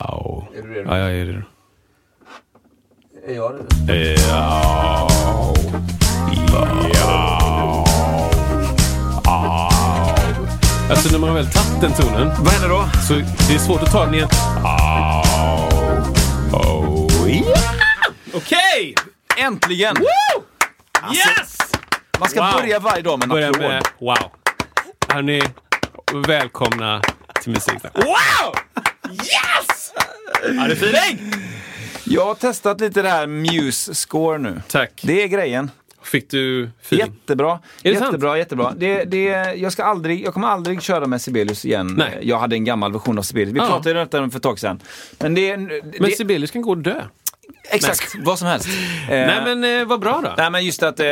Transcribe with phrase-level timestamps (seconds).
[0.00, 0.90] Ja, Är du redo?
[0.90, 1.42] ja jag är redo.
[3.26, 3.54] Är jag
[3.86, 4.14] det?
[4.28, 5.08] Ja.
[6.52, 7.86] Ja.
[9.24, 9.70] Ja.
[10.90, 12.84] Alltså när man har väl tagit den tonen Vad händer då?
[13.08, 13.14] så
[13.48, 14.28] det är svårt att ta den igen.
[16.52, 17.44] Oh, yeah.
[18.34, 18.94] Okej!
[19.38, 19.96] Äntligen!
[21.12, 21.58] Yes!
[22.18, 22.52] Man ska Wow.
[22.60, 23.68] börja varje dag med en Börja applåd.
[23.68, 24.16] med wow.
[25.08, 25.42] Hörni,
[26.26, 27.02] välkomna
[27.42, 27.92] till Musiksnack.
[27.94, 28.54] Wow!
[29.12, 29.92] Yes!
[30.42, 31.32] Ja, det är feeling!
[32.04, 34.62] Jag har testat lite det här Muse Score nu.
[34.68, 35.00] Tack.
[35.02, 35.70] Det är grejen.
[36.02, 37.06] Fick du feeling?
[37.06, 37.58] Jättebra.
[37.82, 38.08] Är det sant?
[38.08, 38.74] jättebra, jättebra.
[38.76, 39.24] Det, det,
[39.56, 41.94] jag, ska aldrig, jag kommer aldrig köra med Sibelius igen.
[41.98, 42.18] Nej.
[42.22, 43.54] Jag hade en gammal version av Sibelius.
[43.54, 43.66] Vi Ja.
[43.66, 44.80] pratade ju om det för ett tag sedan.
[45.18, 47.02] Men det, det, Men Sibelius kan gå och dö.
[47.70, 48.68] Exakt, vad som helst.
[48.68, 50.34] Eh, Nej men eh, vad bra då.
[50.38, 51.04] Nej men just att eh,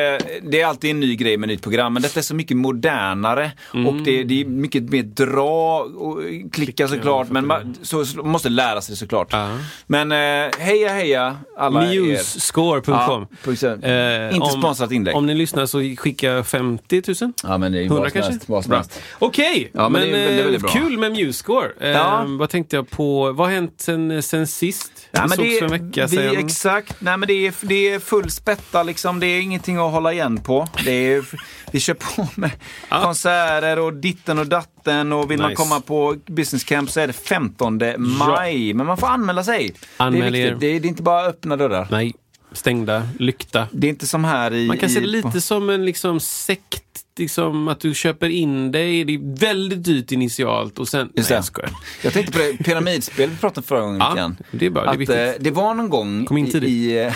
[0.42, 3.50] det är alltid en ny grej med nytt program, men detta är så mycket modernare
[3.86, 6.19] och det, det är mycket mer dra och
[6.53, 9.28] klicka såklart, men man så, så, måste lära sig såklart.
[9.31, 9.59] Ja.
[9.86, 10.19] Men eh,
[10.59, 11.81] heja heja alla.
[11.81, 13.27] Musescore.com.
[13.61, 13.89] Ja.
[13.89, 15.16] Eh, Inte om- sponsrat inlägg.
[15.16, 17.33] Om ni lyssnar så skicka 50 000.
[17.42, 18.11] Ja men det är 100
[18.47, 19.00] vad som kanske?
[19.19, 20.70] Okej, Ja, men men, det är väldigt, eh, väldigt bra.
[20.70, 21.69] kul med Musescore.
[21.81, 22.25] Eh, Ja.
[22.28, 23.33] Vad tänkte jag på?
[23.33, 24.92] Vad har hänt sen, sen sist?
[25.11, 26.37] Ja, det men det, en vecka sedan.
[26.37, 29.20] Exakt, nej men det är, det är full spätta liksom.
[29.20, 30.69] Det är ingenting att hålla igen på.
[30.84, 31.25] Det är,
[31.73, 32.50] vi kör på med
[32.89, 35.62] konserter och ditten och datten och vill man Nice.
[35.62, 38.75] komma på business camp så är det 15 maj.
[38.75, 39.75] Men man får anmäla sig.
[39.97, 40.61] Anmäl det är viktigt.
[40.61, 41.89] Det är, det är inte bara öppna dörrar.
[41.91, 42.15] Nej,
[42.53, 43.67] stängda, lykta.
[43.72, 44.66] Det är inte som här i...
[44.66, 46.83] Man kan se det lite som en liksom sekt,
[47.19, 49.05] liksom att du köper in dig.
[49.05, 51.12] Det är väldigt dyrt initialt och sen...
[51.15, 51.71] Just Nej, jag skojar.
[52.03, 54.01] Jag tänkte på det pyramidspel vi pratade om förra gången.
[54.01, 54.37] Ja, grann.
[54.51, 57.15] det är bra, det är att, eh, det var någon gång i, i, eh,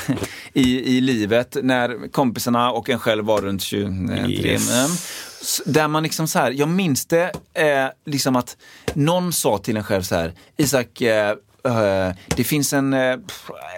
[0.52, 4.70] i, i livet när kompisarna och en själv var runt 23 Yes.
[4.72, 4.90] mm,
[5.74, 8.56] Där man liksom så här, jag minns det eh, liksom att
[8.94, 13.18] någon sa till en själv så här, Isak, eh, eh, det finns en, eh, jag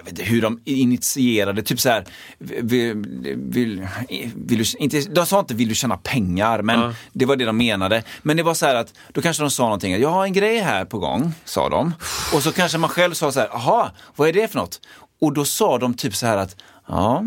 [0.04, 2.04] vet inte hur de initierade, typ så här,
[2.38, 2.94] vill,
[3.36, 3.88] vill,
[4.34, 6.94] vill du, inte, de sa inte vill du tjäna pengar, men Ja.
[7.12, 8.02] det var det de menade.
[8.22, 10.58] Men det var så här att, då kanske de sa någonting, jag har en grej
[10.58, 11.94] här på gång, sa de.
[12.34, 14.80] Och så kanske man själv sa så här, jaha, vad är det för något?
[15.20, 16.56] Och då sa de typ så här att,
[16.88, 17.24] ja,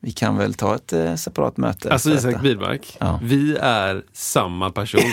[0.00, 1.92] vi kan väl ta ett eh, separat möte.
[1.92, 3.20] Alltså Isak detta." Bidmark, Ja.
[3.22, 5.00] vi är samma person.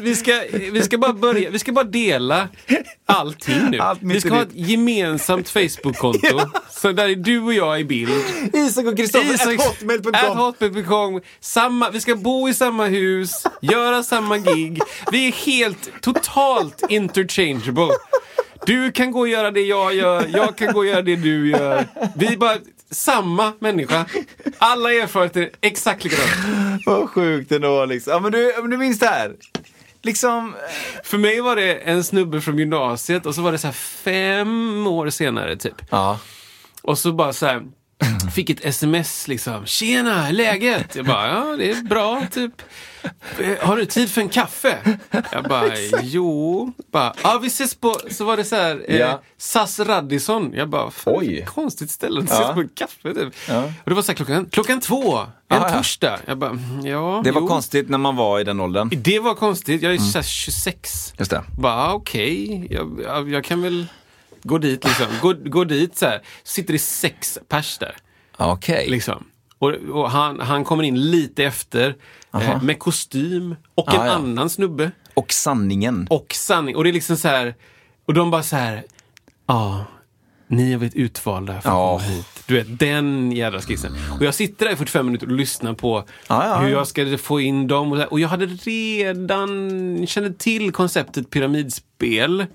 [0.00, 2.48] vi, ska, vi ska bara börja, vi ska bara dela
[3.06, 3.78] allting nu.
[3.78, 6.40] Allt vi ska ha ett gemensamt Facebook-konto.
[6.70, 8.12] Så där är du och jag i bild.
[8.52, 11.20] Isak och Kristoffer, hotmail.com.
[11.40, 14.80] Samma, vi ska bo i samma hus, göra samma gig.
[15.12, 17.88] Vi är helt, totalt interchangeable.
[18.66, 21.50] Du kan gå och göra det jag gör, jag kan gå och göra det du
[21.50, 21.86] gör.
[22.16, 22.56] Vi bara
[22.90, 24.06] samma människa.
[24.58, 26.78] Alla erfarenheter är exakt likadana.
[26.86, 28.12] Vad sjukt ändå liksom.
[28.12, 29.36] Ja men du, men du minns det här?
[30.02, 30.54] Liksom,
[31.04, 34.86] För mig var det en snubbe från gymnasiet och så var det så här fem
[34.86, 35.74] år senare typ.
[35.90, 36.18] ja.
[36.82, 37.62] Och så bara så här,
[38.34, 39.66] fick ett sms liksom.
[39.66, 40.94] Tjena, läget?
[40.96, 42.62] Jag bara, ja det är bra typ.
[43.38, 44.98] "Eh, Har du tid för en kaffe?
[45.32, 45.70] Jag bara,
[46.02, 46.72] jo.
[46.92, 49.22] Bara, ja vi ses på, så var det så här, eh, Ja.
[49.38, 50.52] SAS Radisson.
[50.54, 51.44] Jag bara, Oj.
[51.48, 52.52] konstigt ställe att ses Ja.
[52.54, 53.34] på en kaffe typ.
[53.48, 53.64] Ja.
[53.64, 55.68] Och det var så här klockan, klockan två, en ja.
[55.68, 56.18] torsdag.
[56.26, 57.20] Jag bara, "Mm, ja.
[57.24, 58.90] Det var jo." konstigt när man var i den åldern.
[58.96, 61.12] Det var konstigt, jag är här 26.
[61.18, 61.42] Just det.
[61.58, 63.86] Bara okej, jag, jag, jag kan väl
[64.42, 65.06] gå dit liksom.
[65.22, 66.20] Gå, gå dit så här.
[66.44, 67.96] Sitter det sex pers där.
[68.36, 68.88] Okej.
[68.90, 69.24] Liksom.
[69.58, 71.96] Och, och han, han kommer in lite efter
[72.34, 74.12] eh, med kostym och en Ah, ja.
[74.12, 74.90] annan snubbe.
[75.14, 76.06] Och sanningen.
[76.10, 76.76] Och sanning.
[76.76, 77.54] Och det är liksom så här.
[78.06, 78.84] Och de bara så här.
[79.46, 79.84] Ja,
[80.48, 81.98] ni har blivit utvalda för att Ja.
[81.98, 82.26] komma hit.
[82.46, 83.92] Du vet, den jädra skissen.
[84.18, 86.76] Och jag sitter där i 45 minuter och lyssnar på Ja, ja, hur ja.
[86.78, 87.92] jag ska få in dem.
[87.92, 92.46] Och, och jag hade redan, kände till konceptet pyramidspel.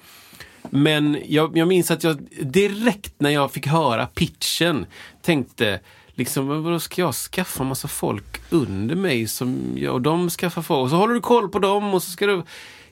[0.73, 4.85] Men jag, jag minns att jag direkt när jag fick höra pitchen
[5.21, 5.79] tänkte
[6.15, 10.83] Liksom, vadå, ska jag skaffa massa folk under mig som jag, och de skaffar folk?
[10.83, 12.43] Och så håller du koll på dem och så ska du...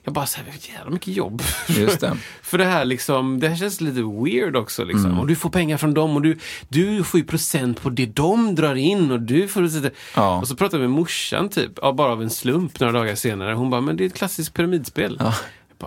[0.04, 1.42] Jag bara, så här, jävla mycket jobb.
[1.68, 2.16] Just det.
[2.42, 5.06] För det här liksom, det här känns lite weird också liksom.
[5.06, 5.18] Mm.
[5.18, 6.38] Och du får pengar från dem och du,
[6.68, 9.70] du får ju procent på det de drar in och du får...
[10.16, 10.40] Ja.
[10.40, 13.54] Och så pratade jag med morsan typ, ja, bara av en slump några dagar senare.
[13.54, 15.16] Hon bara, men det är ett klassiskt pyramidspel.
[15.18, 15.34] Bara,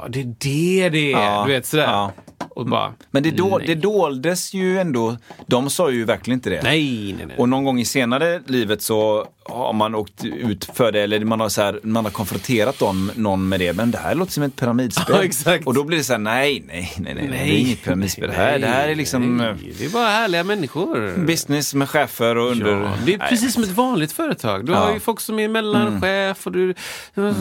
[0.10, 1.18] det är det det är.
[1.18, 1.44] Ja.
[1.48, 1.84] Du vet sådär.
[1.84, 2.12] Ja.
[2.56, 3.64] Och bara, Men det, nej.
[3.68, 5.18] det doldes ju ändå,
[5.48, 6.64] de sa ju verkligen inte det.
[6.64, 7.38] Nej, nej, nej.
[7.38, 11.40] Och någon gång i senare livet så har man åkt ut för det eller man
[11.40, 13.74] har, så här, man har konfronterat någon, någon med det.
[13.74, 15.16] Men det här låter som ett pyramidspel.
[15.16, 15.68] Ja, exakt.
[15.68, 18.28] Och då blir det så här, nej, nej, nej, nej, det är inget pyramidspel.
[18.30, 21.26] Det här, det här är liksom eh, nej, Det är bara härliga människor.
[21.26, 22.72] business med chefer och under...
[22.82, 23.30] Ja, det är Nej.
[23.30, 24.66] precis som ett vanligt företag.
[24.66, 24.78] Du Ja.
[24.78, 24.88] Mm.
[24.88, 26.74] har ju folk som är mellanchef och, du,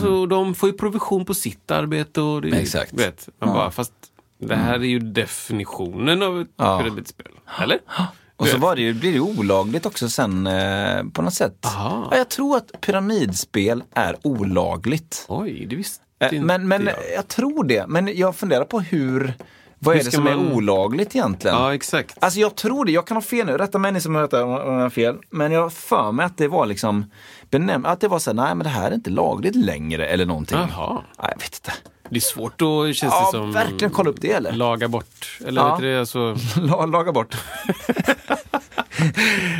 [0.09, 2.21] och de får ju provision på sitt arbete.
[2.21, 2.93] Och det, Exakt.
[2.93, 3.91] Vet, man bara, fast
[4.39, 6.79] det här är ju definitionen av ett Ja.
[6.79, 7.27] pyramidspel.
[7.61, 7.79] Eller?
[8.37, 11.57] Och så var det ju, blir det olagligt också sen eh, på något sätt.
[11.63, 15.25] Ja, jag tror att pyramidspel är olagligt.
[15.29, 16.95] Oj, det visste Eh, inte Men, men jag.
[17.15, 17.87] jag tror det.
[17.87, 19.33] Men jag funderar på hur,
[19.79, 21.57] vad Hur är det som man- är olagligt egentligen?
[21.57, 22.17] Ja, exakt.
[22.23, 24.31] Alltså jag tror det, jag kan ha fel nu, rätta mig ni som har hört
[24.31, 25.17] det om jag har fel.
[25.29, 27.05] Men jag för mig att det var liksom
[27.49, 30.25] benämnt, att det var så här, nej men det här är inte lagligt längre eller
[30.25, 30.57] någonting.
[30.57, 30.93] Jaha.
[30.93, 31.73] Nej, jag vet inte.
[32.09, 33.51] Det är svårt då känns Ja, det som.
[33.51, 34.51] verkligen kolla upp det, eller?
[34.51, 35.39] Laga bort.
[35.47, 35.77] Eller Ja.
[35.81, 35.99] det?
[35.99, 37.35] Alltså, La- Laga bort.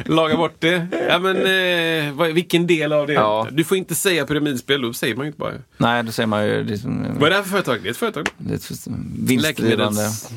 [0.05, 0.87] laga bort det.
[1.09, 3.13] Ja, men eh, vad, vilken del av det?
[3.13, 3.47] Ja.
[3.51, 5.53] Du får inte säga pyramidspel, då säger man ju inte bara.
[5.77, 7.79] Nej, då säger man ju liksom, Vad är det här för företag?
[7.83, 8.29] Det är ett företag.
[8.37, 8.87] det är ett
[9.19, 9.77] vinstdrivande.
[9.77, 10.29] Läkemedels...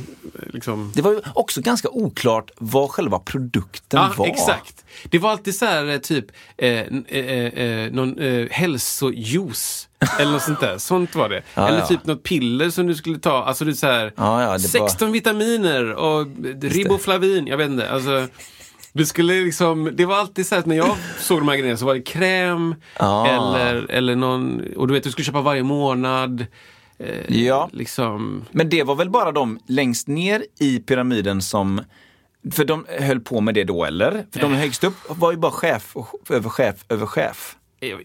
[0.52, 0.92] Liksom.
[0.94, 4.26] Det var ju också ganska oklart vad själva produkten Ja, var.
[4.26, 4.84] exakt.
[5.10, 6.24] Det var alltid så här eh, typ
[6.56, 9.87] eh, n- eh, eh, någon eh, hälsojuice.
[10.18, 10.78] Eller något sånt där.
[10.78, 11.42] Sånt var det.
[11.54, 11.86] Ja, Eller ja.
[11.86, 13.44] typ något piller som du skulle ta.
[13.44, 16.26] Alltså det är så här, Ja, ja, det 16 vitaminer och
[16.62, 17.46] riboflavin.
[17.46, 17.90] Jag vet inte.
[17.90, 18.26] Alltså,
[18.92, 21.86] du skulle liksom, det var alltid så att när jag såg de här grejerna så
[21.86, 22.74] var det kräm
[23.28, 26.46] eller, eller någon, och du vet du skulle köpa varje månad.
[26.98, 27.68] Eh, Ja.
[27.72, 31.80] Liksom, Men det var väl bara de längst ner i pyramiden som
[32.52, 34.26] för de höll på med det då eller?
[34.32, 37.56] För de högst upp var ju bara chef och- över chef över chef.
[37.80, 37.98] Jag,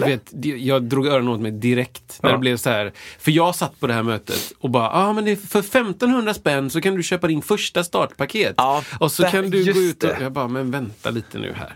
[0.00, 2.36] du vet, det- jag drog öronen åt mig direkt när Ja.
[2.36, 2.92] det blev så här.
[3.18, 6.34] För jag satt på det här mötet och bara, ja ah, men det för 1500
[6.34, 8.54] spänn så kan du köpa din första startpaket.
[8.56, 10.22] Ja, och så kan du gå ut och, det.
[10.22, 11.74] jag bara, men vänta lite nu här.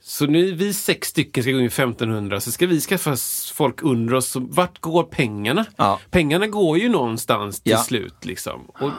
[0.00, 3.16] Så nu vi sex stycken ska gå in i 1500 så ska vi skaffa
[3.54, 4.28] folk under oss.
[4.28, 5.64] Så vart går pengarna?
[5.76, 6.00] Ja.
[6.10, 8.64] Pengarna går ju någonstans till slut liksom.
[8.66, 8.90] Och,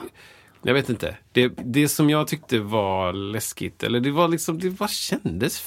[0.62, 1.16] jag vet inte.
[1.32, 5.60] Det, det som jag tyckte var läskigt, eller det var liksom, det bara kändes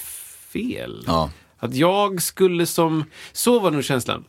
[0.52, 1.04] fel.
[1.06, 1.30] Ja.
[1.64, 4.24] Att jag skulle som, så var nog känslan.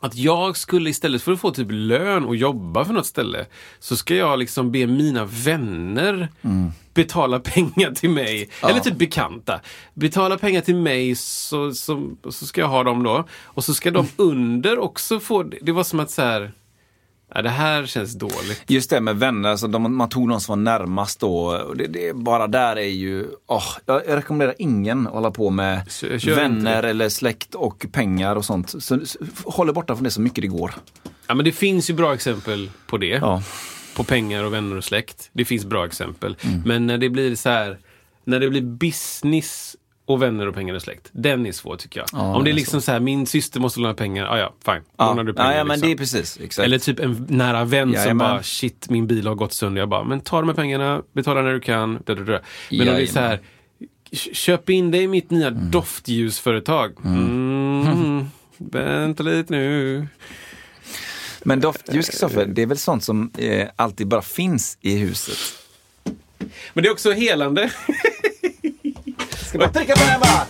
[0.00, 3.46] Att jag skulle istället för att få typ lön och jobba för något ställe
[3.78, 6.28] så ska jag liksom be mina vänner
[6.94, 8.50] betala pengar till mig.
[8.62, 9.60] Eller typ bekanta.
[9.94, 13.24] Betala pengar till mig så, så, så ska jag ha dem då.
[13.42, 16.52] Och så ska de under också få, det var som att så här,
[17.34, 18.62] ja, det här känns dåligt.
[18.66, 21.64] Just det med vänner, alltså de, man tog någon som var närmast då.
[21.74, 26.34] Det, det, bara där är ju, åh, jag, rekommenderar ingen att hålla på med kör
[26.34, 28.70] vänner eller släkt och pengar och sånt.
[28.70, 30.74] Så, så, håll er borta från det så mycket det går.
[31.26, 33.06] Ja men det finns ju bra exempel på det.
[33.06, 33.42] Ja.
[33.96, 35.30] på pengar och vänner och släkt.
[35.32, 36.36] Det finns bra exempel.
[36.42, 36.62] Mm.
[36.66, 37.78] Men när det blir så här,
[38.24, 39.76] när det blir business
[40.12, 41.08] och vänner och pengar och släkt.
[41.12, 42.08] Den är svår tycker jag.
[42.12, 44.24] Ja, Om det är liksom så här, min syster måste låna pengar.
[44.24, 44.82] Ja, ja, fine.
[44.96, 45.88] Ja, Lånar du pengar ja, ja men liksom.
[45.88, 46.38] det är precis.
[46.42, 46.66] Exakt.
[46.66, 49.80] Eller typ en nära vän som bara, shit min bil har gått sönder.
[49.82, 52.02] Jag bara, men ta de här pengarna, betala när du kan.
[52.06, 52.40] Da, da, da.
[52.70, 56.92] Men om det är så här, "K- köp in dig i mitt nya doftljusföretag.
[57.04, 58.24] Mm.
[58.56, 60.06] Vänta lite nu.
[61.42, 65.36] Men doftljus, Kristoffer, det är väl sånt som eh, alltid bara finns i huset?
[66.74, 67.70] Men det är också helande.
[69.50, 70.46] Ska trycka på den bara?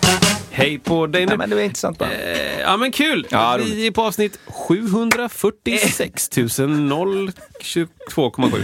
[0.51, 1.27] Hej på dig nu.
[1.27, 2.07] Nej, men det var intressant va?
[2.11, 3.27] Eh, Ja men kul!
[3.29, 8.63] Ja, vi är på avsnitt 746 022,7.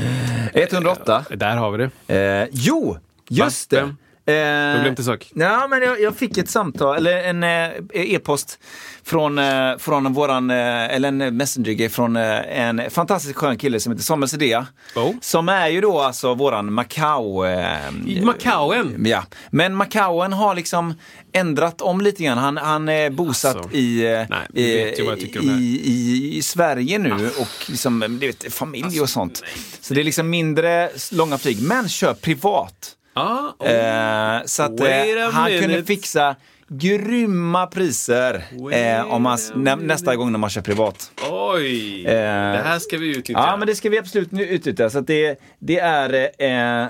[0.54, 1.26] 108.
[1.30, 1.90] Där har vi det.
[2.16, 2.98] Eh, jo,
[3.30, 3.80] just Va?
[3.80, 3.96] det.
[4.28, 5.32] Eh, har glömt en sak.
[5.34, 8.60] Ja, men jag, jag fick ett samtal, eller en eh, e-post
[9.04, 13.92] från, eh, från våran, eh, eller en messenger från eh, en fantastiskt skön kille som
[13.92, 14.68] heter Samuel Sedea.
[14.96, 15.14] Oh.
[15.22, 17.46] Som är ju då alltså våran Macau...
[17.46, 19.06] Eh, I Macaoen.
[19.06, 20.94] Ja, men Macaoen har liksom
[21.34, 22.38] ändrat om lite grann.
[22.38, 23.72] Han, han är bosatt Alltså.
[23.78, 25.60] i, eh, Nej, här.
[25.62, 29.44] i, i, i Sverige nu och liksom, vet, familj Alltså, och sånt.
[29.82, 32.94] Så det är liksom mindre långa flyg, men kör privat.
[33.18, 33.70] Ah, oh.
[33.72, 34.88] Eh, så att eh,
[35.32, 36.36] han kunde fixa
[36.70, 41.12] grymma priser eh, om man, nä, nästa gång när man kör privat.
[41.32, 42.06] Oj!
[42.06, 43.32] Eh, det här ska vi utnyttja.
[43.48, 44.90] Ja, men det ska vi absolut nu utnyttja.
[44.90, 46.14] Så det, det är...
[46.40, 46.88] Eh, eh,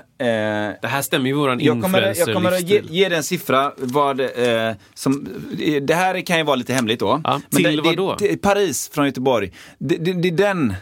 [0.82, 3.72] Det här stämmer ju våran jag kommer, jag kommer att ge, ge dig en siffra.
[3.76, 5.26] Vad, eh, som,
[5.60, 7.20] eh, det här kan ju vara lite hemligt då.
[7.24, 8.16] Ja, Men till det, vad då?
[8.18, 9.52] Det, det, Paris från Göteborg.
[9.78, 9.94] Det,
[10.28, 10.74] är den,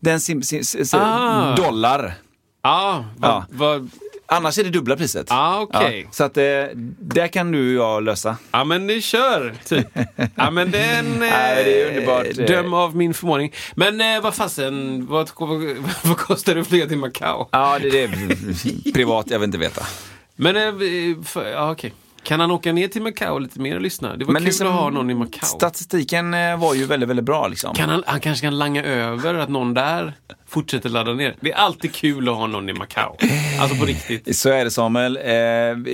[0.00, 1.56] den sim, sim, sim, Ah.
[1.56, 2.14] dollar.
[2.62, 3.44] Ja, vad, Ja.
[3.50, 3.90] vad,
[4.32, 5.26] Annars är det dubbla priset.
[5.30, 6.00] Ah, okej.
[6.04, 6.44] Ja, så att eh,
[6.98, 8.36] det kan du och jag lösa.
[8.52, 9.86] Ja men ni kör, typ.
[10.34, 11.12] Ja men den...
[11.12, 12.48] Eh, Nej, det är underbart.
[12.48, 13.52] Döm av min förmåning.
[13.74, 15.30] Men eh, vad fasen, vad,
[16.02, 17.48] vad, kostar det att flyga till Macao?
[17.50, 18.92] Ja, det är det.
[18.92, 19.86] Privat, jag vill inte veta.
[20.36, 21.92] Men, eh, för, ja okej.
[22.22, 24.16] Kan han åka ner till Macao lite mer och lyssna?
[24.16, 25.46] Det var Men kul liksom, att ha någon i Macao.
[25.46, 27.74] Statistiken eh, var ju väldigt, väldigt bra liksom.
[27.74, 30.14] Kan han, han kanske kan langa över att någon där
[30.48, 31.36] fortsätter ladda ner.
[31.40, 33.16] Det är alltid kul att ha någon i Macao.
[33.60, 34.36] Alltså på riktigt.
[34.36, 35.16] Så är det Samuel.
[35.16, 35.22] Eh,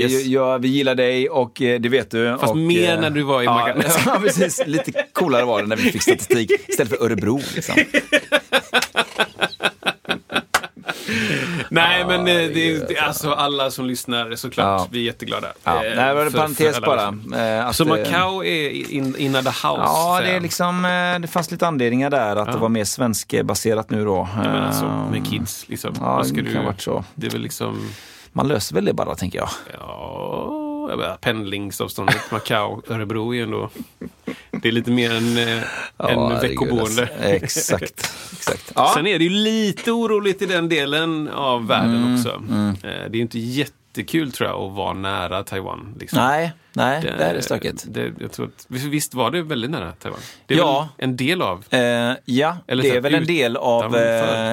[0.01, 0.25] Yes.
[0.27, 2.37] ja, vi gillar dig och eh, det vet du.
[2.41, 3.83] Fast och, mer eh, när du var i Macao.
[4.07, 4.63] Ja, precis.
[4.67, 7.41] Lite coolare var det när vi fick statistik istället för Örebro.
[7.55, 7.75] Liksom.
[11.71, 14.87] Nej men eh, det, det, alltså alla som lyssnar såklart, Ja.
[14.91, 15.49] vi är jätteglada.
[15.65, 15.85] Ja.
[15.85, 17.15] Eh, Nej, det var en för- parentes bara.
[17.59, 19.53] Eh, att, Så eh, Macao är in, in the house?
[19.63, 23.91] Ja, det är liksom, eh, det fanns lite anledningar där att det var mer svenskbaserat
[23.91, 24.29] nu då.
[24.37, 25.95] Ja, men alltså, Eh, med kids liksom.
[26.01, 27.05] Ja, det du, kan ha varit så.
[27.15, 27.91] Det är väl liksom,
[28.33, 29.49] Man löser väl det bara, tänker jag.
[29.81, 33.71] ja, jag pendlingsavståndet Macao, Örebro är ändå,
[34.51, 35.63] det är lite mer än eh,
[35.97, 37.03] Ja, en herregud, veckoboende.
[37.03, 37.05] alltså.
[37.29, 38.13] Exakt.
[38.33, 38.73] exakt.
[38.75, 38.91] Ja.
[38.95, 42.29] Sen är det ju lite oroligt i den delen av världen Mm, också.
[42.31, 45.95] Eh, Det är ju inte jättekul tror jag att vara nära Taiwan.
[46.01, 46.19] Liksom.
[46.19, 47.85] Nej, nej, det är det stökigt.
[47.89, 50.21] Det, jag tror att, visst var det väldigt nära Taiwan?
[50.47, 50.89] Det är Ja.
[50.99, 51.65] väl en del av?
[51.71, 51.81] Eh,
[52.25, 53.97] ja, Eller det är väl en del av...
[53.97, 54.53] Eh,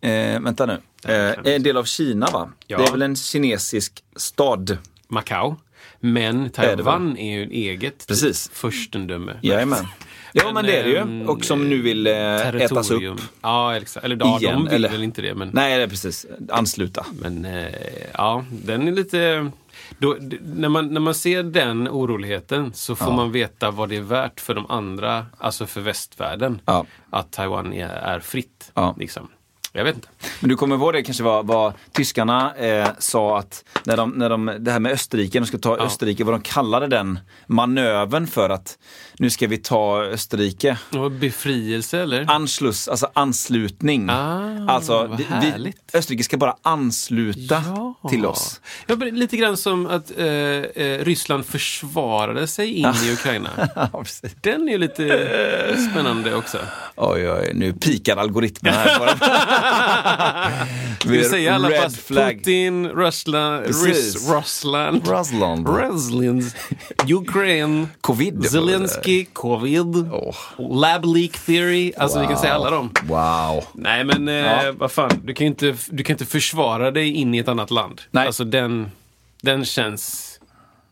[0.00, 0.78] eh, vänta nu.
[1.08, 2.48] Eh, en del av Kina, va?
[2.66, 2.78] Ja.
[2.78, 4.78] Det är väl en kinesisk stad?
[5.08, 5.56] Macao.
[6.04, 8.50] Men Taiwan är ju eget Precis.
[8.54, 9.36] furstendöme.
[9.42, 9.86] Jajamän.
[10.32, 11.26] Ja, Men, men det är det ju.
[11.26, 13.02] Och som nu vill eh, ätas upp.
[13.42, 14.04] Ja, exakt.
[14.04, 14.88] Eller ja, Igen, de vill eller?
[14.88, 15.34] väl inte det.
[15.34, 16.26] Men, Nej, det är precis.
[16.50, 17.06] Ansluta.
[17.20, 17.66] men eh,
[18.14, 19.50] ja, den är lite...
[19.98, 24.00] Då, när, man, när man ser den oroligheten så får man veta vad det är
[24.00, 26.86] värt för de andra, alltså för västvärlden, Ja.
[27.10, 28.70] att Taiwan är, är fritt.
[28.74, 28.94] Ja.
[28.98, 29.28] Liksom.
[29.74, 30.08] Jag vet inte.
[30.40, 34.30] Men du kommer ihåg det kanske var vad tyskarna eh, sa att när de, när
[34.30, 35.84] de, det här med Österrike, de ska ta Ja.
[35.84, 38.78] Österrike, vad de kallade den manövern för att
[39.18, 40.78] nu ska vi ta Österrike.
[40.96, 42.30] Och befrielse eller?
[42.30, 44.10] Anschluss, alltså anslutning.
[44.10, 45.26] Ah, alltså, vi,
[45.58, 45.72] vi.
[45.98, 48.08] Österrike ska bara ansluta Ja.
[48.10, 48.60] till oss.
[48.86, 53.50] Ja, lite grann som att eh, eh, Ryssland försvarade sig in i Ukraina.
[54.40, 56.58] Den är ju lite spännande också.
[56.96, 58.98] Oj, oj, nu pikar algoritmerna här.
[58.98, 60.66] Bara.
[61.06, 62.36] Vi säger alla Red fast flag.
[62.36, 62.88] Putin.
[62.88, 63.66] Rys, Ryssland,
[65.08, 65.68] Ryssland.
[65.68, 66.44] Ryssland,
[67.08, 68.44] Ukraine, Covid.
[68.50, 70.10] Zelensky, covid,
[70.58, 71.92] lab leak theory.
[71.96, 72.90] Alltså vi kan säga alla dem.
[73.02, 73.64] Wow.
[73.74, 74.72] Nej men eh, Ja.
[74.78, 78.00] vad fan, du kan inte, du kan inte försvara dig in i ett annat land.
[78.10, 78.26] Nej.
[78.26, 78.90] Alltså den,
[79.42, 80.28] den känns...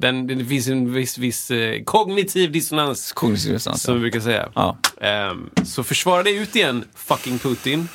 [0.01, 4.49] Den, det finns en viss, viss eh, kognitiv dissonans, Kognitiv dissonans, som vi brukar säga.
[4.55, 4.77] Ja.
[5.01, 7.89] Ehm, så försvara dig ut igen, fucking Putin.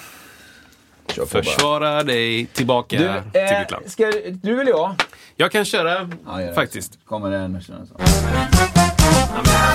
[1.16, 1.28] Kör på.
[1.30, 3.86] Försvara dig tillbaka Du, till eh, ditt land.
[3.92, 4.12] ska,
[4.44, 4.96] du eller jag?
[5.36, 6.54] Jag kan köra, Ja, gör det.
[6.56, 7.00] faktiskt.
[7.06, 7.62] Kommer den.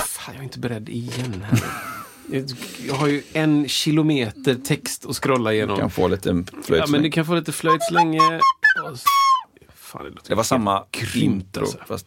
[0.07, 1.59] Fan, jag är inte beredd igen här.
[2.33, 2.51] Jag-
[2.89, 5.79] Jag har ju en kilometer text att scrolla igenom.
[5.79, 6.45] Kan få lite.
[6.69, 8.21] Ja, men du kan få lite flöjt så länge.
[8.37, 8.99] Och
[9.93, 11.67] Fan, det, Det var samma grymt intro.
[11.89, 12.07] alltså.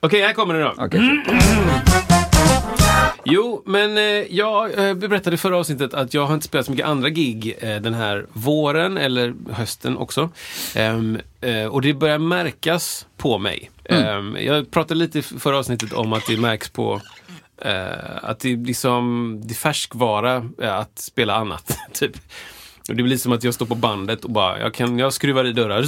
[0.00, 0.74] Okej, här kommer det då.
[0.78, 1.24] okej,
[3.24, 4.04] Jo, men eh,
[4.36, 7.56] jag eh, berättade i förra avsnittet att jag har inte spelat så mycket andra gig
[7.60, 10.30] eh, den här våren eller hösten också.
[10.74, 13.70] Ehm, eh, och det börjar märkas på mig.
[13.84, 17.00] Ehm, jag pratade lite i förra avsnittet om att det märks på
[17.58, 21.78] eh, att det, liksom, det är färskvara eh, att spela annat.
[21.92, 22.16] typ.
[22.88, 25.44] Och det blir som att jag står på bandet och bara, jag, kan, jag skruvar
[25.44, 25.82] i dörrar.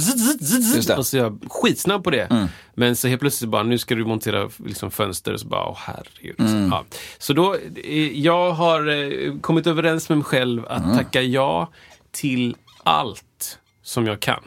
[0.87, 0.97] Det.
[0.97, 2.49] Och så är jag skitsnabb på det.
[2.75, 5.77] Men så helt plötsligt bara, nu ska du montera liksom, fönster och så bara, åh
[5.79, 6.35] herregud.
[6.37, 6.85] Så, ja.
[7.17, 11.69] så då, eh, jag har eh, kommit överens med mig själv att tacka ja
[12.11, 14.43] till allt som jag kan.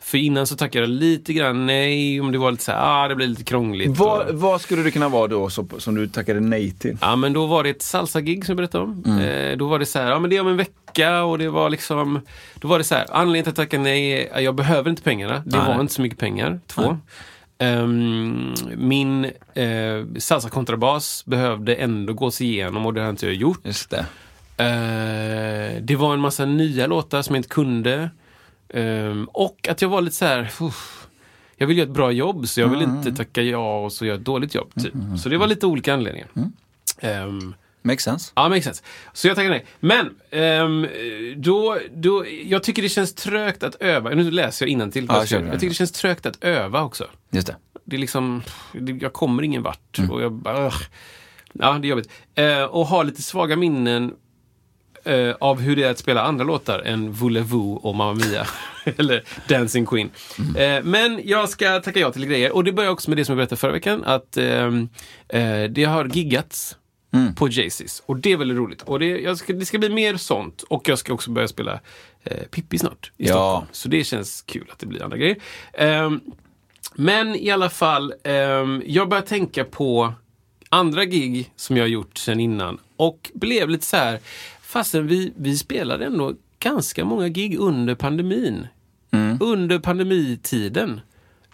[0.00, 3.08] För innan så tackade jag lite grann nej, om det var lite så här, ah,
[3.08, 3.98] det blir lite krångligt.
[3.98, 6.98] Vad, och, vad skulle det kunna vara då så, som du tackade nej till?
[7.00, 9.20] Ja men då var det ett salsa-gig som jag berättade om.
[9.20, 11.48] Eh, då var det så här, ja men det är om en vecka och det
[11.48, 12.20] var liksom
[12.54, 15.42] Då var det så här, anledningen till att tacka nej, jag behöver inte pengarna.
[15.46, 15.66] Det Nej.
[15.68, 16.60] var inte så mycket pengar.
[16.66, 16.98] Två.
[17.58, 19.24] Ehm, min
[19.54, 23.60] eh, salsa-kontrabas behövde ändå gås igenom och det har inte jag gjort.
[23.66, 24.06] Just det.
[24.56, 28.10] Eh, det var en massa nya låtar som jag inte kunde.
[28.68, 31.06] Ehm, och att jag var lite så här, uff,
[31.56, 34.16] jag vill göra ett bra jobb så jag vill inte tacka ja och så göra
[34.16, 34.72] ett dåligt jobb.
[34.74, 34.94] Typ.
[35.22, 36.28] Så det var lite olika anledningar.
[37.00, 37.54] Ehm,
[37.86, 38.32] Makes sense.
[38.34, 38.82] Ja, makes sense.
[39.12, 39.66] Så jag tackar nej.
[39.80, 40.86] Men, ehm,
[41.36, 44.10] då, då, jag tycker det känns trögt att öva.
[44.10, 45.06] Nu läser jag innantill.
[45.08, 47.06] Ja, jag, jag tycker det känns trögt att öva också.
[47.30, 47.56] Just det.
[47.84, 48.42] Det är liksom,
[49.00, 49.98] jag kommer ingen vart.
[49.98, 50.10] Mm.
[50.10, 50.82] Och jag bara, ugh.
[51.52, 52.10] Ja, det är jobbigt.
[52.34, 54.14] Eh, och ha lite svaga minnen
[55.04, 58.46] eh, av hur det är att spela andra låtar än Voulez-Vous och Mamma Mia.
[58.96, 60.10] Eller Dancing Queen.
[60.38, 60.56] Mm.
[60.56, 62.52] Eh, men jag ska tacka ja till grejer.
[62.52, 64.04] Och det börjar också med det som jag berättade förra veckan.
[64.04, 64.88] Att ehm,
[65.28, 66.76] eh, det har giggats
[67.14, 67.34] Mm.
[67.34, 68.02] på Jaycees.
[68.06, 68.82] Och det är väldigt roligt.
[68.82, 70.62] Och det, ska, det ska bli mer sånt.
[70.62, 71.80] Och jag ska också börja spela
[72.24, 73.32] eh, Pippi snart i Ja.
[73.32, 73.66] Stockholm.
[73.72, 75.36] Så det känns kul att det blir andra grejer.
[75.72, 76.20] Ehm,
[76.94, 80.12] men i alla fall, ehm, jag börjar tänka på
[80.68, 82.78] andra gig som jag har gjort sen innan.
[82.96, 84.18] Och blev lite så här,
[84.62, 88.66] fastän vi, vi spelade ändå ganska många gig under pandemin.
[89.40, 91.00] Under pandemitiden.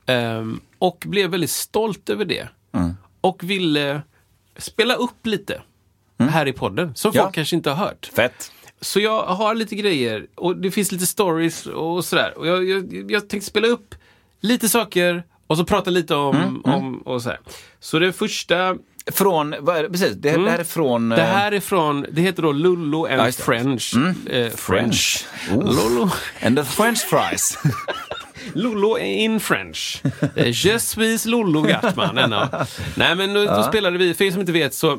[0.06, 2.48] Ehm, och blev väldigt stolt över det.
[3.20, 4.02] Och ville
[4.58, 5.62] spela upp lite
[6.18, 7.22] här i podden, som Ja.
[7.22, 8.10] folk kanske inte har hört.
[8.16, 8.52] Fett.
[8.80, 12.38] Så jag har lite grejer och det finns lite stories och sådär.
[12.38, 13.94] Och jag, jag, jag tänkte spela upp
[14.40, 17.40] lite saker och så prata lite om, Mm, om och sådär.
[17.80, 18.76] Så det första,
[19.12, 19.88] Från, är det?
[19.90, 21.08] Precis, det, här är från...
[21.08, 23.34] det här är från, det heter då Lullo and.
[23.34, 23.94] French.
[24.30, 25.26] Eh, French.
[25.52, 25.56] Oh.
[25.64, 26.10] Lullo,
[26.42, 27.58] And the french fries.
[28.54, 30.02] Lullo in French.
[30.36, 32.14] Eh, Je suis Lullo Gartman.
[32.96, 34.98] Nej men då, då spelade vi, för er som inte vet så,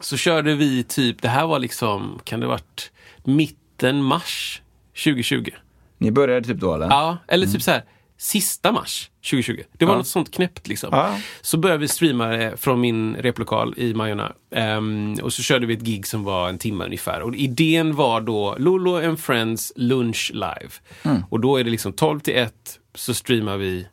[0.00, 2.90] så körde vi typ, det här var liksom, kan det varit
[3.24, 4.62] mitten mars
[5.04, 5.50] 2020?
[5.98, 6.86] Ni började typ då eller?
[6.86, 7.84] Ja, eller typ så här
[8.22, 9.62] sista mars 2020.
[9.72, 9.98] Det var Ja.
[9.98, 10.88] något sånt knäppt liksom.
[10.92, 11.18] Ja.
[11.40, 14.32] Så började vi streama eh, från min replokal i Majorna.
[14.54, 17.20] Ehm, och så körde vi ett gig som var en timme ungefär.
[17.22, 20.70] Och idén var då Lolo and Friends lunch live.
[21.02, 21.22] Mm.
[21.30, 22.54] Och då är det liksom 12 till 1
[22.94, 23.86] så streamar vi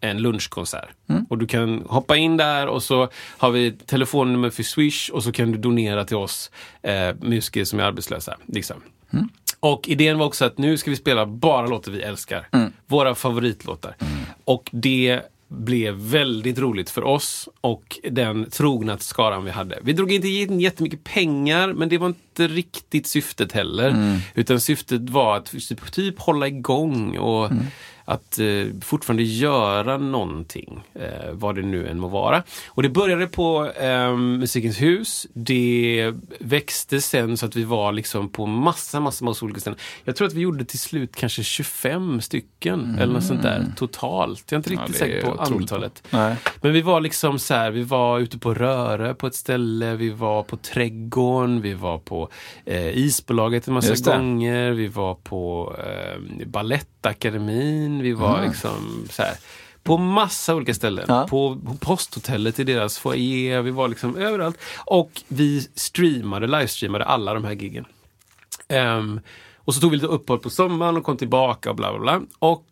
[0.00, 0.88] en lunchkonsert.
[1.08, 1.24] Mm.
[1.30, 5.32] Och du kan hoppa in där och så har vi telefonnummer för Swish och så
[5.32, 6.50] kan du donera till oss
[6.82, 8.36] eh, musiker som är arbetslösa.
[8.46, 8.76] Liksom.
[9.12, 9.28] Mm.
[9.64, 12.48] Och idén var också att nu ska vi spela bara låtar vi älskar.
[12.52, 12.72] Mm.
[12.86, 13.96] Våra favoritlåtar.
[14.44, 19.78] Och det blev väldigt roligt för oss och den trogna skaran vi hade.
[19.82, 23.88] Vi drog inte in jättemycket pengar, men det var inte riktigt syftet heller.
[23.88, 24.18] Mm.
[24.34, 27.64] Utan syftet var att typ, typ hålla igång och Mm.
[28.04, 28.46] Att eh,
[28.82, 32.42] fortfarande göra någonting, eh, vad det nu än må vara.
[32.68, 35.26] Och det började på eh, Musikens hus.
[35.32, 39.78] Det växte sen så att vi var liksom på massa, massa, massa olika ställen.
[40.04, 44.52] Jag tror att vi gjorde till slut kanske 25 stycken eller något sånt där totalt.
[44.52, 44.78] Jag är inte Mm.
[44.78, 46.02] Ja, riktigt är säker på antalet.
[46.10, 46.36] Nej.
[46.60, 50.10] Men vi var liksom så här, vi var ute på Röre på ett ställe, vi
[50.10, 52.28] var på Trädgården, vi var på
[52.64, 59.34] eh, Isbolaget en massa gånger, vi var på eh, Balettakademin, vi var liksom så här
[59.84, 61.04] på massa olika ställen.
[61.08, 61.26] Ja.
[61.30, 64.58] På, på posthotellet i deras foyer, vi var liksom överallt.
[64.86, 67.84] Och vi streamade, livestreamade alla de här giggen.
[68.68, 69.20] Ehm,
[69.56, 72.20] och så tog vi lite uppehåll på sommaren och kom tillbaka och bla bla bla.
[72.38, 72.64] Och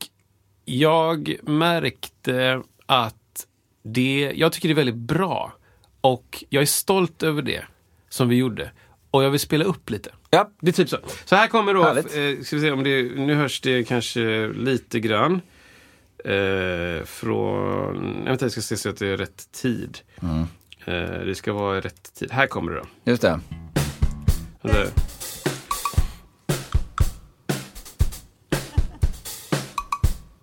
[0.64, 3.46] jag märkte att
[3.82, 5.52] det, jag tycker det är väldigt bra.
[6.00, 7.64] Och jag är stolt över det
[8.08, 8.72] som vi gjorde.
[9.10, 10.10] Och jag vill spela upp lite.
[10.34, 10.50] Ja.
[10.60, 10.98] Det är typ så.
[11.24, 15.00] Så här kommer då, eh, ska vi se om det, nu hörs det kanske lite
[15.00, 15.40] grann.
[16.24, 19.98] Eh, från, jag, inte, jag ska se så att det är rätt tid.
[20.22, 20.40] Mm.
[20.84, 22.32] Eh, det ska vara rätt tid.
[22.32, 23.10] Här kommer det då.
[23.10, 23.40] Just det.
[24.62, 24.90] Alltså.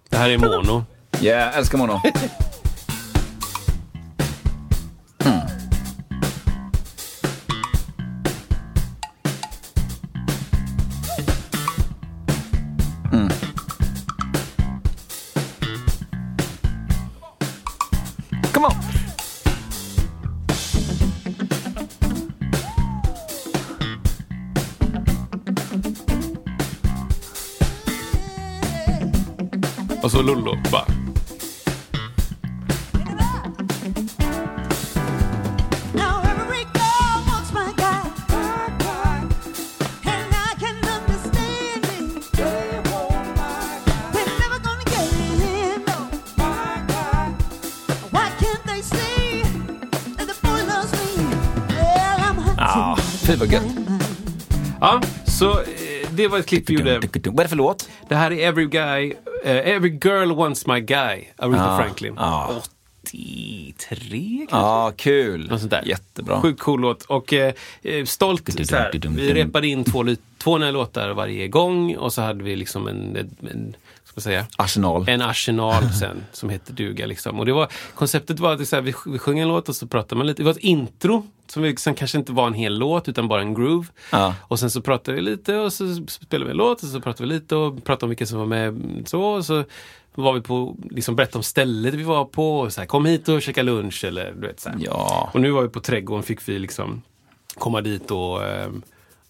[0.09, 0.83] Det här är mono.
[1.21, 2.01] Yeah, älskar mono.
[56.29, 56.99] var ett klipp vi gjorde.
[57.25, 57.89] Vad är det för låt?
[58.09, 59.13] Det här är Every Guy,
[59.43, 62.13] eh, Every Girl Wants My Guy, Aretha Ja, Franklin.
[62.17, 62.61] ja.
[63.03, 64.57] 83 kanske?
[64.67, 65.49] Ja, kul.
[65.49, 65.83] Något sånt där.
[65.85, 66.41] Jättebra.
[66.41, 67.03] Sjukt cool låt.
[67.03, 70.05] Och eh, eh, stolt så här, Vi repade in två,
[70.37, 74.21] två nya låtar varje gång och så hade vi liksom en, en, en ska man
[74.21, 75.05] säga, Arsenal.
[75.09, 77.05] en arsenal sen som heter duga.
[77.05, 77.39] Liksom.
[77.39, 79.75] Och det var, konceptet var att det så här, vi, vi sjöng en låt och
[79.75, 80.41] så pratade man lite.
[80.41, 83.53] Det var ett intro som liksom kanske inte var en hel låt utan bara en
[83.53, 83.87] groove.
[84.11, 84.35] Ja.
[84.41, 87.29] Och sen så pratade vi lite och så spelade vi en låt och så pratade
[87.29, 88.81] vi lite och pratade om vilka som var med.
[89.05, 89.63] Så, och så
[90.15, 92.59] var vi på, liksom berättade om stället vi var på.
[92.59, 94.77] Och så här, kom hit och käka lunch eller du vet så här.
[94.81, 95.29] Ja.
[95.33, 97.01] Och nu var vi på Trädgården fick vi liksom
[97.57, 98.69] komma dit och, eh,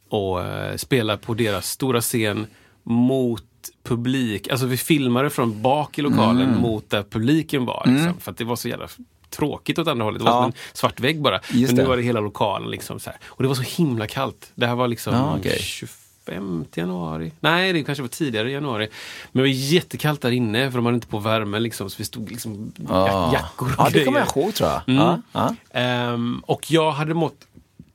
[0.10, 2.48] och eh, spela på deras stora scen
[2.84, 3.44] mot
[3.84, 4.48] publik.
[4.48, 6.62] Alltså vi filmade från bak i lokalen Mm.
[6.62, 7.84] mot där publiken var.
[7.88, 8.88] Liksom, För att det var så jävla
[9.30, 10.20] tråkigt åt andra hållet.
[10.20, 10.42] Det var Ja.
[10.42, 11.40] som en svart vägg bara.
[11.52, 11.90] Just Men nu det.
[11.90, 12.72] var det hela lokalen.
[12.72, 13.20] Liksom, så här.
[13.26, 14.52] Och det var så himla kallt.
[14.56, 15.60] Det här var liksom Ja, okej.
[15.62, 17.32] 25 januari.
[17.40, 18.88] Nej, det kanske var tidigare i januari.
[19.32, 21.60] Men det var jättekallt där inne för de hade inte på värme.
[21.60, 23.30] Liksom, så vi stod liksom Ja.
[23.34, 24.82] jackor och Ja, det kommer jag ihåg tror jag.
[24.90, 25.22] Mm.
[25.32, 25.56] Ja.
[25.72, 27.36] Ehm, och jag hade mått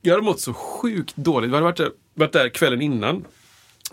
[0.01, 1.49] jag hade mått så sjukt dåligt.
[1.49, 3.25] Vi hade varit där, varit där kvällen innan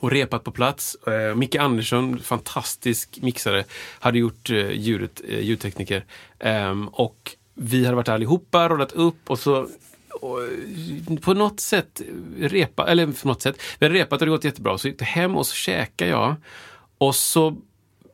[0.03, 0.95] och repat på plats.
[0.95, 3.65] Eh, Micke Andersson, fantastisk mixare,
[4.01, 6.05] hade gjort eh, ljudet, eh, ljudtekniker.
[6.39, 9.69] Eh, och vi hade varit där allihopa, rollat upp och så
[10.21, 10.39] och,
[11.21, 12.01] på något sätt
[12.41, 14.79] eh, repa, eller på något sätt, vi hade repat och det gått jättebra.
[14.79, 16.35] Så gick jag hem och så käkade jag.
[16.99, 17.57] Och så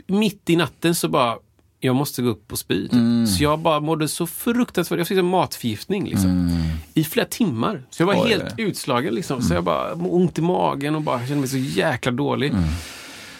[0.07, 1.39] mitt i natten så bara,
[1.81, 2.89] jag måste gå upp och spy.
[2.89, 3.29] Typ.
[3.37, 6.61] Så jag bara mådde så fruktansvärt, jag fick en matförgiftning liksom.
[6.95, 7.83] I flera timmar.
[7.91, 8.29] Så jag var Oj.
[8.29, 9.43] helt utslagen liksom.
[9.43, 12.53] Så jag bara ont i magen och bara kände mig så jäkla dålig.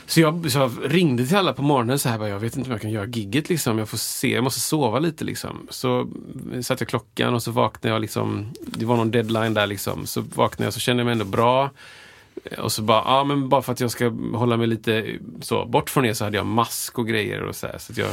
[0.07, 2.69] Så jag, så jag ringde till alla på morgonen så här, bara, jag vet inte
[2.69, 3.79] om jag kan göra gigget liksom.
[3.79, 5.67] Jag får se, jag måste sova lite liksom.
[5.71, 6.09] Så
[6.63, 10.07] satte jag klockan och så vaknade jag liksom, det var någon deadline där liksom.
[10.07, 11.71] Så vaknade jag så kände jag mig ändå bra.
[12.59, 15.05] Och så bara, ja men bara för att jag ska hålla mig lite
[15.41, 17.79] så bort från er så hade jag mask och grejer och så här.
[17.79, 18.11] Så jag,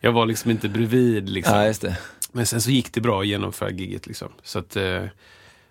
[0.00, 1.56] jag var liksom inte bredvid liksom.
[1.56, 1.98] ja, just det.
[2.32, 4.28] Men sen så gick det bra att genomföra giget liksom.
[4.42, 5.02] Så att, eh,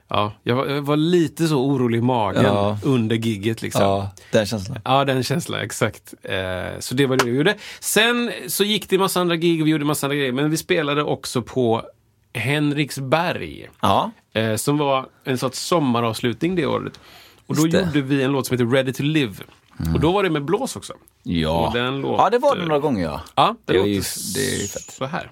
[0.07, 2.77] ja, jag var, jag var lite så orolig i magen Ja.
[2.83, 3.81] under giget liksom.
[3.81, 4.77] Ja, den känslan.
[4.85, 6.13] Ja, den känslan, exakt.
[6.23, 7.55] Eh, så det var det vi gjorde.
[7.79, 10.31] Sen så gick det massa andra gig och vi gjorde massa andra grejer.
[10.31, 11.83] Men vi spelade också på
[12.33, 13.69] Henriksberg.
[13.81, 16.99] Ja, Eh, som var en sorts sommaravslutning det året.
[17.47, 17.61] Och då.
[17.65, 17.85] Mm.
[17.85, 19.35] gjorde vi en låt som heter Ready to Live.
[19.93, 20.93] Och då var det med blås också.
[21.23, 21.67] ja.
[21.67, 23.21] Och den låter- ja, det var det några gånger ja.
[23.35, 24.01] Ja, det, Det låter ju-
[24.35, 24.91] det är fett.
[24.97, 25.31] så här.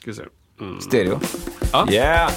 [0.00, 0.22] Ska vi se.
[0.60, 0.80] Mm.
[0.80, 1.20] Stereo.
[1.72, 1.90] Ja.
[1.90, 2.32] Yeah!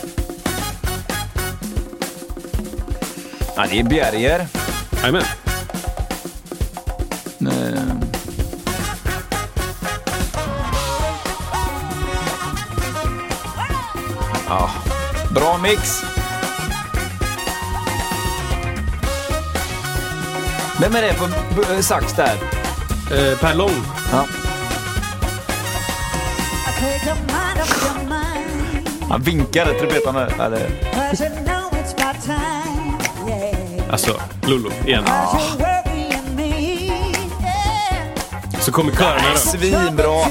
[3.55, 4.47] Ja, det är Bjerger.
[5.01, 5.23] Jajamän.
[7.41, 7.93] Eh,
[14.49, 14.69] Ja,
[15.35, 16.01] bra mix.
[20.83, 22.33] Vem är det på b- sax där?
[23.11, 23.71] Eh, per Lång.
[24.11, 24.25] Ja.
[29.09, 30.29] Han vinkade trumpetarna.
[33.91, 35.03] Alltså, Lollo igen.
[38.59, 39.39] Så kommer körerna då.
[39.39, 40.25] Svinbra.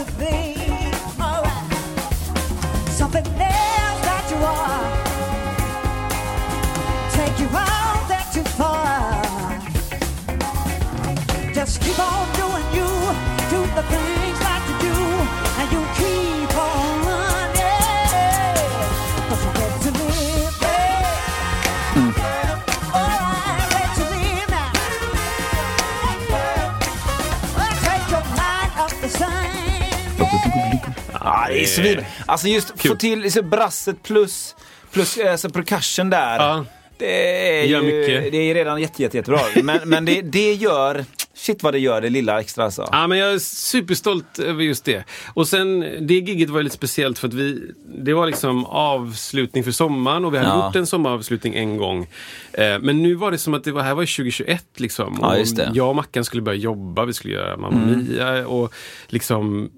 [31.52, 32.04] Det är svin.
[32.26, 34.54] Alltså just få till så brasset plus,
[34.92, 36.36] plus alltså percussion där.
[36.36, 36.64] Ja.
[36.98, 38.32] Det är, Gör ju, mycket.
[38.32, 39.40] det är redan jätte, jätte, jättebra.
[39.62, 41.04] Men, men det, det gör,
[41.42, 42.88] shit vad det gör det lilla extra alltså.
[42.92, 45.04] Ja, men jag är superstolt över just det.
[45.34, 47.62] Och sen, det giget var ju lite speciellt för att vi,
[47.98, 50.66] det var liksom avslutning för sommaren och vi hade Ja.
[50.66, 52.06] gjort en sommaravslutning en gång.
[52.52, 55.18] Eh, men nu var det som att det var, här var 2021 liksom.
[55.20, 55.46] Ja, och.
[55.74, 58.74] Jag och Mackan skulle börja jobba, vi skulle göra Mamma Mia och
[59.08, 59.70] liksom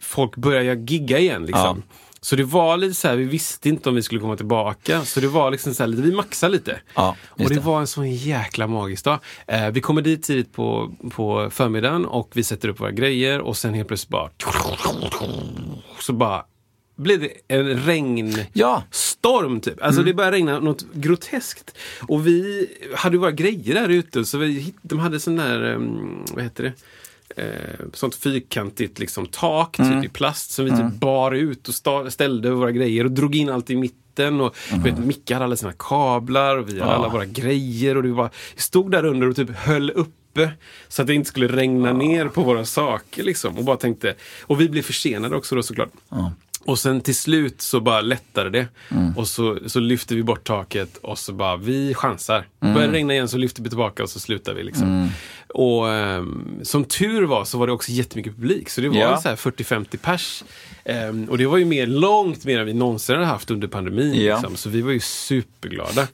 [0.00, 1.82] folk började gigga igen liksom.
[2.20, 5.04] Så det var lite så här, vi visste inte om vi skulle komma tillbaka.
[5.04, 6.80] Så det var liksom så här, lite, vi maxade lite.
[6.94, 7.60] Ja, och det det.
[7.60, 9.18] var en sån jäkla magisk dag.
[9.46, 13.56] Eh, vi kommer dit tidigt på, på förmiddagen och vi sätter upp våra grejer och
[13.56, 14.30] sen helt plötsligt bara...
[16.00, 16.44] Så bara
[16.96, 18.82] blev det en regn Ja.
[19.62, 19.82] typ.
[19.82, 21.76] Alltså det började regna något groteskt.
[22.08, 26.24] Och vi hade ju våra grejer där ute så vi, de hade sån där, um,
[26.34, 26.72] vad heter det?
[27.38, 31.74] Eh, sånt fyrkantigt liksom, tak typ, i plast som vi typ bar ut och
[32.12, 34.40] ställde våra grejer och drog in allt i mitten.
[34.40, 37.96] Och, du vet, Micke hade alla sina kablar och vi hade alla våra grejer.
[37.96, 40.50] Och det var, vi stod där under och typ höll uppe
[40.88, 43.22] så att det inte skulle regna ner på våra saker.
[43.22, 45.90] Liksom, och bara tänkte, och vi blev försenade också då såklart.
[46.64, 48.66] Och sen till slut så bara lättade det.
[48.90, 49.16] Mm.
[49.16, 52.46] Och så, så lyfte vi bort taket och så bara, vi chansar.
[52.60, 52.74] Mm.
[52.74, 54.62] Började det regna igen så lyfte vi tillbaka och så slutade vi.
[54.62, 55.08] Liksom.
[55.48, 58.68] Och ehm, som tur var så var det också jättemycket publik.
[58.70, 59.16] Så det var Ja.
[59.20, 60.44] så här 40-50 pers.
[60.84, 64.14] Ehm, och det var ju mer, långt mer än vi någonsin hade haft under pandemin.
[64.24, 64.34] Ja.
[64.36, 64.56] Liksom.
[64.56, 66.06] Så vi var ju superglada.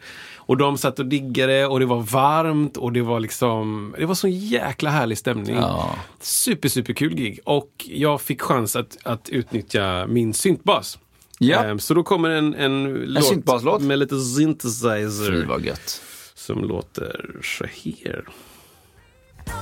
[0.46, 4.14] Och de satt och diggade och det var varmt och det var liksom, det var
[4.14, 5.56] så jäkla härlig stämning.
[5.56, 5.96] Ja.
[6.20, 7.40] Super, super kul gig.
[7.44, 10.98] Och jag fick chans att, att utnyttja min syntbas.
[11.38, 11.64] Ja.
[11.64, 13.82] Ehm, så då kommer en, en, låt syntbaslåt?
[13.82, 16.02] med lite synthesizer Fy vad gött.
[16.34, 18.28] som låter så här.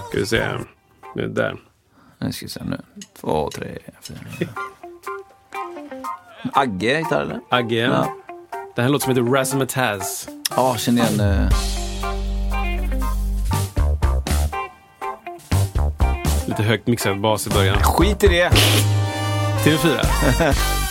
[0.09, 0.49] Ska vi se.
[1.15, 1.57] Nu där.
[2.19, 2.81] Nu ska vi se nu.
[3.21, 4.19] Två, tre, fyra.
[6.53, 7.41] Agge gitarr eller?
[7.49, 7.77] Agge.
[7.77, 8.17] Ja.
[8.75, 10.29] Det här låter som heter Razzmatazz.
[10.57, 11.21] Ja, känner igen.
[11.21, 11.49] eh,
[16.47, 17.79] Lite högt mixad bas i början.
[17.83, 18.51] Skit i det.
[19.65, 20.01] TV4.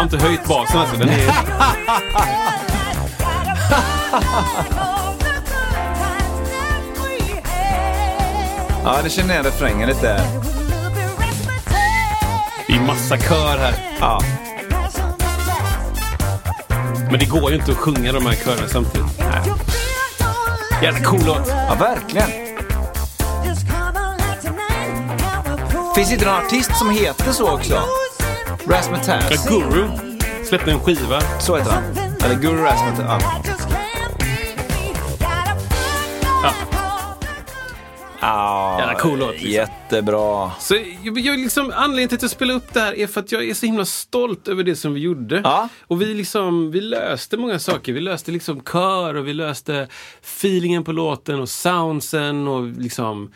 [0.00, 0.96] har inte höjt basen alltså.
[0.96, 1.16] Den är...
[8.84, 10.22] Ja, det känner igen refrängen lite.
[12.66, 13.74] Det är massa kör här.
[14.00, 14.20] Ja.
[17.10, 19.18] Men det går ju inte att sjunga de här körerna samtidigt.
[19.18, 19.52] Nej.
[20.82, 21.48] Jävla cool låt.
[21.48, 22.30] ja, verkligen.
[25.94, 27.82] Finns inte någon artist som heter så också?
[28.70, 29.46] Razzmatazz.
[29.46, 29.88] Ja, Guru
[30.44, 31.20] släppte en skiva.
[31.20, 31.82] Så heter han.
[32.24, 33.22] Eller Guru Razzmatazz.
[36.42, 36.52] Ja.
[38.20, 39.50] Ja, Jävla cool låt, liksom.
[39.50, 40.50] Jättebra.
[40.60, 43.32] Så jag, jag liksom, anledningen till att jag spelar upp det här är för att
[43.32, 45.40] jag är så himla stolt över det som vi gjorde.
[45.44, 45.68] Ja.
[45.82, 47.92] Och vi, liksom, vi löste många saker.
[47.92, 49.88] Vi löste liksom kör och vi löste
[50.22, 53.32] feelingen på låten och soundsen och liksom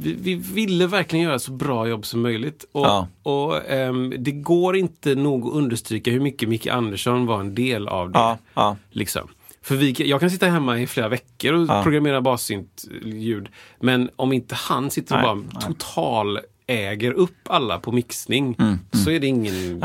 [0.00, 2.64] vi, vi ville verkligen göra så bra jobb som möjligt.
[2.72, 3.08] Och, Ja.
[3.22, 7.88] och ehm, det går inte nog att understryka hur mycket Micke Andersson var en del
[7.88, 8.18] av det.
[8.18, 8.76] Ja, ja.
[8.90, 9.28] Liksom.
[9.62, 13.48] För vi, jag kan sitta hemma i flera veckor och programmera bassynt-ljud.
[13.80, 15.62] Men om inte han sitter och Nej, bara nej.
[15.66, 18.56] total äger upp alla på mixning
[19.04, 19.80] så är det ingen...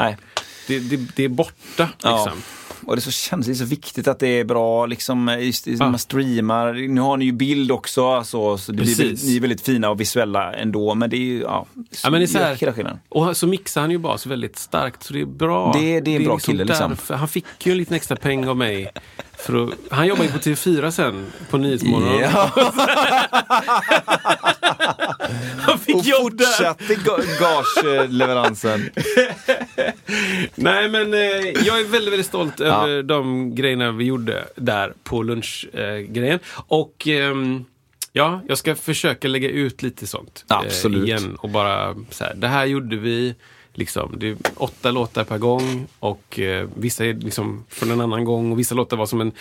[0.67, 1.89] Det, det, det är borta.
[2.03, 2.31] Liksom.
[2.85, 5.67] Och det är så känns det är så viktigt att det är bra, liksom, just,
[5.67, 5.75] Ja.
[5.77, 6.73] man streamar.
[6.73, 10.01] Nu har ni ju bild också, alltså, så det blir ni är väldigt fina och
[10.01, 10.95] visuella ändå.
[10.95, 11.65] Men det är ju, ja,
[12.03, 12.99] Ja, men det är så här, hela skillnaden.
[13.09, 15.71] och så mixar han ju bas väldigt starkt så det är bra.
[15.79, 16.89] Det- det är en bra kille, liksom.
[16.89, 18.91] därför- Han fick ju en liten extra peng av mig.
[19.45, 22.19] För att, han jobbar ju på TV4 sen, på Nyhetsmorgon.
[22.19, 22.51] Ja.
[25.59, 26.45] Han fick Och jobb där.
[26.45, 28.89] fortsatte ga- gageleveransen.
[30.55, 31.19] Nej men eh,
[31.65, 36.39] jag är väldigt, väldigt stolt över de grejerna vi gjorde där på lunchgrejen.
[36.67, 37.65] och ehm,
[38.13, 40.45] ja, jag ska försöka lägga ut lite sånt.
[40.49, 41.07] eh, Absolut.
[41.07, 43.35] igen och bara så här, det här gjorde vi.
[43.73, 48.25] Liksom, det är åtta låtar per gång och eh, vissa är liksom från en annan
[48.25, 49.31] gång och vissa låtar var som en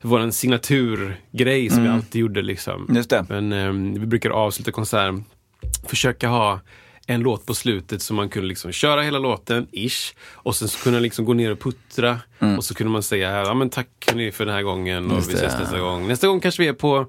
[0.00, 2.42] vår signaturgrej som vi alltid gjorde.
[2.42, 2.88] Liksom.
[2.90, 3.26] Mm.
[3.28, 5.24] Men ehm, vi brukar avsluta konserten,
[5.86, 6.60] försöka ha
[7.06, 10.14] en låt på slutet så man kunde liksom köra hela låten, ish.
[10.32, 12.20] Och sen så kunde man liksom gå ner och puttra.
[12.56, 13.88] Och så kunde man säga, ja men tack
[14.32, 15.16] för den här gången och Mm.
[15.16, 16.08] Just vi ses nästa gång.
[16.08, 17.06] Nästa gång kanske vi är på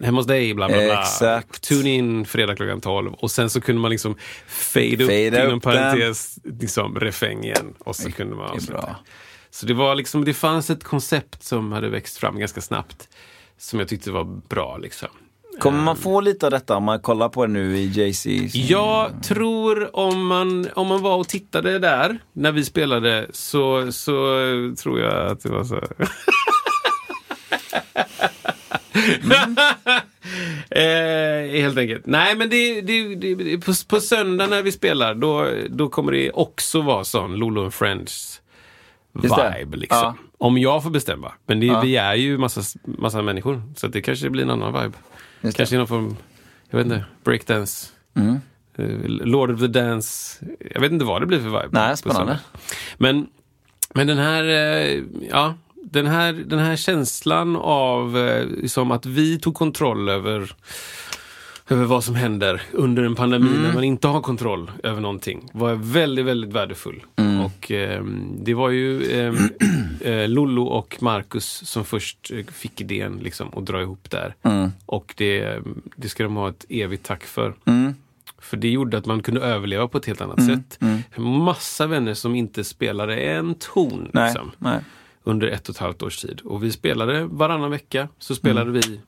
[0.00, 1.00] hemma hos dig, bla bla bla.
[1.00, 1.60] Exakt.
[1.60, 3.12] Tune in fredag klockan 12.
[3.12, 7.74] Och sen så kunde man liksom fade, upp Fade inom upp parentes, liksom refräng igen.
[7.78, 8.96] Och så kunde man avsluta.
[9.50, 13.08] Så det var liksom, det fanns ett koncept som hade växt fram ganska snabbt.
[13.58, 15.08] Som jag tyckte var bra liksom.
[15.58, 18.26] Kommer man få lite av detta om man kollar på det nu i JC?
[18.54, 24.14] Jag tror om man, om man var och tittade där när vi spelade så, så
[24.82, 25.80] tror jag att det var så.
[30.70, 32.06] eh, helt enkelt.
[32.06, 36.12] Nej men det, det, det, det på, på söndag när vi spelar då, då kommer
[36.12, 38.40] det också vara sån Lolo and Friends
[39.12, 39.54] det.
[39.58, 39.76] vibe.
[39.76, 39.98] Liksom.
[39.98, 40.16] Ja.
[40.38, 41.32] Om jag får bestämma.
[41.46, 41.80] Men det, Ja.
[41.80, 43.62] vi är ju massa, massa människor.
[43.76, 44.96] Så det kanske blir en annan vibe.
[45.40, 46.16] Just kanske någon form,
[46.70, 47.86] jag vet inte, breakdance.
[48.16, 48.40] Mm.
[48.78, 50.44] Eh, Lord of the Dance.
[50.74, 51.68] Jag vet inte vad det blir för vibe.
[51.70, 52.38] Nej, spännande.
[52.98, 53.26] Men,
[53.94, 55.54] men den här, eh, ja,
[55.90, 60.52] den här, den här känslan av eh, som att vi tog kontroll över
[61.70, 63.62] över vad som händer under en pandemi Mm.
[63.62, 67.02] när man inte har kontroll över någonting var väldigt, väldigt värdefull.
[67.16, 67.40] Mm.
[67.40, 69.36] Och ehm, det var ju ehm,
[70.00, 74.34] eh, Lollo och Marcus som först eh, fick idén liksom, att dra ihop där.
[74.42, 74.70] Mm.
[74.86, 75.58] Och det,
[75.96, 77.54] det ska de ha ett evigt tack för.
[77.64, 77.94] Mm.
[78.38, 80.78] För det gjorde att man kunde överleva på ett helt annat Mm, sätt.
[81.18, 84.08] Massa vänner som inte spelade en ton.
[84.12, 84.80] Nej, Liksom, nej.
[85.28, 86.40] Under ett och ett halvt års tid.
[86.44, 88.08] Och vi spelade varannan vecka.
[88.18, 88.80] Så spelade Mm.
[88.86, 89.00] vi,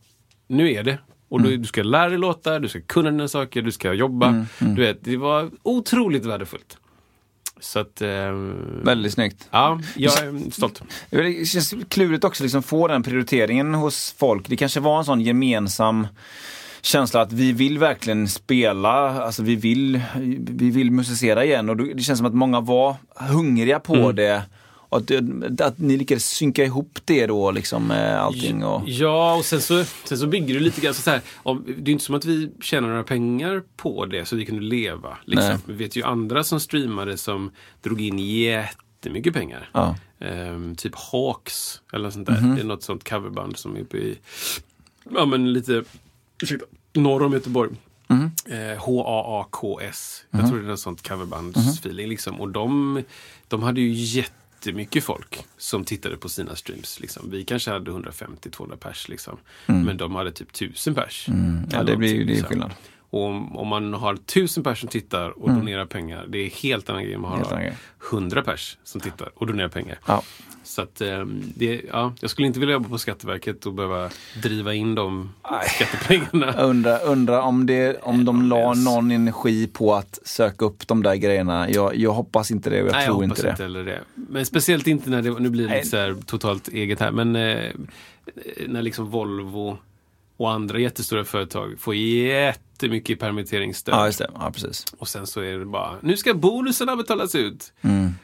[0.46, 0.98] nu är det.
[1.28, 4.28] Och då, du ska lära dig låtar, du ska kunna dina saker, du ska jobba.
[4.28, 6.76] Mm, Du vet, det var otroligt värdefullt.
[7.61, 8.02] Så att...
[8.02, 8.33] Eh,
[8.83, 9.48] Väldigt snyggt.
[9.50, 10.83] ja, jag är stolt.
[11.11, 14.48] Det känns klurigt också liksom få den prioriteringen hos folk.
[14.48, 16.06] Det kanske var en sån gemensam
[16.83, 20.00] känsla att vi vill verkligen spela, alltså vi vill,
[20.38, 24.16] vi vill musicera igen och det känns som att många var hungriga på Mm.
[24.16, 24.42] det.
[24.92, 25.11] Att,
[25.61, 28.64] att ni lyckades synka ihop det då liksom med allting.
[28.64, 31.20] Och, Ja, och sen så, sen så bygger det lite grann så här.
[31.79, 35.18] Det är inte som att vi tjänar några pengar på det så vi kunde leva.
[35.24, 35.59] Liksom.
[35.66, 37.50] Vi vet ju andra som streamade som
[37.83, 39.70] drog in jättemycket pengar.
[39.72, 39.96] Ja.
[40.20, 42.40] Ehm, typ Hawks eller sånt där.
[42.40, 42.55] Mhm.
[42.55, 44.18] Det är något sånt coverband som är uppe i,
[45.14, 45.85] ja men lite,
[46.42, 47.70] ursäkta, norr om Göteborg.
[48.07, 48.31] Mhm.
[48.46, 50.24] Eh, H-A-A-K-S.
[50.31, 52.40] Jag tror det är något sånt coverbandsfeeling liksom.
[52.40, 53.03] Och de,
[53.48, 53.92] de hade ju
[54.66, 57.00] jättemycket folk som tittade på sina streams.
[57.00, 57.30] Liksom.
[57.30, 59.38] Vi kanske hade 150-200 pers liksom.
[59.66, 61.28] Men de hade typ 1000 pers.
[61.28, 61.68] Mm.
[61.72, 62.70] Ja, det blir ju det är skillnad.
[63.10, 66.90] Och om, om man har tusen pers som tittar och donerar pengar, det är helt
[66.90, 69.98] annan grej än man har hundra pers som tittar och donerar pengar.
[70.06, 70.22] Ja.
[70.62, 74.10] Så att, ehm, det, ja, jag skulle inte vilja jobba på Skatteverket och behöva
[74.42, 75.32] driva in de
[75.74, 76.54] skattepengarna.
[76.56, 81.02] Jag undrar, undrar om, det, om de la någon energi på att söka upp de
[81.02, 81.70] där grejerna.
[81.70, 83.50] Jag, jag hoppas inte det och jag Nej, jag tror hoppas inte det.
[83.50, 84.00] inte heller det.
[84.14, 87.36] Men speciellt inte när det, nu blir det lite så här totalt eget här, men
[87.36, 87.70] eh,
[88.66, 89.78] när liksom Volvo
[90.36, 91.94] och andra jättestora företag får
[92.82, 93.94] jättemycket permitteringsstöd.
[93.94, 94.30] Ja, just det.
[94.34, 94.86] Ja, precis.
[94.98, 97.72] Och sen så är det bara, nu ska bonusarna betalas ut.
[97.82, 98.14] Mm.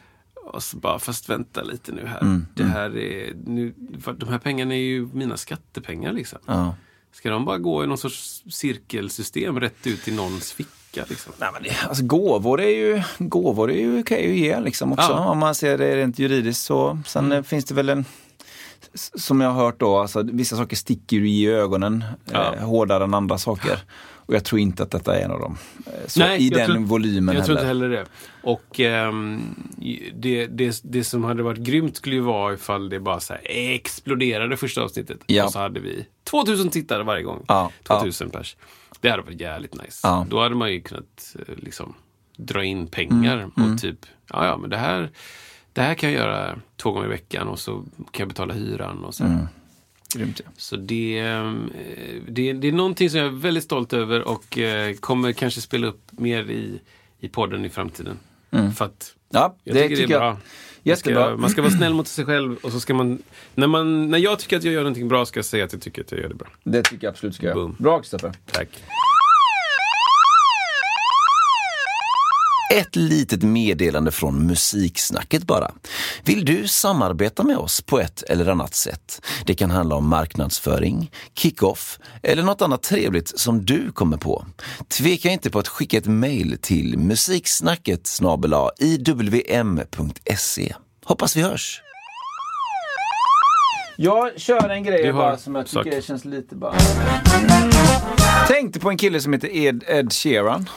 [0.53, 2.41] Och så bara, fast vänta lite nu här.
[2.55, 3.75] Det här är, nu,
[4.17, 6.39] de här pengarna är ju mina skattepengar liksom.
[6.47, 6.75] Ja.
[7.13, 11.33] Ska de bara gå i någon sorts cirkelsystem rätt ut i någons ficka liksom?
[11.39, 15.13] Nej, men det, alltså, gåvor är ju, gåvor är ju okej att ge liksom också.
[15.13, 15.29] Ja.
[15.29, 16.99] Om man ser det rent juridiskt så.
[17.07, 18.05] Sen eh, finns det väl en,
[19.15, 22.55] som jag har hört då, alltså, vissa saker sticker ju i ögonen Ja.
[22.55, 23.79] eh, hårdare än andra saker.
[24.27, 25.59] Och jag tror inte att detta är en av dem.
[25.87, 27.71] Eh, Så I jag den tror- volymen Jag tror heller.
[27.71, 28.07] inte heller det.
[28.43, 29.41] Och ehm,
[30.15, 34.57] det, det, det som hade varit grymt skulle ju vara ifall det bara så exploderade
[34.57, 35.19] första avsnittet.
[35.27, 35.45] Ja.
[35.45, 37.45] Och så hade vi 2000 tittare varje gång.
[37.49, 38.57] Ja, 2000 pers.
[39.01, 40.01] Det hade varit jävligt nice.
[40.03, 40.27] Ja.
[40.31, 41.95] Då hade man ju kunnat eh, liksom
[42.37, 43.99] dra in pengar Mm, och typ,
[44.33, 45.11] ja ja men det här,
[45.73, 47.73] det här kan jag göra två gånger i veckan och så
[48.11, 49.25] kan jag betala hyran och så.
[49.25, 49.47] Mm.
[50.17, 50.51] Grymt, ja.
[50.57, 51.53] Så det, eh,
[52.29, 55.87] det, det är någonting som jag är väldigt stolt över och eh, kommer kanske spela
[55.87, 56.81] upp mer i,
[57.21, 58.19] i podden i framtiden.
[58.77, 60.39] För att Ja, jag det tycker, tycker det är bra.
[60.85, 63.23] Man ska, man ska vara snäll mot sig själv och så ska man
[63.55, 64.11] när, man...
[64.11, 66.13] när jag tycker att jag gör någonting bra ska jag säga att jag tycker att
[66.13, 66.49] jag gör det bra.
[66.65, 67.57] Det tycker jag absolut ska jag.
[67.57, 67.77] Boom.
[67.79, 68.33] Bra Kristoffer.
[68.53, 68.69] Tack.
[72.73, 75.71] Ett litet meddelande från Musiksnacket bara.
[76.25, 79.21] Vill du samarbeta med oss på ett eller annat sätt?
[79.47, 84.47] Det kan handla om marknadsföring, kick-off eller något annat trevligt som du kommer på.
[84.89, 88.09] Tveka inte på att skicka ett mejl till musiksnacket
[88.79, 90.75] iwm.se.
[91.05, 91.83] Hoppas vi hörs!
[93.97, 96.05] Jag kör en grej bara som jag tycker sak.
[96.05, 96.75] känns lite bara...
[98.49, 100.69] Tänkte på en kille som heter Ed, Ed Sheeran.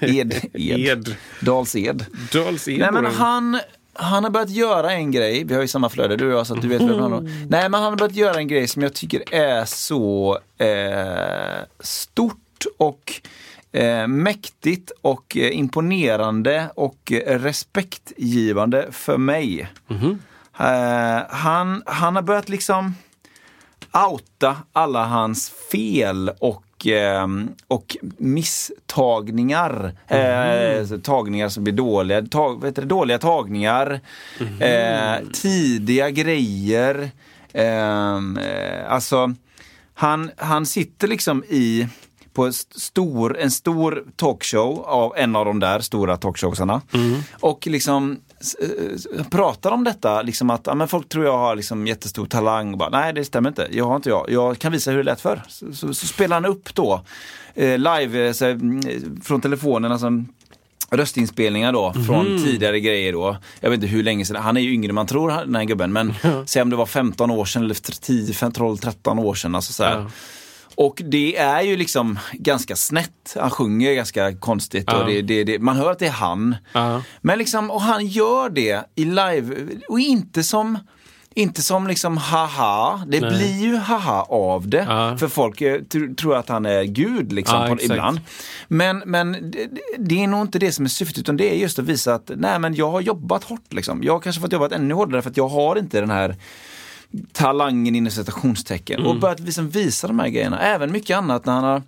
[0.00, 0.78] Ed, Ed.
[0.78, 1.16] Ed.
[1.40, 2.06] Dals Ed.
[2.32, 2.78] Dals Ed.
[2.78, 3.60] Nej men han,
[3.94, 6.54] han har börjat göra en grej, vi har ju samma flöde du och jag så
[6.54, 7.20] att du vet vem han har.
[7.50, 12.38] Nej men han har börjat göra en grej som jag tycker är så eh, stort
[12.78, 13.12] och
[13.72, 19.68] eh, mäktigt och eh, imponerande och respektgivande för mig.
[20.58, 22.94] Eh, han, han har börjat liksom
[24.10, 26.64] outa alla hans fel och,
[27.68, 29.92] och misstagningar.
[30.08, 34.00] Eh, så tagningar som blir dåliga, tag, heter det, dåliga tagningar,
[34.60, 37.10] eh, tidiga grejer.
[37.52, 39.34] Ehm, eh, alltså,
[39.94, 41.88] han, han sitter liksom i
[42.32, 46.80] på en st- stor, en stor talkshow av en av de där stora talkshowsarna.
[47.40, 48.31] Och liksom eh,
[49.30, 52.78] pratar om detta, liksom att ja, men folk tror jag har liksom jättestor talang.
[52.78, 53.68] Bara, Nej, det stämmer inte.
[53.70, 54.30] Jag har inte jag.
[54.30, 55.42] Jag kan visa hur det lät för.
[55.48, 57.02] Så, så, så spelar han upp då
[57.54, 59.92] eh, live eh, så, mm, från telefonen.
[59.92, 60.24] Alltså,
[60.90, 63.36] röstinspelningar då från tidigare grejer då.
[63.60, 65.64] Jag vet inte hur länge sedan, han är ju yngre än man tror den här
[65.64, 65.92] gubben.
[65.92, 66.14] Men
[66.46, 69.54] säg om det var 15 år sedan eller 10, 12, 13 år sedan.
[69.54, 69.84] Alltså så.
[70.74, 73.36] Och det är ju liksom ganska snett.
[73.40, 75.00] Han sjunger ganska konstigt Ja.
[75.02, 76.56] och det, det, det, man hör att det är han.
[76.72, 77.02] Ja.
[77.20, 79.56] Men liksom, och han gör det i live
[79.88, 80.78] och inte som
[81.34, 83.30] inte som liksom haha, det Nej.
[83.30, 84.86] blir ju haha av det.
[84.88, 85.16] Ja.
[85.18, 88.20] För folk eh, tr- tror att han är gud liksom Ja, på, ibland.
[88.68, 89.68] Men, men det,
[89.98, 92.30] det är nog inte det som är syftet utan det är just att visa att
[92.36, 94.02] nej men jag har jobbat hårt liksom.
[94.02, 96.36] Jag har kanske fått jobba ännu hårdare för att jag har inte den här
[97.32, 99.10] talangen inom citationstecken Mm.
[99.10, 100.60] och börjat liksom visa de här grejerna.
[100.60, 101.82] Även mycket annat när han har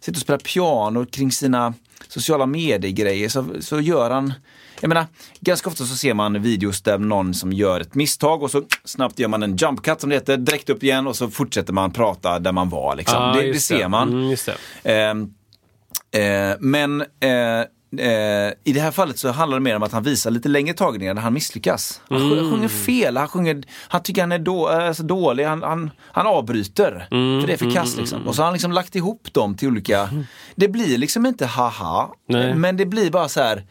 [0.00, 1.74] suttit och spelat piano kring sina
[2.08, 4.32] sociala medier-grejer så, så gör han
[4.80, 5.06] jag menar,
[5.40, 9.18] ganska ofta så ser man videos där någon som gör ett misstag och så snabbt
[9.18, 11.90] gör man en jump cut som det heter, direkt upp igen och så fortsätter man
[11.92, 12.96] prata där man var.
[12.96, 13.22] Liksom.
[13.22, 14.08] Ja, det, det ser man.
[14.08, 14.48] Mm, just
[14.82, 14.92] det.
[14.92, 15.34] Ehm,
[16.10, 17.64] eh, men eh,
[17.98, 20.74] eh, i det här fallet så handlar det mer om att han visar lite längre
[20.74, 22.00] tagningar där han misslyckas.
[22.08, 22.32] Han Mm.
[22.38, 26.26] sj- sjunger fel, han, sjunger, han tycker han är då, alltså dålig, han, han, han
[26.26, 27.08] avbryter.
[27.10, 28.26] Mm, För det är för kass liksom.
[28.28, 30.08] Och så har han liksom lagt ihop dem till olika,
[30.54, 32.54] det blir liksom inte haha, Nej.
[32.54, 33.62] men det blir bara så här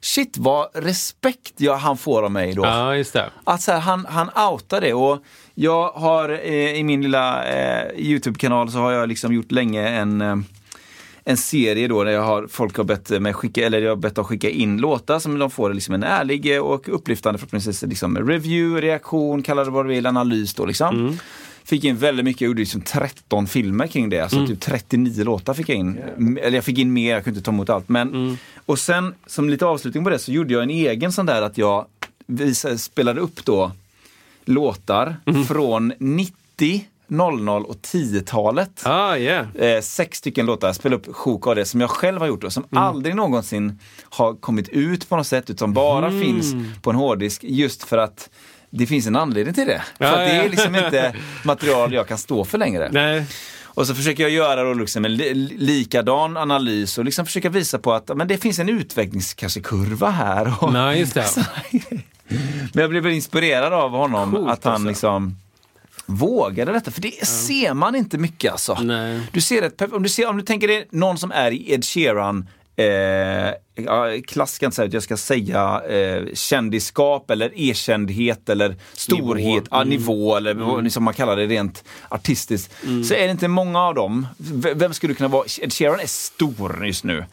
[0.00, 2.64] Shit vad respekt jag, han får av mig då.
[2.64, 3.30] Ja, just det.
[3.44, 5.18] Att så här, han, han outar det och
[5.54, 10.20] jag har eh, i min lilla eh, YouTube-kanal så har jag liksom gjort länge en
[10.20, 10.36] eh,
[11.28, 14.14] en serie då där jag har, folk har bett mig skicka, eller jag har bett
[14.14, 18.86] dem skicka in låtar som de får liksom en ärlig och upplyftande förhoppningsvis liksom review,
[18.86, 21.18] reaktion, kalla det vad du vill, analys då liksom.
[21.64, 25.54] Fick in väldigt mycket, jag gjorde liksom 13 filmer kring det, alltså typ 39 låtar
[25.54, 25.98] fick jag in.
[26.18, 27.88] M- Eller jag fick in mer, jag kunde inte ta emot allt.
[27.88, 31.42] Men, Och sen som lite avslutning på det så gjorde jag en egen sån där
[31.42, 31.86] att jag
[32.26, 33.72] visade, spelade upp då
[34.44, 35.16] låtar
[35.48, 38.82] från 90, 00 och 10-talet.
[38.84, 39.46] Ah, yeah.
[39.56, 42.52] Eh, sex stycken låtar, spela upp sjok av det som jag själv har gjort och
[42.52, 42.84] som Mm.
[42.84, 46.20] aldrig någonsin har kommit ut på något sätt utan bara Mm.
[46.22, 48.30] finns på en hårddisk just för att
[48.70, 49.82] det finns en anledning till det.
[49.98, 50.42] Ja, för att det ja.
[50.42, 52.88] är liksom inte material jag kan stå för längre.
[52.92, 53.24] Nej.
[53.64, 57.78] Och så försöker jag göra då liksom en li likadan analys och liksom försöka visa
[57.78, 60.54] på att men det finns en utvecklingskurva här.
[60.60, 61.24] Och, Nej, just det.
[62.72, 64.88] men jag blev inspirerad av honom Coolt, att han alltså.
[64.88, 65.36] liksom
[66.06, 66.90] vågade detta.
[66.90, 68.78] För det ser man inte mycket alltså.
[68.82, 69.20] Nej.
[69.32, 71.84] Du ser ett, om, du ser, om du tänker dig någon som är i Ed
[71.84, 72.48] Sheeran
[72.78, 73.50] Eh,
[74.26, 79.66] klass ska jag inte säga jag ska säga eh, kändisskap eller erkändhet eller storhet, Nivå.
[79.70, 82.72] Ja, nivå eller vad som man kallar det rent artistiskt.
[83.08, 84.26] Så är det inte många av dem.
[84.38, 85.44] V- Vem skulle kunna vara?
[85.60, 87.24] Ed Sheeran är stor just nu.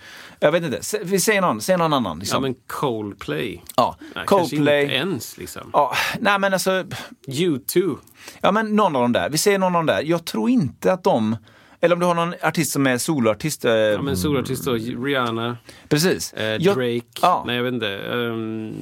[0.44, 2.18] Jag vet inte, vi säger någon, säg någon annan.
[2.18, 2.42] Ja, Liksom.
[2.42, 3.64] men Coldplay.
[3.76, 4.82] Ja, Nej, Kanske Coldplay.
[4.84, 5.70] inte ens liksom.
[5.74, 6.84] Ja, nej men alltså,
[7.28, 7.98] U2.
[8.42, 9.30] ja men någon av dem där.
[9.30, 10.02] Vi säger någon av dem där.
[10.04, 11.38] Jag tror inte att de,
[11.82, 13.66] eller om du har någon artist som är soloartist.
[13.66, 14.74] Eh, Ja, men solartist då.
[14.74, 15.58] Rihanna.
[15.90, 16.34] precis.
[16.34, 17.02] Eh, Jag- Drake.
[17.22, 17.44] Ja.
[17.48, 17.98] Nej, jag vet inte.
[17.98, 18.74] Um,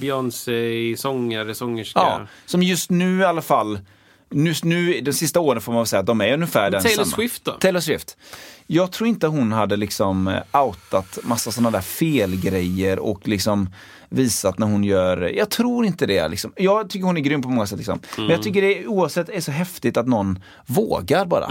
[0.00, 2.00] Beyoncé, sångare, sångerska.
[2.00, 3.78] Ja, som just nu i alla fall,
[4.32, 7.04] just nu de sista åren får man väl säga att de är ungefär den Taylor
[7.04, 7.16] samma.
[7.16, 7.52] Swift då?
[7.52, 8.16] Taylor Swift.
[8.66, 13.68] Jag tror inte hon hade liksom eh, outat massa sådana där felgrejer och liksom
[14.08, 16.28] visat när hon gör, jag tror inte det.
[16.28, 16.52] Liksom.
[16.56, 17.78] Jag tycker hon är grym på många sätt.
[17.78, 18.00] Liksom.
[18.16, 21.48] Men jag tycker det oavsett är så häftigt att någon vågar bara.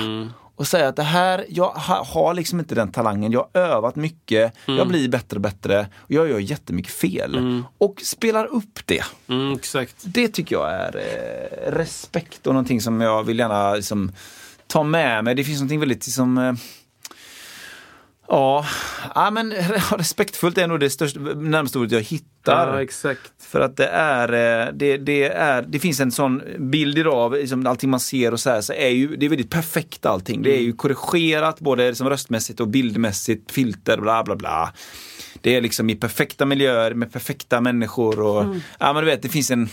[0.61, 3.95] Och säga att det här, jag ha, har liksom inte den talangen, jag har övat
[3.95, 7.63] mycket, jag blir bättre och bättre och jag gör jättemycket fel.
[7.77, 9.03] Och spelar upp det.
[9.27, 9.59] Mm.
[10.03, 14.11] Det tycker jag är eh, respekt och någonting som jag vill gärna liksom,
[14.67, 15.35] ta med mig.
[15.35, 16.53] Det finns någonting väldigt liksom, eh,
[18.31, 18.65] Ja,
[19.15, 19.53] ja, men
[19.97, 22.73] respektfullt är nog det största, närmaste ordet jag hittar.
[22.73, 23.31] Ja, exakt.
[23.39, 27.33] För att det är, eh, det, det är, det finns en sån bild idag av
[27.33, 30.41] liksom allting man ser och så här, så är ju, det är väldigt perfekt allting.
[30.41, 34.73] Det är ju korrigerat både liksom röstmässigt och bildmässigt, filter, bla bla bla.
[35.41, 39.29] Det är liksom i perfekta miljöer med perfekta människor och, ja men du vet, det
[39.29, 39.69] finns en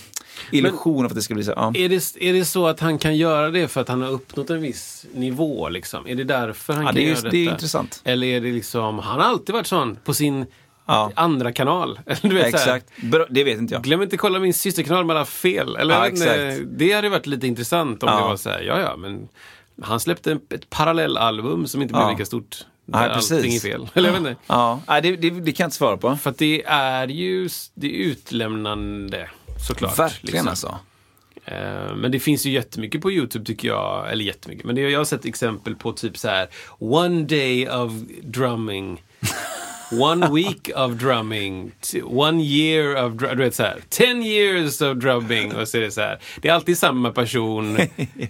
[0.52, 1.52] illusion av att det ska bli så.
[1.56, 1.72] Ja.
[1.74, 4.50] Är det, är det så att han kan göra det för att han har uppnått
[4.50, 5.68] en viss nivå?
[5.68, 6.06] Liksom?
[6.06, 7.28] Är det därför han Ja, kan det är göra detta?
[7.30, 8.00] det är intressant.
[8.04, 10.46] Eller är det liksom, han har alltid varit sån på sin
[10.90, 11.12] Ja.
[11.14, 12.00] andra kanal.
[12.22, 13.82] Du vet, Exakt, Bra, det vet inte jag.
[13.82, 15.76] Glöm inte kolla min systerkanal med alla fel.
[15.76, 16.60] Eller, Ja, exakt.
[16.78, 19.28] det hade varit lite intressant om det var så här, ja ja, men
[19.82, 22.56] han släppte ett parallellalbum som inte blev lika stort.
[22.84, 23.32] Nej, där precis.
[23.32, 23.88] allting är fel.
[23.94, 24.36] Eller jag vet inte.
[24.46, 26.16] Ja, nej, det, det, det kan jag inte svara på.
[26.16, 29.28] För att det är ju det är utlämnande
[29.66, 29.98] såklart.
[29.98, 30.48] Verkligen liksom.
[30.48, 30.78] alltså.
[31.44, 34.12] Eh, Men det finns ju jättemycket på YouTube tycker jag.
[34.12, 34.64] Eller jättemycket.
[34.64, 36.48] Men det, jag har sett exempel på typ så här
[36.78, 37.92] One day of
[38.22, 39.02] drumming.
[40.00, 41.72] One week of drumming.
[42.04, 43.80] One year of dr- Du vet så här.
[43.88, 45.54] Ten years of drumming.
[45.54, 46.18] Och så är det så här.
[46.40, 47.78] Det är alltid samma person.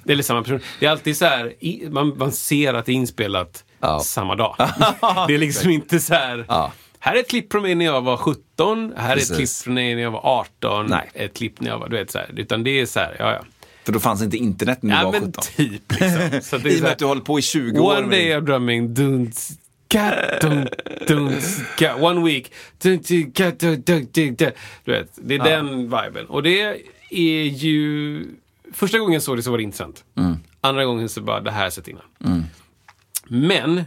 [0.07, 0.61] Eller samma person.
[0.81, 1.53] Det är alltid så här.
[1.91, 4.01] Man, man ser att det är inspelat Ja.
[4.01, 4.57] samma dag.
[5.29, 6.45] det är liksom inte så här.
[6.49, 6.73] Ja.
[7.01, 8.93] Här är ett klipp från mig när jag var 17.
[8.97, 9.37] Här är ett Precis.
[9.37, 10.87] klipp från mig när jag var 18.
[10.87, 11.11] Nej.
[11.15, 12.31] Ett klipp när jag var, du vet så här.
[12.37, 13.45] Utan det är så här, ja ja.
[13.85, 15.45] För då fanns inte internet när du Ja var men 17.
[15.57, 16.41] typ liksom.
[16.43, 17.99] Så det är I och med att du håller på i 20 år.
[17.99, 19.49] One day of drumming, dunt,
[19.89, 20.71] cat, dunt,
[21.09, 21.45] dunt,
[21.79, 22.03] cat.
[22.03, 24.39] One week, dunt, dunt, cat, dunt, dunt.
[24.85, 26.27] Du vet, det är den viben.
[26.27, 26.61] Och det
[27.11, 28.25] är ju
[28.73, 30.05] första gången jag såg det så var det intressant.
[30.61, 32.03] Andra gången så bara, det här har jag sett innan.
[33.29, 33.83] Men,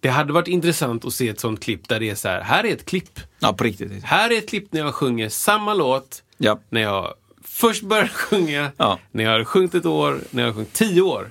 [0.00, 2.64] det hade varit intressant att se ett sånt klipp där det är så här, här
[2.66, 3.20] är ett klipp.
[3.38, 4.04] Ja, på riktigt.
[4.04, 6.22] Här är ett klipp när jag sjunger samma låt.
[6.38, 6.58] Ja.
[6.68, 8.98] När jag först började sjunga, Ja.
[9.12, 11.30] när jag har sjungit ett år, när jag har sjungit tio år.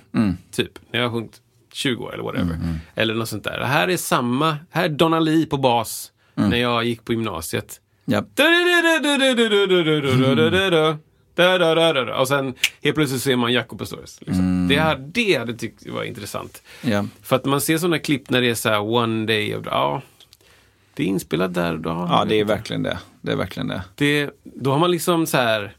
[0.51, 0.71] Typ.
[0.91, 1.41] När jag har sjungit
[1.73, 2.59] 20 år eller whatever.
[2.95, 3.59] Eller något sånt där.
[3.59, 6.11] Det här är samma, här är Donna Lee på bas.
[6.35, 7.81] När jag gick på gymnasiet.
[8.05, 8.23] Ja.
[12.19, 12.53] Och sen
[12.83, 14.19] helt plötsligt ser man Jakob Pastorius.
[14.21, 14.58] Liksom.
[14.69, 16.61] Det, här, det hade tyckt var intressant.
[16.81, 17.05] Ja.
[17.21, 20.01] För att man ser sådana klipp när det är så här one day of, ja,
[20.93, 21.89] det är inspelat där och då.
[21.89, 22.97] ja, det är verkligen det.
[23.21, 23.83] Det är verkligen det.
[23.95, 25.75] det, då har man liksom så här,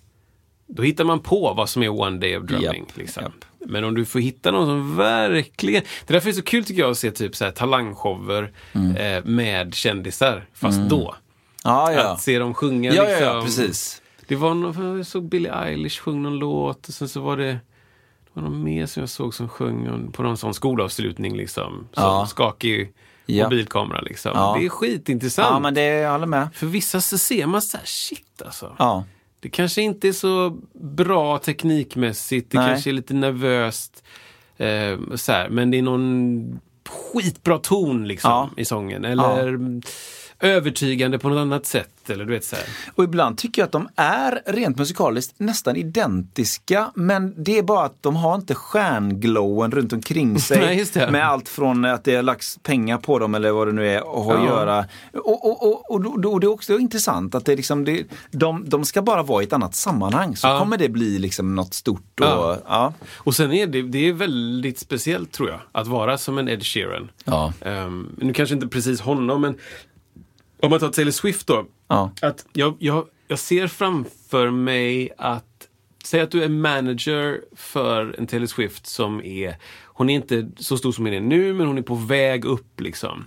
[0.67, 2.65] då hittar man på vad som är one day of drumming.
[2.89, 3.23] Japp, liksom.
[3.23, 3.45] japp.
[3.67, 6.65] Men om du får hitta någon som verkligen, det är därför är det så kul
[6.65, 8.97] tycker jag att se typ så här talangshower Mm.
[8.97, 11.15] eh, med kändisar, fast då.
[11.65, 12.13] Ja, ja.
[12.13, 13.27] Att se dem sjunga Ja, ja, liksom.
[13.27, 14.03] ja, precis.
[14.27, 17.59] Det var någon, jag såg Billie Eilish sjunga någon låt och sen så var det
[18.33, 21.73] var någon mer som jag såg som sjöng på någon sån skolavslutning liksom.
[21.93, 22.27] Som Ja.
[22.27, 22.93] skakig
[23.27, 23.45] Ja.
[23.45, 24.33] mobilkamera liksom.
[24.35, 24.57] Ja.
[24.59, 25.49] Det är skitintressant.
[25.51, 26.49] Ja, men det, jag håller med.
[26.55, 28.77] För vissa så ser man så här, shit alltså.
[28.79, 29.05] Ja.
[29.41, 32.69] Det kanske inte är så bra teknikmässigt, det Nej.
[32.69, 34.03] kanske är lite nervöst.
[34.57, 36.61] Eh, så här, men det är någon
[37.13, 38.51] skitbra ton liksom Ja.
[38.57, 39.05] i sången.
[39.05, 39.59] Eller
[40.41, 41.91] övertygande på något annat sätt.
[42.07, 42.65] Eller du vet så här.
[42.95, 46.91] Och ibland tycker jag att de är rent musikaliskt nästan identiska.
[46.95, 50.87] Men det är bara att de har inte stjärnglowen runt omkring sig.
[50.95, 51.11] Nej.
[51.11, 54.03] Med allt från att det har lagts pengar på dem eller vad det nu är
[54.07, 54.47] och har att Ja.
[54.49, 54.85] göra.
[55.15, 58.69] Och, och, och, och, och det är också intressant att det är liksom, det, de,
[58.69, 60.37] de ska bara vara i ett annat sammanhang.
[60.37, 60.59] Så Ja.
[60.59, 62.21] kommer det bli liksom något stort.
[62.21, 62.59] Och, Ja.
[62.69, 62.93] ja.
[63.17, 66.67] Och sen är det, det är väldigt speciellt tror jag, att vara som en Ed
[66.67, 67.11] Sheeran.
[67.61, 69.55] Ehm, nu kanske inte precis honom, men
[70.63, 71.67] om man tar Taylor Swift då.
[71.89, 72.13] Ja.
[72.23, 75.69] Att jag, jag, jag ser framför mig att,
[76.05, 80.77] säg att du är manager för en Taylor Swift som är, hon är inte så
[80.77, 83.25] stor som hon är nu, men hon är på väg upp liksom.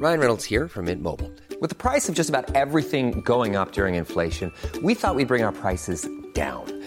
[0.00, 1.30] Ryan Reynolds here from Mint Mobile.
[1.60, 5.44] With the price of just about everything going up during inflation, we thought we'd bring
[5.44, 6.75] our prices down.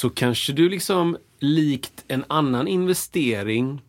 [0.00, 3.80] Så kanske du liksom likt en annan investering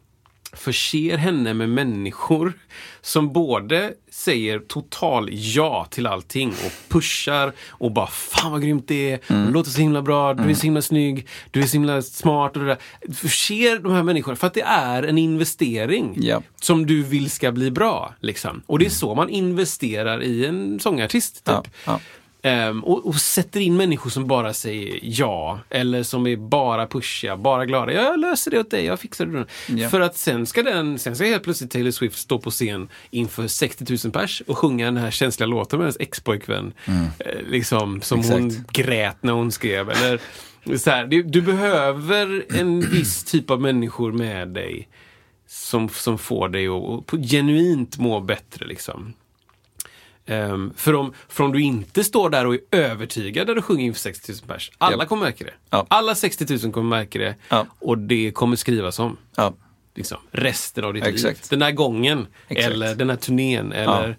[0.53, 2.53] förser henne med människor
[3.01, 9.11] som både säger total ja till allting och pushar och bara fan vad grymt det
[9.11, 12.01] är, det låter så himla bra, du är så himla snygg, du är så himla
[12.01, 13.13] smart och det där.
[13.13, 16.41] Förser de här människorna för att det är en investering Ja.
[16.61, 18.13] som du vill ska bli bra.
[18.19, 18.61] Liksom.
[18.65, 21.35] Och det är så man investerar i en sångartist.
[21.35, 21.43] Typ.
[21.45, 21.99] Ja, ja.
[22.43, 25.59] Ehm, och, och sätter in människor som bara säger ja.
[25.69, 27.93] Eller som är bara pushiga, bara glada.
[27.93, 29.45] Jag löser det åt dig, jag fixar det.
[29.81, 29.89] Ja.
[29.89, 33.47] För att sen ska, den, sen ska helt plötsligt Taylor Swift stå på scen inför
[33.47, 36.73] 60 000 pers och sjunga den här känsliga låten med hennes ex-pojkvän.
[36.87, 38.47] Eh, liksom, som hon Mm.
[38.47, 38.71] Exakt.
[38.71, 39.89] grät när hon skrev.
[39.89, 40.21] Eller,
[40.77, 44.87] så här, du, du behöver en viss typ av människor med dig
[45.47, 48.65] som, som får dig att, genuint må bättre.
[48.65, 49.13] Liksom.
[50.31, 53.85] Ehm, för, om, för om du inte står där och är övertygad när du sjunger
[53.85, 54.71] inför 60 000 pers.
[54.77, 55.09] Alla Japp.
[55.09, 55.53] kommer märka det.
[55.69, 55.85] Ja.
[55.89, 57.35] Alla 60 000 kommer märka det.
[57.49, 57.65] Ja.
[57.79, 59.17] Och det kommer skrivas om.
[59.35, 59.53] Ja.
[59.95, 61.13] Liksom, resten av ditt liv.
[61.13, 61.49] Exakt.
[61.49, 62.27] Den här gången.
[62.47, 62.73] Exakt.
[62.73, 63.71] Eller den här turnén.
[63.71, 64.17] Eller,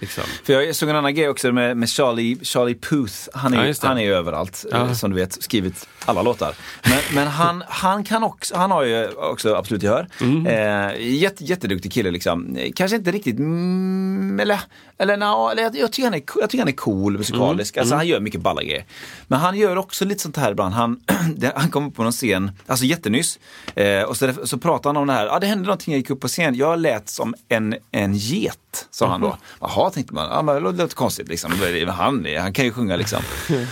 [0.00, 0.24] liksom.
[0.44, 3.14] För jag såg en annan grej också med, med Charlie, Charlie Puth.
[3.34, 4.76] Han är, Ja, han är överallt, Ja.
[4.76, 6.54] eh, som du vet, skrivit alla låtar.
[6.84, 10.08] Men, men han, han kan också, han har ju också absolut gehör.
[10.20, 10.46] Mm.
[10.46, 12.56] Eh, jätte, jätteduktig kille liksom.
[12.56, 14.60] Eh, Kanske inte riktigt, mm, eller
[14.98, 17.76] Eller, no, eller jag, jag, tycker han är, jag tycker han är cool musikalisk.
[17.76, 17.82] Mm.
[17.82, 18.84] Alltså, Han gör mycket balla grejer.
[19.28, 20.74] Men han gör också lite sånt här ibland.
[20.74, 21.00] Han,
[21.54, 23.38] han kom upp på någon scen, alltså jättenyss.
[23.74, 25.26] Eh, och så, så pratade han om det här.
[25.26, 26.54] Ja, det hände någonting, jag gick upp på scen.
[26.54, 29.36] Jag lät som en, en get, sa han då.
[29.60, 30.28] Jaha, tänkte man.
[30.30, 31.52] Ja, men det låter konstigt liksom.
[31.88, 33.22] Han, han kan ju sjunga liksom.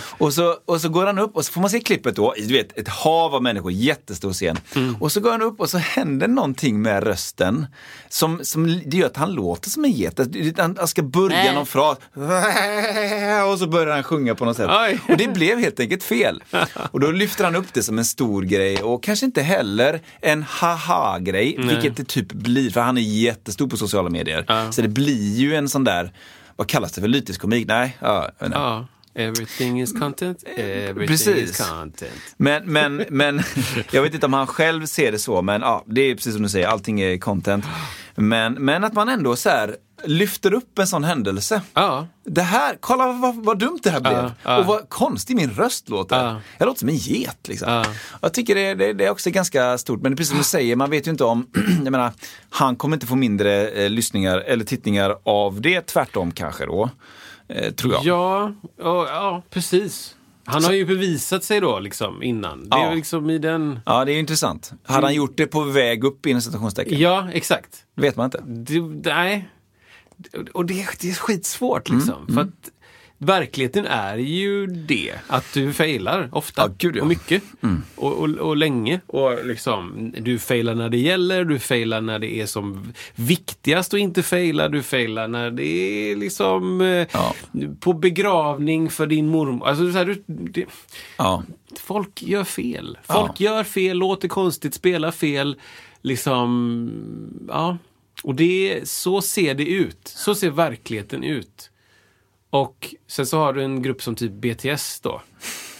[0.01, 2.33] och, så, och så går han upp och så får man se klippet då.
[2.37, 4.57] Du vet, ett hav av människor, jättestor scen.
[4.99, 7.65] Och så går han upp och så händer någonting med rösten.
[8.09, 10.19] Som, som det gör att han låter som en get.
[10.57, 11.97] Han, han ska börja någon fras.
[13.51, 14.69] Och så börjar han sjunga på något sätt.
[14.87, 14.99] Oj.
[15.09, 16.43] Och det blev helt enkelt fel.
[16.91, 20.43] Och då lyfter han upp det som en stor grej och kanske inte heller en
[20.43, 24.71] haha-grej, vilket det typ blir, för han är jättestor på sociala medier.
[24.71, 26.08] Så det blir ju en sån där,
[26.55, 27.67] vad kallas det för, lytisk komik?
[27.67, 28.49] Nej, ja, nej.
[28.53, 28.87] Ja.
[29.13, 31.49] Everything is content, everything Precis.
[31.49, 32.35] is content.
[32.37, 33.41] Men, men, men
[33.91, 36.43] jag vet inte om han själv ser det så, men ja, det är precis som
[36.43, 37.65] du säger, allting är content.
[38.21, 41.61] Men, men att man ändå så här lyfter upp en sån händelse.
[41.73, 42.07] Ja.
[42.25, 44.13] Det här, kolla vad, vad dumt det här blev.
[44.13, 44.57] Ja, ja.
[44.57, 46.25] Och vad konstig min röst låter.
[46.25, 46.41] Ja.
[46.57, 47.71] Jag låter som en get liksom.
[47.71, 47.85] Ja.
[48.21, 50.89] Jag tycker det, det, det är också ganska stort, men precis som du säger, man
[50.89, 51.47] vet ju inte om,
[51.83, 52.11] jag menar,
[52.49, 56.89] han kommer inte få mindre eh, lyssningar eller tittningar av det, tvärtom kanske då.
[57.47, 58.05] Eh, tror jag.
[58.05, 60.15] Ja, ja, ja, precis.
[60.49, 62.69] Han har ju bevisat sig då liksom innan.
[62.69, 62.89] Det är Ja.
[62.89, 63.79] ju liksom i den...
[63.85, 64.71] Ja, det är intressant.
[64.83, 66.99] Hade han gjort det på väg upp inom citationstecken?
[66.99, 67.85] Ja, exakt.
[67.95, 68.43] Det vet man inte.
[68.47, 68.81] Det,
[69.13, 69.49] nej.
[70.53, 72.27] Och det, det är skitsvårt Mm, liksom.
[72.33, 72.69] För att
[73.21, 75.13] verkligheten är ju det.
[75.27, 76.61] Att du failar ofta.
[76.61, 77.01] Ja, gud, ja.
[77.01, 77.03] Mm.
[77.03, 77.43] Och mycket.
[77.95, 79.01] Och, och, och länge.
[79.07, 81.45] Och liksom, du failar när det gäller.
[81.45, 84.69] Du failar när det är som viktigast att inte faila.
[84.69, 87.33] Du failar när det är liksom eh, Ja.
[87.79, 89.67] på begravning för din mormor.
[89.67, 90.65] Alltså, så här, du, det,
[91.79, 92.97] folk gör fel.
[93.03, 95.55] Folk gör fel, låter konstigt, spelar fel.
[96.01, 96.91] Liksom,
[97.47, 97.77] ja.
[98.23, 99.99] Och det, så ser det ut.
[100.03, 101.71] Så ser verkligheten ut.
[102.49, 105.21] Och sen så har du en grupp som typ BTS då.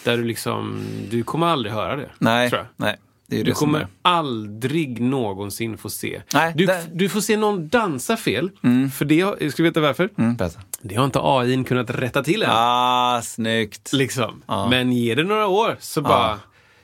[0.04, 2.10] Där du liksom, du kommer aldrig höra det.
[2.20, 2.66] Nej, jag.
[2.76, 2.96] nej.
[3.28, 6.22] Det Du kommer aldrig någonsin få se.
[6.34, 8.52] Nej, du, det- du får se någon dansa fel.
[8.98, 10.10] För det, har- ska du veta varför?
[10.18, 10.38] Mm.
[10.82, 12.50] Det har inte AI kunnat rätta till än.
[12.52, 13.94] Ah, snyggt.
[13.94, 14.42] Liksom.
[14.48, 14.70] Ja.
[14.70, 16.40] Men ge det några år så bara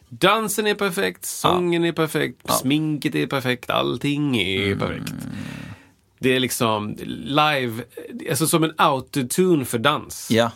[0.09, 4.79] Dansen är perfekt, sången är perfekt, sminket är perfekt, allting är Mm.
[4.79, 5.13] perfekt.
[6.19, 6.95] Det är liksom
[7.25, 7.83] live,
[8.29, 10.27] alltså som en autotune för dans.
[10.31, 10.51] Ja,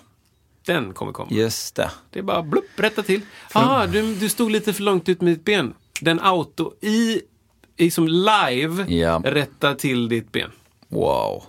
[0.65, 1.27] Den kommer komma.
[1.31, 1.91] just det.
[2.09, 3.21] Det är bara blupp, rätta till.
[3.51, 5.73] Ah, du, du stod lite för långt ut med ditt ben.
[6.01, 7.21] Den auto, i,
[7.77, 9.21] i som live, Ja.
[9.25, 10.51] rätta till ditt ben.
[10.87, 11.43] Wow.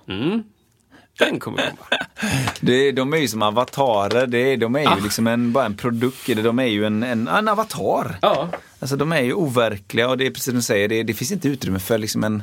[1.19, 1.99] Den kommer komma.
[2.61, 4.99] Det, de är ju som avatarer, det, de är ju Ah.
[5.03, 8.19] liksom en, bara en produkt, eller de är ju en, en, en avatar.
[8.23, 8.49] Ja.
[8.81, 11.33] Alltså de är ju overkliga och det är precis som du säger, det, det finns
[11.33, 12.43] inte utrymme för liksom en,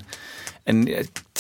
[0.70, 0.90] en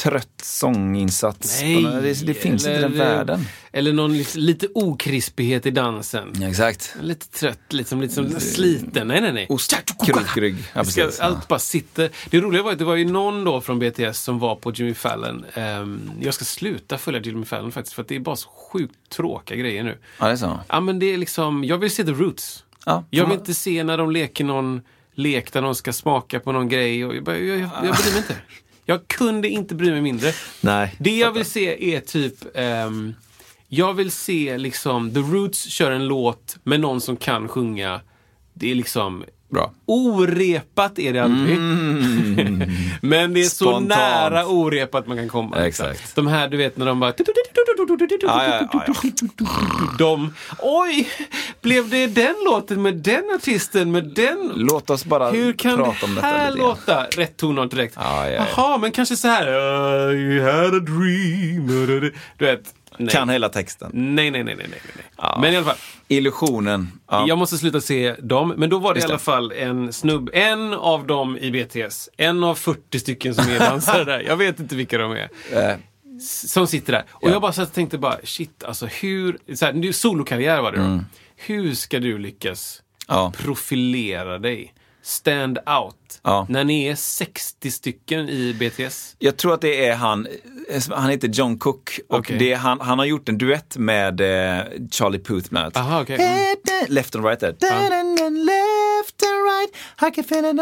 [0.03, 1.61] trött sånginsats.
[1.61, 3.45] Nej, det, det finns inte i den eller- världen.
[3.71, 6.32] Eller någon lite, okrispighet i dansen.
[6.36, 6.95] Ja, exakt.
[7.01, 9.07] Lite trött, liksom, lite som sliten.
[9.07, 9.45] Nej, nej, nej.
[9.49, 10.55] Ostkrokgrygg.
[10.73, 12.09] Ja, ska, allt bara sitter.
[12.30, 14.93] Det roliga var att det var ju någon då från BTS som var på Jimmy
[14.93, 15.45] Fallon.
[15.53, 18.93] Ehm, jag ska sluta följa Jimmy Fallon faktiskt för att det är bara så sjukt
[19.09, 19.97] tråkiga grejer nu.
[20.19, 20.59] Ja, det är så.
[20.69, 22.63] Ja men det är liksom, jag vill se the roots.
[22.86, 24.82] Ja, Jag vill man- inte se när de leker någon
[25.13, 27.05] lek där de ska smaka på någon grej.
[27.05, 28.36] Och jag, bara- jag, jag, jag bryr mig inte.
[28.90, 30.32] Jag kunde inte bry mig mindre.
[30.62, 33.16] Nej, Det jag vill se är typ ehm,
[33.68, 38.02] Jag vill se liksom The Roots kör en låt med någon som kan sjunga.
[38.54, 39.72] Det är liksom Bra.
[39.86, 41.60] Orepat är det aldrig.
[43.02, 43.88] Men det är så Spontant.
[43.89, 45.64] nära orepat man kan komma.
[45.64, 45.88] liksom.
[45.88, 46.16] Exakt.
[46.16, 47.14] De här du vet när de bara...
[47.18, 47.24] Ja,
[48.24, 48.93] ja, ja, ja.
[49.98, 51.10] De, oj,
[51.62, 54.52] blev det den låten med den artisten, med den...
[54.56, 57.04] Låt oss bara Hur kan prata om det här lite låta?
[57.04, 57.93] Rätt tonart direkt.
[57.98, 58.45] Ja, ja.
[58.56, 59.48] Jaha, men kanske så här.
[60.14, 61.68] I had a dream.
[62.38, 62.74] Du vet.
[62.98, 63.10] Nej.
[63.10, 63.89] Kan hela texten.
[63.93, 64.80] Nej, nej, nej, nej, nej.
[64.95, 65.06] nej.
[65.18, 65.38] Ja.
[65.41, 65.76] Men i alla fall.
[66.08, 66.91] Illusionen.
[67.10, 67.26] Ja.
[67.28, 68.54] Jag måste sluta se dem.
[68.58, 69.24] Men då var det Just i alla det.
[69.24, 70.30] fall en snubb.
[70.34, 72.10] En av dem i BTS.
[72.18, 74.20] En av 40 stycken som är dansare där.
[74.20, 75.30] Jag vet inte vilka de är.
[76.18, 77.04] S- Som sitter där.
[77.10, 79.38] Och jag bara så tänkte bara, shit, alltså hur...
[79.56, 80.84] Så här, solokarriär var det då.
[80.84, 81.06] Mm.
[81.36, 83.34] Hur ska du lyckas Ja.
[83.38, 84.74] profilera dig?
[85.08, 86.20] Stand out.
[86.24, 86.45] Ja.
[86.49, 89.16] När ni är 60 stycken i BTS.
[89.20, 90.28] Jag tror att det är han,
[90.91, 92.38] han heter John Cook och Okej.
[92.39, 95.78] det är han, han har gjort en duett med eh, Charlie Puth bland annat.
[95.78, 96.16] Aha, okej.
[96.16, 96.55] Mm.
[96.88, 97.47] Left and right där.
[97.51, 100.55] Left and right, I can feel it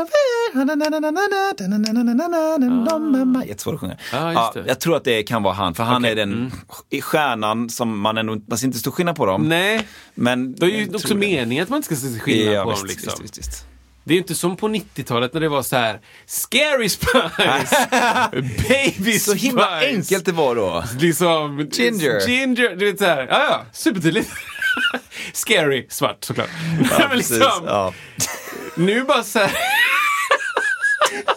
[3.48, 3.98] Jättesvårt att sjunga.
[4.12, 4.64] Ja, just det.
[4.68, 7.02] jag tror att det kan vara han, för han Okej, är den mm.
[7.02, 9.50] stjärnan som man ändå, man ser inte stor skillnad på dem.
[9.50, 12.70] Nej, Men det är ju också meningen att man inte ska se skillnad ja, på
[12.70, 12.88] visst, dem.
[12.88, 13.14] Liksom.
[13.22, 13.75] visst, visst, visst.
[14.08, 17.88] Det är inte som på 90-talet när det var så här Scary Spice,
[18.70, 19.91] Baby Så himla Spice.
[19.95, 20.84] enkelt det var då.
[20.99, 22.28] Liksom, Ginger.
[22.28, 24.30] Ginger, du vet såhär, ja ja, supertydligt.
[25.34, 26.49] Scary, svart såklart.
[26.91, 27.32] Ja, Men precis.
[27.32, 27.93] liksom, Ja.
[28.76, 29.51] Nu bara såhär,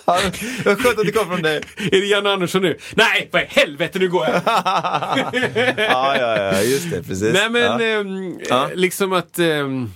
[0.05, 0.21] Vad
[0.65, 1.63] skönt att det kom från dig.
[1.77, 2.79] är det Janne Andersson nu?
[2.95, 4.41] Nej, vad i helvete, nu går jag.
[4.45, 7.33] Ja, ja, ja, just det, precis.
[7.35, 7.81] Nej men ja.
[7.83, 8.65] ehm, Ja.
[8.71, 9.93] eh, liksom att ehm,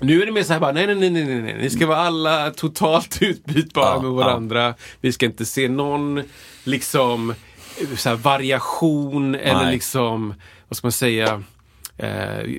[0.00, 1.98] nu är det mer så här bara, nej, nej, nej, nej, nej, ni ska vara
[1.98, 4.74] alla totalt utbytbara Ja, med varandra.
[5.00, 6.22] Vi ska inte se någon
[6.64, 7.34] liksom
[7.96, 9.72] så här, variation eller Nej.
[9.72, 10.34] liksom,
[10.68, 11.42] vad ska man säga,
[11.96, 12.50] eh,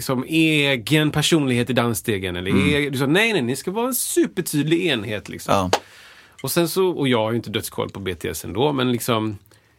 [0.00, 2.36] som egen personlighet i dansstegen.
[2.36, 5.28] Eller egen, liksom, nej, nej, ni ska vara en supertydlig enhet.
[5.28, 5.54] Liksom.
[5.54, 5.70] Mm.
[5.72, 5.78] Ja.
[6.42, 9.38] Och sen så, och jag har ju inte dödskoll på BTS ändå, men liksom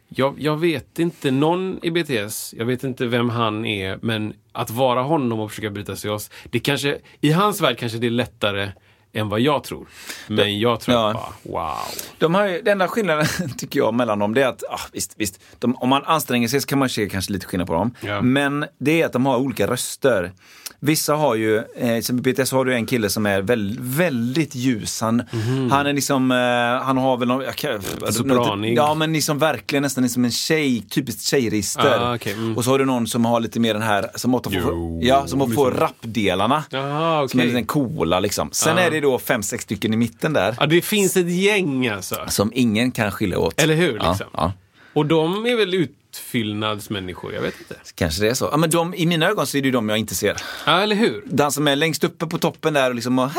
[0.10, 4.70] jag, jag vet inte någon i BTS, jag vet inte vem han är, men att
[4.70, 8.12] vara honom och försöka bryta sig oss, det kanske, i hans värld kanske det är
[8.12, 8.72] lättare
[9.14, 9.88] än vad jag tror.
[10.28, 11.14] Men jag tror Ja.
[11.14, 11.78] bara, wow.
[12.18, 13.26] De har ju, den enda skillnaden
[13.58, 16.62] tycker jag mellan dem det är att, ah, visst, visst de, om man anstränger sig
[16.62, 17.94] så kan man se kanske lite skillnad på dem.
[18.02, 18.22] Ja.
[18.22, 20.32] Men det är att de har olika röster.
[20.80, 25.02] Vissa har ju, eh, som BTS har du en kille som är väldigt, väldigt ljus.
[25.02, 25.24] Han,
[25.72, 27.82] han är liksom, eh, han har väl någon, jag kan,
[28.12, 28.78] Sopranig.
[28.78, 32.00] Ja men liksom verkligen nästan liksom en tjej, typiskt tjejregister.
[32.00, 32.58] Ah, okej, mm.
[32.58, 35.28] Och så har du någon som har lite mer den här, som åter får, ja,
[35.28, 35.72] som får liksom.
[35.88, 36.64] rapdelarna.
[36.70, 38.50] Jaha, Som är lite coola liksom.
[38.52, 38.82] Sen Ah.
[38.82, 40.56] är det då fem, sex stycken i mitten där.
[40.60, 42.26] Ja, det finns ett gäng alltså.
[42.28, 43.62] Som ingen kan skilja åt.
[43.62, 43.98] Eller hur?
[44.04, 44.28] Ja, Liksom.
[44.34, 44.54] ja.
[44.94, 47.76] Och de är väl utfyllnadsmänniskor, jag vet inte.
[47.96, 48.50] Kanske det är så.
[48.52, 50.38] Ja, men de, I mina ögon så är det ju de jag inte ser.
[50.66, 51.24] Ja, eller hur?
[51.26, 53.30] Den som är längst uppe på toppen där och liksom och,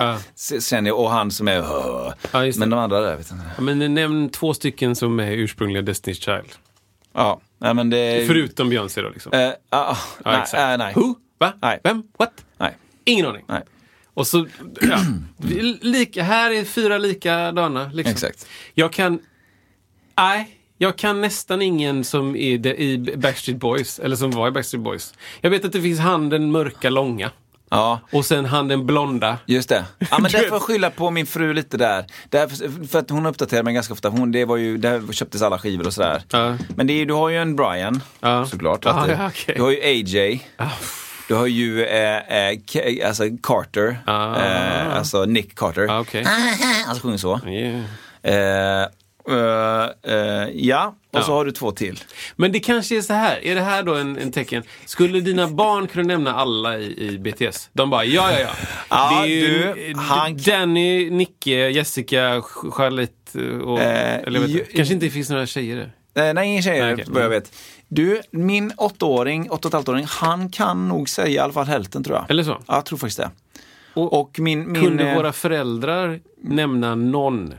[0.00, 0.18] Ja.
[0.60, 2.14] Känner jag, och han som är Ja.
[2.32, 3.50] Men de andra där vet jag inte.
[3.56, 6.52] Ja, Men nämn två stycken som är ursprungliga Destiny's Child.
[7.14, 8.24] Ja, nej, men det...
[8.26, 9.32] Förutom Beyoncé då liksom.
[9.32, 10.92] Eh, ah, ah, Ja, nej, eh, nej.
[10.96, 11.14] Who?
[11.38, 11.52] Va?
[11.62, 11.80] Nej.
[11.84, 12.02] Vem?
[12.18, 12.32] What?
[12.58, 12.76] Nej.
[13.04, 13.44] Ingen aning.
[13.48, 13.62] Nej.
[14.20, 14.46] Och så,
[14.80, 14.98] ja.
[15.80, 17.90] Lika, här är fyra likadana.
[17.92, 18.12] Liksom.
[18.12, 18.46] Exakt.
[18.74, 19.18] Jag kan,
[20.18, 24.84] nej, jag kan nästan ingen som är i Backstreet Boys, eller som var i Backstreet
[24.84, 25.14] Boys.
[25.40, 27.30] Jag vet att det finns han den mörka långa.
[27.72, 29.38] Ja, Och sen han den blonda.
[29.46, 29.84] just det.
[29.98, 32.04] Ja, men där får jag skylla på min fru lite där.
[32.28, 34.08] Därför, för att hon uppdaterar mig ganska ofta.
[34.08, 36.22] Hon, det var ju, där köptes alla skivor och sådär.
[36.30, 36.56] Ja.
[36.76, 38.46] Men det är, du har ju en Brian, Ja.
[38.46, 38.86] såklart.
[38.86, 39.16] Alltid.
[39.18, 39.54] ja, okej.
[39.56, 40.46] Du har ju AJ.
[40.56, 40.68] Ah,
[41.30, 44.36] Du har ju eh, eh, alltså Carter, Ah.
[44.42, 45.86] eh, alltså Nick Carter.
[45.90, 46.24] Ah, okej.
[46.88, 47.40] Alltså sjunger så.
[47.48, 47.80] yeah.
[48.22, 48.82] Eh,
[49.30, 51.34] eh, eh, ja, och så Ja.
[51.34, 52.00] har du två till.
[52.36, 54.62] Men det kanske är så här, är det här då en, en tecken?
[54.86, 57.70] Skulle dina barn kunna nämna alla i, i BTS?
[57.72, 58.48] De bara, ja, ja, ja.
[58.90, 63.80] Ja, det är ju du, han- Danny, Nicke, Jessica, Charlotte och...
[63.80, 66.34] Eller vet, ju- kanske inte finns några tjejer där.
[66.34, 67.04] Nej, ingen tjejer okej.
[67.08, 67.52] vad jag vet.
[67.92, 72.04] Du, min åttaåring, åtta och ett åring, han kan nog säga i alla fall hälften
[72.04, 72.30] tror jag.
[72.30, 72.50] Eller så?
[72.66, 73.30] Ja, jag tror faktiskt det.
[73.94, 74.72] Och, Och min...
[74.72, 77.54] min kunde eh, våra föräldrar nämna någon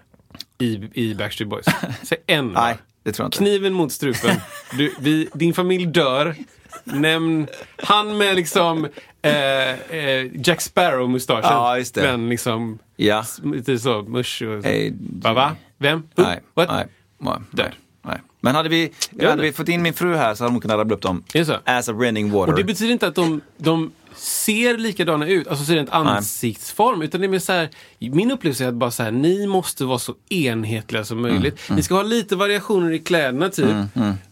[0.58, 1.66] i, i Backstreet Boys?
[2.04, 2.48] Säg en.
[2.48, 3.38] Nej, det tror jag inte.
[3.38, 4.36] Kniven mot strupen.
[4.78, 6.36] Du, vi, din familj dör.
[6.84, 8.88] Nämn han med liksom
[9.22, 9.32] eh,
[9.72, 11.52] eh, Jack Sparrow-mustaschen.
[11.52, 12.02] Ja, just det.
[12.02, 13.24] Men liksom Ja.
[13.44, 14.70] lite så mush och så.
[14.70, 15.34] Eh, Va?
[15.34, 15.56] va?
[15.78, 16.04] Vem?
[16.16, 16.24] Who?
[16.24, 16.70] Nej, What?
[16.70, 16.88] nej,
[17.20, 17.74] nej, Där.
[18.04, 18.22] Nej, nej.
[18.40, 18.92] Men hade vi,
[19.22, 19.42] hade det.
[19.42, 21.24] vi fått in min fru här så hade hon kunnat rabbla upp dem.
[21.34, 21.60] Det?
[21.66, 22.52] As a running water.
[22.52, 27.22] Och det betyder inte att de, de ser likadana ut, alltså så rent ansiktsform, utan
[27.22, 30.00] det är mer så här, min upplevelse är att bara så här, ni måste vara
[30.00, 31.60] så enhetliga som möjligt.
[31.70, 33.68] Mm, Ni ska ha lite variationer i kläderna typ,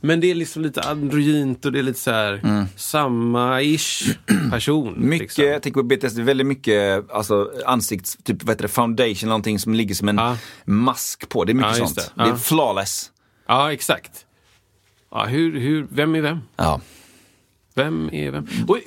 [0.02, 2.42] men det är liksom lite androgynt och det är lite så här,
[2.78, 4.16] samma-ish
[4.52, 4.88] person.
[4.88, 5.10] Mm.
[5.10, 5.44] Mycket, liksom.
[5.46, 9.30] jag tänker på BTS, det är väldigt mycket alltså, ansikts, typ vad heter det, foundation,
[9.30, 10.38] någonting som ligger som en Ja.
[10.66, 11.44] mask på.
[11.46, 12.12] Det är mycket just sånt.
[12.16, 12.24] det.
[12.24, 12.30] Det.
[12.30, 12.34] Ja.
[12.34, 13.12] är flawless.
[13.50, 14.26] Ja, exakt.
[15.12, 16.40] Ja, hur, hur, vem är vem?
[16.56, 16.82] Ja.
[17.74, 18.48] Vem är vem?
[18.68, 18.78] Och,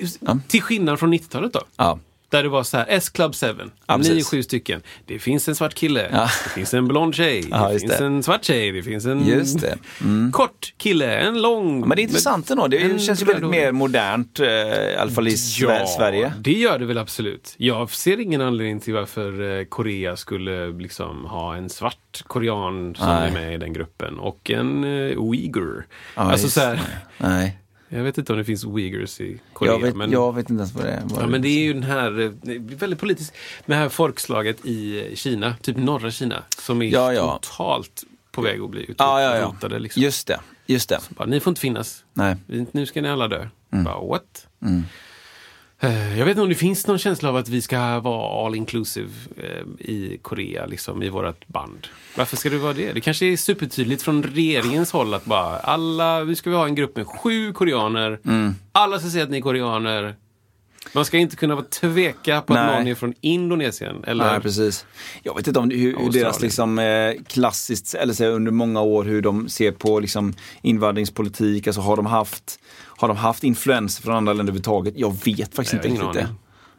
[0.47, 1.61] Till skillnad från 90-talet då?
[1.75, 1.99] Ja.
[2.33, 3.47] Där det var så här, S-Club 7,
[3.87, 4.81] Ja, ni är sju stycken.
[5.05, 6.21] Det finns en svart kille, Ja.
[6.43, 8.05] det finns en blond tjej, Ja, det finns det.
[8.05, 9.77] en svart tjej, det finns en Just det.
[10.01, 10.31] Mm.
[10.31, 11.79] kort kille, en lång.
[11.79, 12.67] Men det är intressant ändå.
[12.67, 16.33] Det en känns ju väldigt mer modernt, eh, i alla fall i Ja, Sverige.
[16.39, 17.55] det gör det väl absolut.
[17.57, 23.07] Jag ser ingen anledning till varför eh, Korea skulle liksom ha en svart korean som
[23.07, 23.29] Nej.
[23.29, 25.85] är med i den gruppen och en uh, uigur.
[26.15, 26.79] Ja, alltså just så här.
[27.17, 27.57] Nej.
[27.93, 29.73] Jag vet inte om det finns uigurs i Korea.
[29.73, 30.11] Jag vet, men...
[30.11, 31.03] jag vet inte ens vad det är.
[31.15, 33.33] Ja, men det är ju den här, eh, väldigt politiskt,
[33.65, 37.39] med det här folkslaget i Kina, typ norra Kina, som är Ja, ja.
[37.41, 39.47] totalt på väg att bli ja, ja, ja.
[39.47, 39.79] utrotade.
[39.79, 40.01] Liksom.
[40.01, 40.39] Just det.
[40.65, 40.99] Just det.
[41.09, 42.03] Bara, ni får inte finnas.
[42.13, 42.35] Nej.
[42.71, 43.47] Nu ska ni alla dö.
[43.71, 43.83] Mm.
[43.83, 44.47] Bara, what?
[44.65, 44.79] Eh,
[45.89, 49.09] Jag vet inte om det finns någon känsla av att vi ska vara all inclusive
[49.37, 51.87] eh, i Korea, liksom, i vårt band.
[52.17, 52.93] Varför ska det vara det?
[52.93, 56.75] Det kanske är supertydligt från regeringens håll att bara alla, vi ska vi ha en
[56.75, 58.19] grupp med sju koreaner.
[58.25, 58.55] Mm.
[58.71, 60.15] Alla ska säga att ni är koreaner.
[60.95, 62.77] Man ska inte kunna vara tveka på att Nej.
[62.77, 64.03] någon är från Indonesien.
[64.07, 64.31] Eller...
[64.31, 64.85] Nej, precis.
[65.23, 68.81] Jag vet inte om det- hur, hur deras liksom, eh, klassiskt, eller så, under många
[68.81, 71.67] år, hur de ser på liksom, invandringspolitik.
[71.67, 72.59] Alltså har de haft,
[73.03, 74.93] har de haft influenser från andra länder överhuvudtaget?
[74.97, 76.27] Jag vet faktiskt Jag inte riktigt det.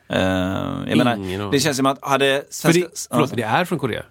[0.08, 0.20] Eh,
[0.88, 4.02] jag menar, Ingen det känns som att hade svenska, det, förlåt, det är från Korea?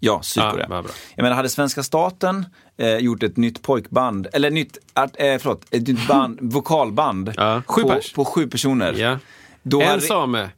[0.00, 0.66] Ja, Sydkorea.
[0.68, 0.82] Bra.
[1.14, 2.46] jag menar, hade svenska staten
[2.78, 7.62] eh, gjort ett nytt pojkband, eller nytt, art, eh, förlåt, ett nytt band, vokalband Ja,
[7.66, 9.18] sju på, på sju personer.
[9.62, 10.38] Då en hade- same.
[10.38, 10.48] Ja,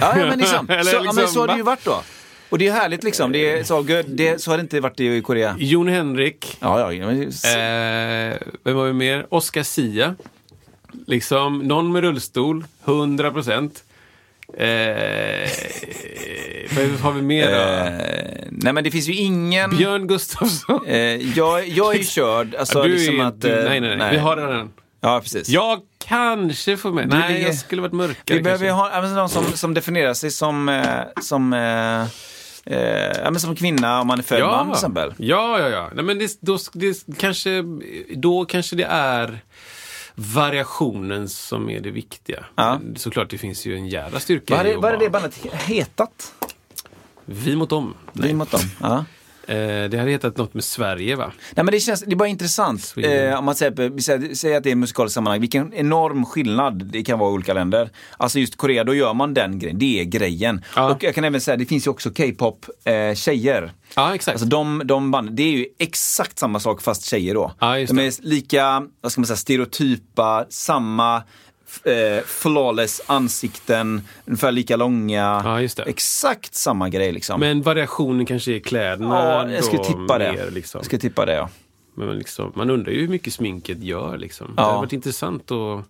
[0.00, 0.66] ja men liksom.
[0.70, 2.02] Eller så, ja, men liksom, så har det ju varit då.
[2.50, 3.32] Och det är härligt liksom.
[3.32, 4.04] Det är så, good.
[4.08, 5.56] Det, så har det inte varit i Korea.
[5.58, 6.56] Jon Henrik.
[6.60, 7.06] Ja, ja.
[7.06, 9.26] men- Eh, vem var vi mer?
[9.30, 10.14] Oscar Sia.
[11.06, 13.84] Liksom, någon med rullstol, 100 procent.
[14.58, 15.50] Eh,
[16.76, 17.56] vad har vi mer då?
[17.56, 19.76] Eh, nej men det finns ju ingen...
[19.76, 20.86] Björn Gustafsson.
[20.86, 20.98] Eh,
[21.36, 22.54] jag, jag är ju körd.
[22.58, 24.72] Alltså, du liksom är, att, du, eh, nej, nej, nej, Vi har redan.
[25.00, 25.48] Ja, precis.
[25.48, 27.08] Jag kanske får med.
[27.08, 30.68] Du, Nej, jag skulle varit mörkare Vi behöver ha någon som, som definierar sig som,
[30.68, 32.02] eh, som, eh,
[32.76, 35.14] eh, ja, men som kvinna om man är född man till exempel.
[35.16, 35.90] Ja, ja, ja.
[35.94, 37.64] Nej, men det, då, det, kanske,
[38.14, 39.40] då kanske det är
[40.14, 42.44] variationen som är det viktiga.
[42.54, 42.80] Ja.
[42.96, 46.34] Såklart, det finns ju en jävla styrka Vad hade, hade det bandet hetat?
[47.24, 47.94] Vi mot dem.
[48.12, 48.60] Vi mot dem?
[48.80, 49.04] Ja.
[49.48, 51.32] Eh, det hade hetat något med Sverige, va?
[51.50, 52.94] Nej men det känns, det är bara intressant.
[52.96, 57.02] Eh, om man säger, säger, säger att det är musikaliskt sammanhang, vilken enorm skillnad det
[57.02, 57.90] kan vara i olika länder.
[58.16, 60.64] Alltså just Korea, då gör man den grejen, det är grejen.
[60.76, 60.90] Ja.
[60.90, 63.72] Och jag kan även säga, det finns ju också K-pop eh, tjejer.
[63.96, 64.34] Ja, exakt.
[64.34, 67.52] Alltså de, de band, det är ju exakt samma sak fast tjejer då.
[67.60, 71.22] Ja, de är lika, vad ska man säga, stereotypa, samma
[71.84, 75.42] eh, flawless ansikten, ungefär lika långa.
[75.44, 75.82] Ja, det.
[75.82, 77.40] Exakt samma grej liksom.
[77.40, 79.14] Men variationen kanske är kläderna.
[79.14, 80.50] ja, jag skulle tippa det.
[80.50, 80.78] liksom.
[80.78, 81.48] Jag skulle tippa det ja.
[81.96, 84.18] Men liksom, man undrar ju hur mycket sminket gör.
[84.18, 84.46] Liksom.
[84.46, 84.64] Det Ja.
[84.66, 85.84] hade varit intressant att...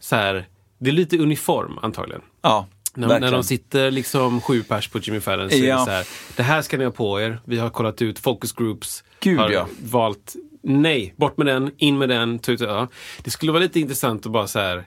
[0.00, 0.46] Så här,
[0.78, 2.22] det är lite uniform antagligen.
[2.42, 5.78] Ja, När, när de sitter liksom sju pers på Jimmy Fallon så är Ja.
[5.78, 6.06] det så här.
[6.36, 7.40] Det här ska ni ha på er.
[7.44, 9.04] Vi har kollat ut focus groups.
[9.20, 9.66] Gud, har ja.
[9.82, 12.38] valt nej, bort med den, in med den.
[12.38, 12.88] Tut, ja.
[13.22, 14.84] Det skulle vara lite intressant att bara så här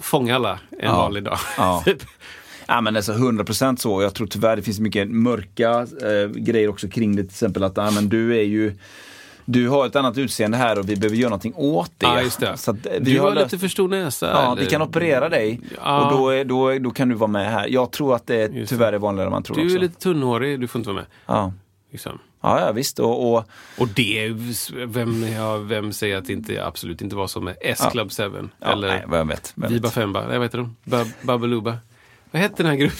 [0.00, 0.96] fånga alla en Ja.
[0.96, 1.38] vanlig dag.
[1.56, 1.82] Ja.
[1.84, 2.02] Typ.
[2.66, 4.02] Ja men alltså 100% så.
[4.02, 5.70] Jag tror tyvärr det finns mycket mörka
[6.02, 7.22] eh, grejer också kring det.
[7.22, 8.74] Till exempel att ah, men du är ju
[9.44, 12.22] du har ett annat utseende här och vi behöver göra någonting åt det.
[12.22, 12.56] Just det.
[12.56, 14.30] Så eh, vi du har löst- lite för stor näsa.
[14.30, 14.62] Ja, eller?
[14.62, 16.04] vi kan operera dig Ja.
[16.10, 17.66] och då, är- då, då kan du vara med här.
[17.68, 19.76] Jag tror att det Just tyvärr är vanligare än man tror Du också.
[19.76, 21.06] är lite tunnhårig, du får inte vara med.
[21.26, 21.52] ja.
[21.92, 22.18] Liksom.
[22.42, 22.98] Ja, ja, visst.
[22.98, 23.44] Och, och,
[23.78, 24.28] Och det,
[24.86, 28.22] vem, ja, vem säger att det inte, absolut inte var så med S-Club 7?
[28.60, 29.52] ja, eller nej, jag vet.
[29.56, 29.94] jag Viba vet.
[29.94, 30.76] Femba, nej vad heter de?
[30.84, 31.78] Bab- Babaluba.
[32.30, 32.98] Vad hette den här gruppen?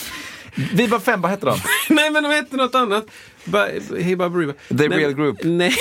[0.75, 1.59] Viva Femba hette de.
[1.95, 3.07] nej men de hette något annat.
[3.45, 3.67] Ba,
[3.99, 4.53] hey Babaluba.
[4.69, 5.37] The nej, Real Group.
[5.45, 5.73] Nej.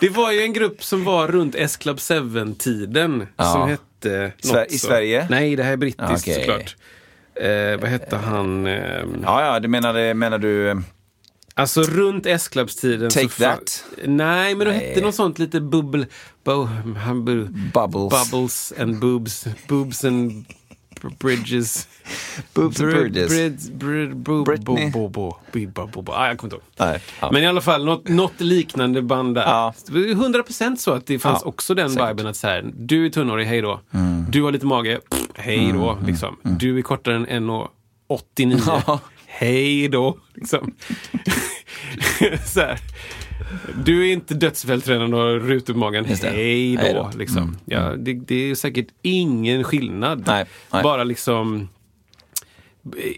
[0.00, 3.26] det var ju en grupp som var runt S-Club 7-tiden.
[3.36, 3.44] Ja.
[3.44, 4.32] Som hette...
[4.44, 4.86] Något i så.
[4.86, 5.26] Sverige?
[5.30, 6.34] Nej, det här är brittiskt Okej.
[6.34, 6.76] såklart.
[7.34, 8.66] Eh, vad hette han?
[8.66, 10.82] Eh, Ja, ja, det menar, menar du...
[11.58, 13.10] Alltså runt S-Clubs-tiden.
[13.10, 13.84] Take så that?
[14.04, 14.88] Nej, men det Nej.
[14.88, 16.06] hette något sånt lite bubbel...
[16.44, 16.68] Bo,
[17.74, 18.30] Bubbles.
[18.30, 19.46] Bubbles and boobs.
[19.68, 20.44] Boobs and
[21.18, 21.88] bridges.
[22.54, 23.28] Boobs and Brid- bridges.
[23.30, 24.90] Brid, brid, bo, Britney.
[24.90, 25.34] Bo, bo,
[26.02, 26.12] bo.
[26.12, 26.88] Ah, jag kommer inte ihåg.
[26.90, 27.30] Nej, ja.
[27.32, 29.42] Men i alla fall, något, något liknande band där.
[29.42, 29.74] Ja.
[29.86, 32.02] Det var 100% så att det fanns Ja, också den säkert.
[32.02, 32.16] Mm.
[32.16, 33.80] viben att så här, du är tunnhårig, hej då.
[34.30, 35.98] Du har lite mage, pff, hej då.
[36.06, 36.36] liksom.
[36.42, 38.60] Du är kortare än 1,89.
[38.86, 39.00] Ja.
[39.26, 40.18] Hej då.
[40.34, 40.72] Liksom.
[42.46, 42.78] så här.
[43.84, 46.06] Du är inte dödsfälltränad och har rutor på magen.
[46.20, 46.28] Det.
[46.30, 46.82] Hej då.
[46.82, 47.10] Hej då.
[47.18, 47.38] Liksom.
[47.42, 50.24] Mm, Ja, det, det är säkert ingen skillnad.
[50.26, 50.82] Nej, nej.
[50.82, 51.68] Bara liksom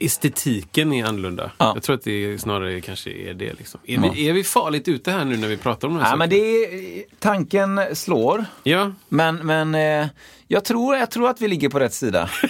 [0.00, 1.50] estetiken är annorlunda.
[1.58, 1.72] Ja.
[1.74, 3.52] Jag tror att det snarare kanske är det.
[3.52, 3.80] Liksom.
[3.86, 6.10] Är, vi, är vi farligt ute här nu när vi pratar om de här Ja,
[6.10, 6.18] sakerna?
[6.18, 8.44] men det är, tanken slår.
[8.62, 10.06] Ja, Men, men eh,
[10.48, 12.30] jag, tror, jag tror att vi ligger på rätt sida.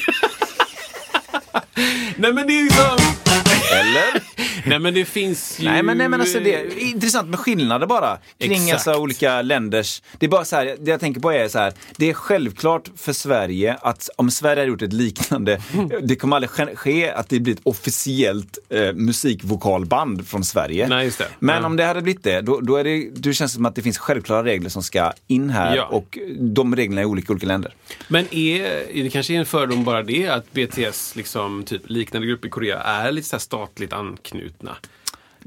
[2.17, 2.97] nej men det är liksom...
[3.73, 4.23] Eller?
[4.67, 5.65] Nej men det finns ju...
[5.65, 8.19] Nej men, nej, men alltså det är intressant med skillnader bara.
[8.39, 8.73] Kring Exakt.
[8.73, 10.03] alltså olika länders...
[10.19, 11.73] Det är bara så här, det jag tänker på är så här.
[11.97, 15.63] Det är självklart för Sverige att om Sverige hade gjort ett liknande,
[16.03, 20.89] det kommer aldrig ske- att det blir ett officiellt eh, musikvokalband från Sverige.
[20.89, 21.11] Nej.
[21.39, 21.67] Men Ja.
[21.67, 23.83] om det hade blivit det, då, då är det, då känns det som att det
[23.83, 25.85] finns självklara regler som ska in här Ja.
[25.85, 27.75] och de reglerna är olika i olika länder.
[28.09, 32.49] Men är, det kanske är en fördom bara det att BTS, liksom, typ liknande grupper
[32.49, 34.50] i Korea, är lite så statligt anknutna?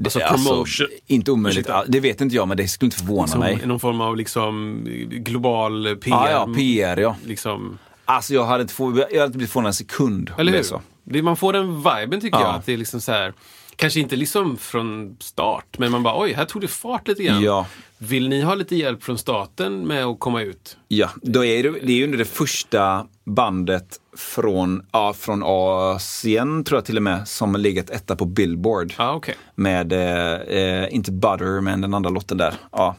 [0.03, 0.87] Alltså promotion.
[1.07, 3.61] inte omöjligt, det vet inte jag men det skulle inte förvåna Som mig.
[3.65, 4.79] någon form av liksom
[5.09, 6.11] global PR.
[6.11, 7.15] Ja, ja, PR ja.
[7.25, 10.57] Liksom, Alltså jag hade inte, få, jag hade inte blivit förvånad en sekund eller det
[10.57, 10.81] hur?
[11.03, 12.43] Det, man får den viben tycker Ja.
[12.45, 12.55] jag.
[12.55, 13.33] Att det är liksom så här,
[13.75, 17.43] Kanske inte liksom från start, men man bara oj, här tog det fart lite grann.
[17.43, 17.67] Ja.
[17.97, 20.77] Vill ni ha lite hjälp från staten med att komma ut?
[20.87, 26.63] Ja, då är det, det är ju under det första bandet från, ja, från Asien,
[26.63, 28.93] tror jag till och med, som har legat etta på Billboard.
[28.97, 29.35] Ja, okej.
[29.55, 32.53] Med, eh, eh, inte Butter, men den andra lotten där.
[32.71, 32.95] Ja.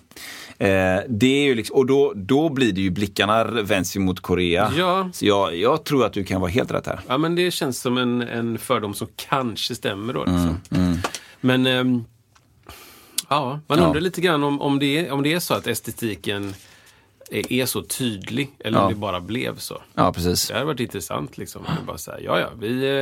[0.58, 4.20] Eh, det är ju liksom, och då, då blir det ju blickarna vänds ju mot
[4.20, 4.72] Korea.
[4.76, 5.10] Ja.
[5.12, 7.00] Så jag, jag tror att du kan vara helt rätt här.
[7.08, 10.20] Ja, men det känns som en, en fördom som kanske stämmer då.
[10.20, 10.60] Liksom.
[10.70, 10.98] Mm,
[11.40, 12.04] Men ehm,
[13.28, 13.84] ja, man Ja.
[13.86, 16.54] undrar lite grann om, om, det är, om det är så att estetiken
[17.30, 18.88] är, så tydlig eller om Ja.
[18.88, 19.82] det bara blev så.
[19.94, 20.48] Ja, precis.
[20.48, 21.62] Det hade varit intressant liksom.
[21.80, 23.00] Om Bara så här, ja, ja, vi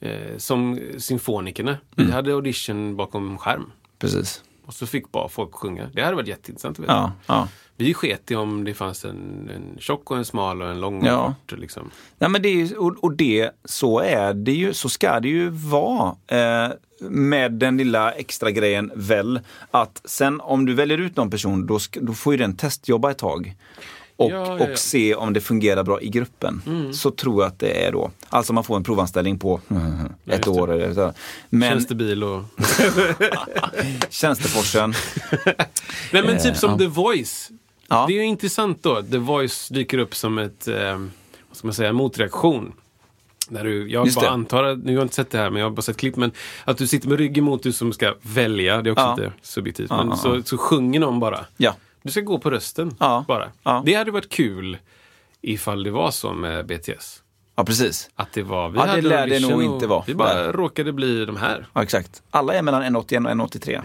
[0.00, 2.14] eh, eh, som symfonikerna, vi Mm.
[2.14, 3.70] hade audition bakom skärm.
[3.98, 4.42] Precis.
[4.66, 5.90] Och så fick bara folk sjunga.
[5.94, 6.92] Det hade varit jätteintressant att veta.
[6.92, 7.48] Ja, ja.
[7.76, 10.98] Vi sket i om det fanns en, en tjock och en smal och en lång
[11.00, 11.34] och Ja.
[11.46, 11.58] kort.
[11.58, 11.90] Liksom.
[12.18, 15.48] Nej, men det är och, och det, så är det ju, så ska det ju
[15.48, 16.16] vara.
[16.26, 16.72] Eh,
[17.08, 19.40] med den lilla extra grejen väl,
[19.70, 23.18] att sen om du väljer ut någon person, då, då får ju den testjobba ett
[23.18, 23.54] tag.
[24.16, 24.72] Och, Ja, ja, ja.
[24.72, 26.62] och se om det fungerar bra i gruppen.
[26.66, 26.92] Mm.
[26.92, 28.10] Så tror jag att det är då.
[28.28, 29.60] Alltså man får en provanställning på
[30.26, 30.72] ett år.
[30.72, 31.12] Eller så.
[31.50, 32.42] Men Tjänstebil och...
[34.10, 34.94] tjänsteforsen.
[36.12, 36.78] Nej men typ Eh, som ja.
[36.78, 37.50] The Voice.
[37.88, 39.02] Det är ju intressant då.
[39.02, 40.98] The Voice dyker upp som ett, eh,
[41.48, 42.72] vad ska man säga, motreaktion.
[43.48, 44.30] När du, jag Just bara det.
[44.30, 46.32] antar, nu har jag inte sett det här men jag har bara sett klipp, men
[46.64, 49.16] att du sitter med ryggen mot du som ska välja, det är också Ja.
[49.16, 49.90] lite subjektivt.
[49.90, 51.44] Men så, så sjunger någon bara.
[51.56, 51.74] Ja.
[52.02, 53.24] Du ska gå på rösten Ja.
[53.28, 53.52] bara.
[53.62, 53.82] Ja.
[53.86, 54.78] Det hade varit kul
[55.42, 57.22] ifall det var så med BTS.
[57.56, 58.10] ja, precis.
[58.14, 60.04] Att det var, vi Ja, det hade lär det nog inte vara.
[60.06, 60.52] Vi bara Nej.
[60.52, 61.66] råkade bli de här.
[61.72, 62.22] Ja, exakt.
[62.30, 63.82] Alla är mellan 1,81 och 1,83.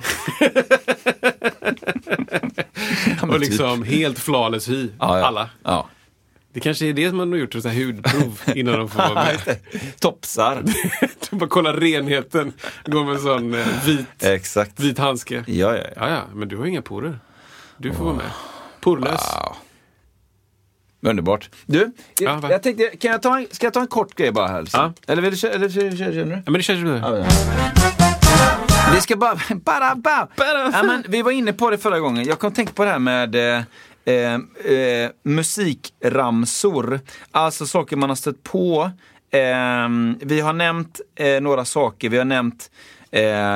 [3.21, 3.49] men Och typ.
[3.49, 4.89] liksom helt flawless hy.
[4.99, 5.25] Ja, ja.
[5.25, 5.49] Alla.
[5.63, 5.87] Ja.
[6.53, 9.13] Det kanske är det som man har gjort, så här hudprov innan de får vara
[9.13, 9.59] med.
[9.99, 10.63] Topsar.
[11.29, 12.53] Du bara kolla renheten.
[12.85, 14.79] Gå med en sån eh, vit, Exakt.
[14.79, 15.43] vit handske.
[15.47, 15.83] Ja, ja, ja.
[15.95, 17.19] Ja, ja, men du har inga porer.
[17.77, 18.31] Du får vara med.
[18.81, 19.21] Porlös.
[19.43, 19.55] Wow.
[21.11, 21.49] Underbart.
[21.65, 22.51] Du, Ja, jag, va?
[22.51, 24.61] jag tänkte, kan jag ta en, ska jag ta en kort grej bara här?
[24.61, 24.79] Liksom?
[25.05, 25.11] Ja.
[25.13, 25.51] Eller vill du köra?
[25.51, 26.31] Eller, känner du?
[26.31, 27.25] Ja, men det känns bra.
[28.93, 29.39] Vi ska bara...
[29.55, 30.27] bara, bara.
[30.73, 32.25] Ja, men, vi var inne på det förra gången.
[32.25, 33.63] Jag kom tänka på det här med eh,
[34.05, 34.33] eh,
[34.73, 36.99] eh, musikramsor.
[37.31, 38.91] Alltså saker man har stött på.
[39.31, 39.89] Eh,
[40.21, 42.09] vi har nämnt eh, några saker.
[42.09, 42.71] Vi har nämnt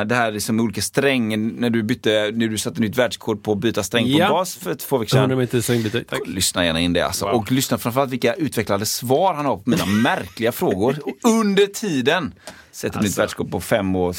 [0.05, 3.51] det här liksom med olika sträng, när du, bytte, när du satte nytt världskod på
[3.51, 4.28] att byta sträng Ja.
[4.28, 5.20] på bas för två veckor sedan.
[5.20, 6.03] 100 meter svängbyte.
[6.03, 6.20] Tack.
[6.28, 7.26] Lyssna gärna in det alltså.
[7.26, 7.36] Wow.
[7.36, 10.97] Och lyssna framförallt vilka utvecklade svar han har på mina märkliga frågor.
[11.24, 12.34] Under tiden
[12.72, 13.22] sätter ett nytt Alltså.
[13.22, 14.16] världskod på 5 och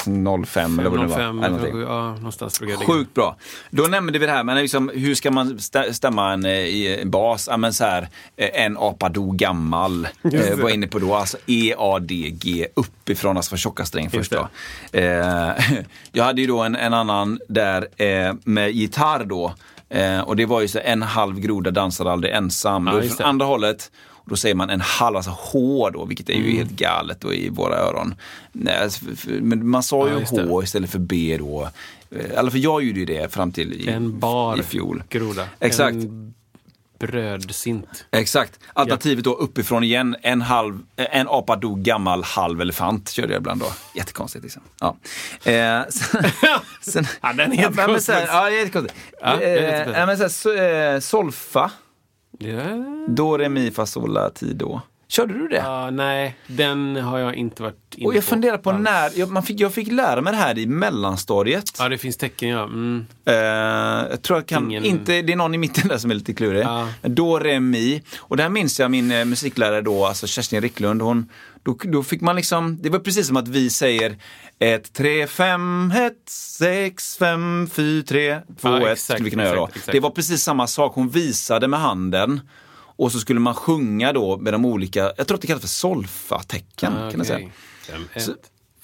[0.47, 1.15] 05 eller vad det var.
[1.17, 2.61] 505, Eller ja, någonstans.
[2.87, 3.35] Sjukt bra.
[3.69, 6.99] Då nämnde vi det här, men liksom, hur ska man stä- stämma en, eh, i
[7.01, 7.47] en bas?
[7.51, 10.07] Ja, men så här, eh, en apa dog gammal.
[10.33, 14.47] Eh, var inne på då, alltså E-A-D-G uppifrån, alltså för tjocka sträng först då.
[14.99, 15.51] Eh,
[16.11, 19.53] jag hade ju då en, en annan där eh, med gitarr då.
[19.89, 22.87] Eh, och det var ju så en halv groda dansar aldrig ensam.
[22.93, 23.91] Ja, från andra hållet.
[24.23, 26.57] Och då säger man en halv, alltså H då, vilket är ju Mm.
[26.57, 28.15] helt galet då i våra öron.
[28.51, 30.49] Nej, alltså, men man sa Ja, ju det.
[30.49, 31.69] H istället för B då.
[32.11, 35.03] Eh, Eller för jag gjorde ju det fram till i, En bar i fjol.
[35.09, 35.47] groda.
[35.59, 35.95] Exakt.
[35.95, 36.33] En
[36.99, 38.05] brödsint.
[38.11, 38.59] Exakt.
[38.73, 43.39] Alternativet då uppifrån igen, en, halv, eh, en apa dog gammal halv elefant körde jag
[43.39, 43.73] ibland då.
[43.95, 44.61] Jättekonstigt liksom.
[44.79, 44.95] Ja.
[45.51, 46.23] Eh, sen,
[46.81, 48.13] sen, Ja, den är ja, jättekonstig.
[48.27, 48.99] Ja, jättekonstigt.
[49.21, 51.71] Ja, är eh, ja, men så här, so, eh, solfa,
[52.43, 53.05] Yeah.
[53.07, 54.81] do, re, mi, fa, sol, la, ti, do.
[55.07, 55.55] Körde du det?
[55.55, 58.83] Ja, nej, den har jag inte varit inne Och jag på funderar på alls.
[58.83, 61.63] när, jag, man fick, jag fick lära mig det här i mellanstadiet.
[61.79, 62.63] Ja, det finns tecken, ja.
[62.63, 63.05] Mm.
[63.25, 63.33] Eh,
[64.09, 66.33] jag tror jag kan, Ingen- inte, det är någon i mitten där som är lite
[66.33, 66.63] klurig.
[66.63, 66.87] Ja.
[67.01, 68.01] Do, re, mi.
[68.19, 71.29] Och där minns jag min eh, musiklärare då, alltså Kerstin Ricklund, hon,
[71.63, 74.15] då, då fick man liksom, det var precis som att vi säger
[74.59, 78.83] 1, 3, 5, 1, 6, 5, 4, 3, 2, Ja, 1.
[78.91, 79.63] exakt, Skulle vi kunna göra då.
[79.63, 79.91] exakt, exakt.
[79.93, 82.41] Det var precis samma sak, hon visade med handen.
[83.03, 85.67] Och så skulle man sjunga då med de olika, jag tror att det kallas för
[85.69, 86.93] solfa-tecken.
[86.97, 87.51] Ah, okej.
[87.87, 88.33] Fem, ett, Så-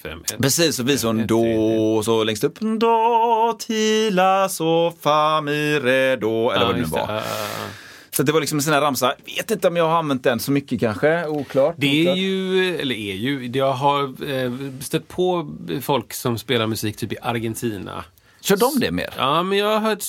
[0.02, 0.38] fem, ett.
[0.38, 1.56] Precis, så visar hon do, tre,
[1.98, 6.68] och så längst upp do, ti, la, so, fa, mi, re, do, eller Ja, vad
[6.68, 7.00] det nu just det.
[7.00, 7.08] var.
[7.14, 7.46] Ja, ja, ja.
[8.10, 9.14] Så det var liksom en sån här ramsa.
[9.36, 11.74] Vet inte om jag har använt den så mycket kanske, oklart.
[11.78, 14.02] Det är ju, eller är ju, jag har
[14.32, 15.50] eh, stött på
[15.82, 18.04] folk som spelar musik typ i Argentina.
[18.40, 19.14] Kör de det mer?
[19.16, 20.04] Ja, men jag har hört,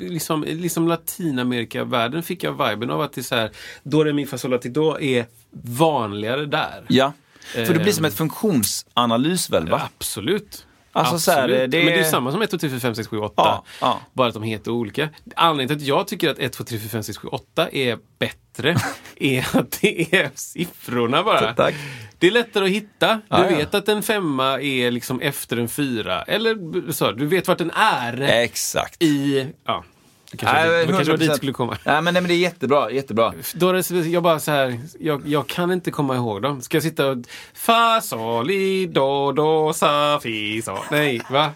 [0.00, 3.50] liksom, liksom Latinamerika-världen fick jag viben av att det är så här,
[3.82, 5.26] Do, re, mi, fa, sol, do är
[5.62, 6.84] vanligare där.
[6.88, 7.12] Ja.
[7.52, 7.92] För det blir Ehm.
[7.92, 9.82] som ett funktionsanalys väl, va?
[9.96, 10.66] Absolut.
[10.92, 11.70] Alltså så här, Absolut.
[11.70, 13.32] det, Men det är samma som 1, 2, 3, 4, 5, 6, 7, 8.
[13.36, 14.00] Ja, ja.
[14.12, 15.08] Bara att de heter olika.
[15.36, 17.98] Anledningen till att jag tycker att 1, 2, 3, 4, 5, 6, 7, 8 är
[18.18, 18.76] bättre
[19.16, 21.54] är att det är siffrorna bara.
[21.54, 21.74] Tack.
[22.20, 23.14] Det är lättare att hitta.
[23.14, 23.56] Du Ja, ja.
[23.56, 26.22] vet att en femma är liksom efter en fyra.
[26.22, 29.02] Eller så, du vet vart den är Exakt.
[29.02, 29.46] i...
[29.64, 29.84] Ja,
[30.30, 31.30] det kanske, Nej, det, kanske var dit 100%.
[31.30, 31.76] jag skulle komma.
[31.84, 33.32] Nej, men, nej, men det är jättebra, jättebra.
[33.54, 36.62] Då är det, jag bara så här, jag, jag kan inte komma ihåg dem.
[36.62, 37.16] Ska jag sitta och...
[37.54, 38.46] Fa, sol,
[38.92, 40.84] do, do, sa, fi, sa.
[40.90, 41.50] Nej, va?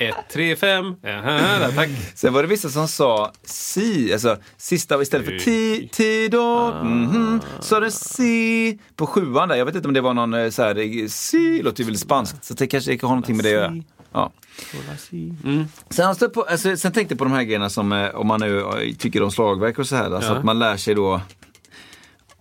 [0.00, 0.94] Ett, tre, fem.
[1.02, 1.88] Där, tack.
[2.14, 7.40] Sen var det vissa som sa si, alltså sista istället för ti, ti då, mhm,
[7.60, 9.56] så är det si på sjuan där.
[9.56, 12.00] Jag vet inte om det var någon eh, så här, eh, si, låter ju väldigt
[12.02, 13.82] spanskt, så det kanske har någonting med det att göra.
[14.12, 14.32] Ja.
[15.90, 18.26] Sen, jag stött på, alltså, sen tänkte jag på de här grejerna som, eh, om
[18.26, 18.64] man nu
[18.98, 20.38] tycker om slagverk och så här, alltså Ja.
[20.38, 21.20] att man lär sig då,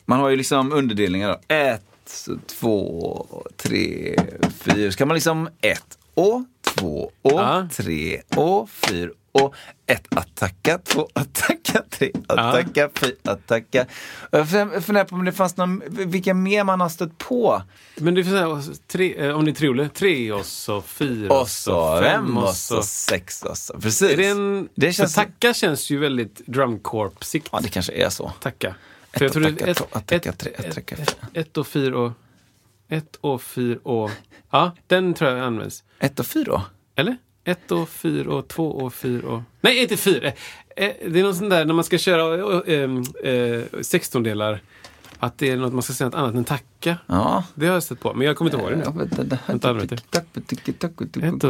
[0.05, 1.29] man har ju liksom underdelningar.
[1.29, 1.55] Då.
[1.55, 2.27] Ett,
[2.59, 3.25] två,
[3.57, 4.15] tre,
[4.59, 4.91] fyra.
[4.91, 6.43] Så kan man liksom ett och
[6.75, 7.67] två och Ja.
[7.71, 9.55] tre och fyra och
[9.85, 13.85] ett attacka, två attacka, tre attacka, fyra attacka.
[14.31, 17.61] Jag fun- funderar på om det fanns någon, vilka mer man har stött på.
[17.95, 21.99] Men det här, tre, eh, om det är trioler, tre och så fyra Och så
[22.01, 23.73] fem och så sex och så.
[23.79, 24.11] Precis.
[24.11, 24.69] Är det en...
[24.75, 27.49] det känns, tacka känns ju väldigt drumcorpsigt.
[27.51, 28.31] Ja, det kanske är så.
[28.41, 28.67] Tacka.
[29.11, 31.27] Ett För jag tror det attacka, är ett, två attacka, ett, tre attacka, ett, fyra.
[31.41, 32.11] ett och fyra och...
[32.89, 34.11] Ett och fyra och...
[34.51, 35.83] Ja, den tror jag används.
[35.99, 36.61] Ett och fyra.
[36.95, 37.17] Eller?
[37.43, 39.41] Ett och fyra och två och fyra och...
[39.61, 40.27] Nej, inte fyra.
[40.27, 40.33] Eh,
[40.85, 42.89] eh, Det är något sånt där när man ska köra eh,
[43.71, 44.61] 16-delar.
[45.19, 46.97] Att det är något man ska säga något annat än tacka.
[47.07, 47.43] Ja.
[47.55, 48.83] Det har jag stött på, men jag kommer inte ihåg det nu.
[51.21, 51.47] Vänta.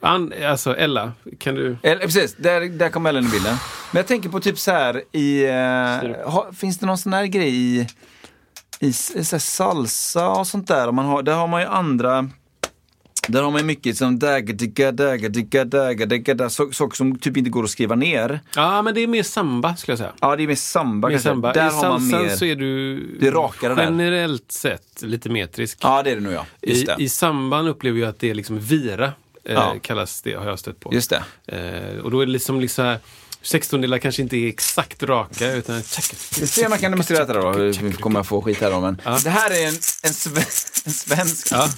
[0.00, 1.76] An, alltså Ella, kan du...
[1.82, 3.56] Eller, precis, där, där kom Ellen i bilden.
[3.92, 5.46] Men jag tänker på typ så här i...
[6.24, 7.86] Ha, finns det någon sån här grej i,
[8.80, 10.92] i så här salsa och sånt där?
[10.92, 12.28] Man har, där har man ju andra...
[13.28, 17.70] Där har man ju mycket som dagga-digga, där, så- saker som typ inte går att
[17.70, 18.40] skriva ner.
[18.56, 20.12] Ja, men det är mer samba skulle jag säga.
[20.20, 21.52] Ja, det är mer samba Mer samba.
[21.52, 22.28] Där I har man mer...
[22.28, 23.82] så är du Det är rakare där.
[23.82, 25.78] generellt sett lite metrisk.
[25.82, 26.46] Ja, det är det nog ja.
[26.62, 26.96] Just I, det.
[26.98, 29.12] I samban upplever jag att det är liksom vira, eh,
[29.54, 29.74] Ja.
[29.82, 30.94] kallas det, har jag stött på.
[30.94, 31.22] Just det.
[31.96, 32.98] Eh, och då är det liksom, liksom här,
[33.46, 35.82] 16-delar kanske inte är exakt raka, utan...
[36.40, 37.50] Vi ser om jag kan demonstrera detta då.
[37.52, 38.80] Nu kommer jag få skit här då.
[38.80, 40.40] Men Det här är en, en, sve,
[40.84, 41.48] en svensk.
[41.50, 41.68] Ja.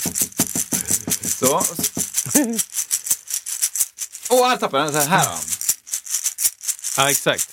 [1.25, 1.63] Så.
[4.31, 4.93] Åh, här tappade den.
[4.93, 5.39] Så här då.
[6.97, 7.51] ja, exakt.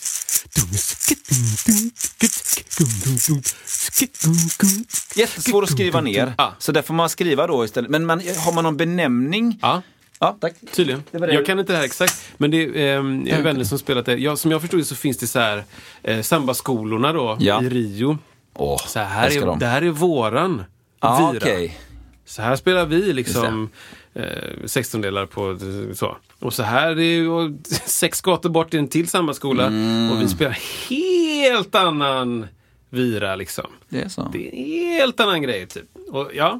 [5.15, 6.33] Jättesvår att skriva ner.
[6.37, 6.55] Ja.
[6.59, 7.91] Så där får man skriva då istället.
[7.91, 9.59] Men man, har man någon benämning?
[9.61, 9.81] Ja,
[10.19, 10.53] Ja, tack.
[10.73, 11.03] tydligen.
[11.11, 11.33] var det.
[11.33, 14.05] Jag kan inte det här exakt, men det är, ehm, jag har vänner som spelat
[14.05, 14.15] det.
[14.15, 15.63] Jag, som jag förstod det så finns det så här,
[16.03, 17.63] eh, sambaskolorna då, Ja.
[17.63, 18.17] i Rio.
[18.53, 19.59] Åh, Så här är, dem.
[19.59, 20.63] det här är våran
[21.01, 21.43] Ja, vira.
[21.43, 21.77] okej.
[22.25, 23.69] Så här spelar vi liksom
[24.13, 24.23] eh,
[24.63, 26.17] 16-delar på eh, så.
[26.39, 27.51] Och så här är ju och
[27.85, 30.11] sex gator bort i en till sambaskola Mm.
[30.11, 30.57] och vi spelar
[30.89, 32.47] helt annan
[32.89, 33.65] vira liksom.
[33.89, 34.29] Det är så.
[34.33, 34.65] Det är en
[34.99, 35.85] helt annan grej typ.
[36.11, 36.59] Och ja,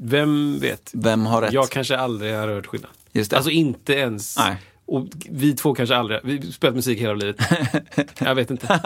[0.00, 0.90] vem vet?
[0.94, 1.52] Vem har rätt?
[1.52, 2.90] Jag kanske aldrig har hört skillnad.
[3.12, 3.36] Just det.
[3.36, 4.38] Alltså inte ens.
[4.38, 4.56] Nej.
[4.86, 7.36] Och vi två kanske aldrig, vi har spelat musik hela livet.
[8.18, 8.80] Jag vet inte.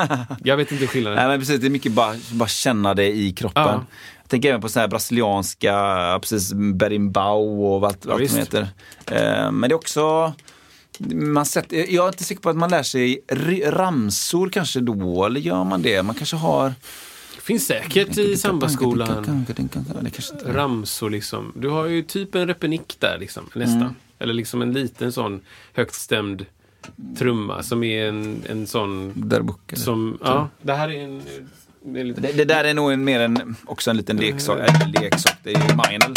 [0.45, 1.19] Jag vet inte skillnaden.
[1.19, 3.63] Nej, men precis, det är mycket bara, bara känna det i kroppen.
[3.63, 3.85] Ja.
[4.23, 8.33] Jag tänker även på så här brasilianska, precis berimbau och allt, allt visst.
[8.33, 8.69] som heter.
[9.07, 10.33] Eh, men det är också,
[11.13, 13.21] man sätter, jag är inte säker på att man lär sig
[13.65, 16.03] ramsor kanske då, eller gör man det?
[16.03, 16.75] Man kanske har...
[17.43, 19.47] Finns säkert i sambaskolan.
[20.47, 21.53] Ramsor liksom.
[21.57, 23.83] Du har ju typ en repenick där liksom, nästan.
[23.83, 23.95] Mm.
[24.19, 25.41] Eller liksom en liten sån
[25.73, 26.47] högt stämd
[27.19, 29.73] trumma som är en, en sån Darbuk?
[29.73, 31.23] som, ja, det här är en...
[31.85, 34.59] Det är lite, Det, det där är nog en, mer en, också en liten leksak.
[34.59, 35.37] Äh, leksak.
[35.43, 36.15] Det är ju Minel.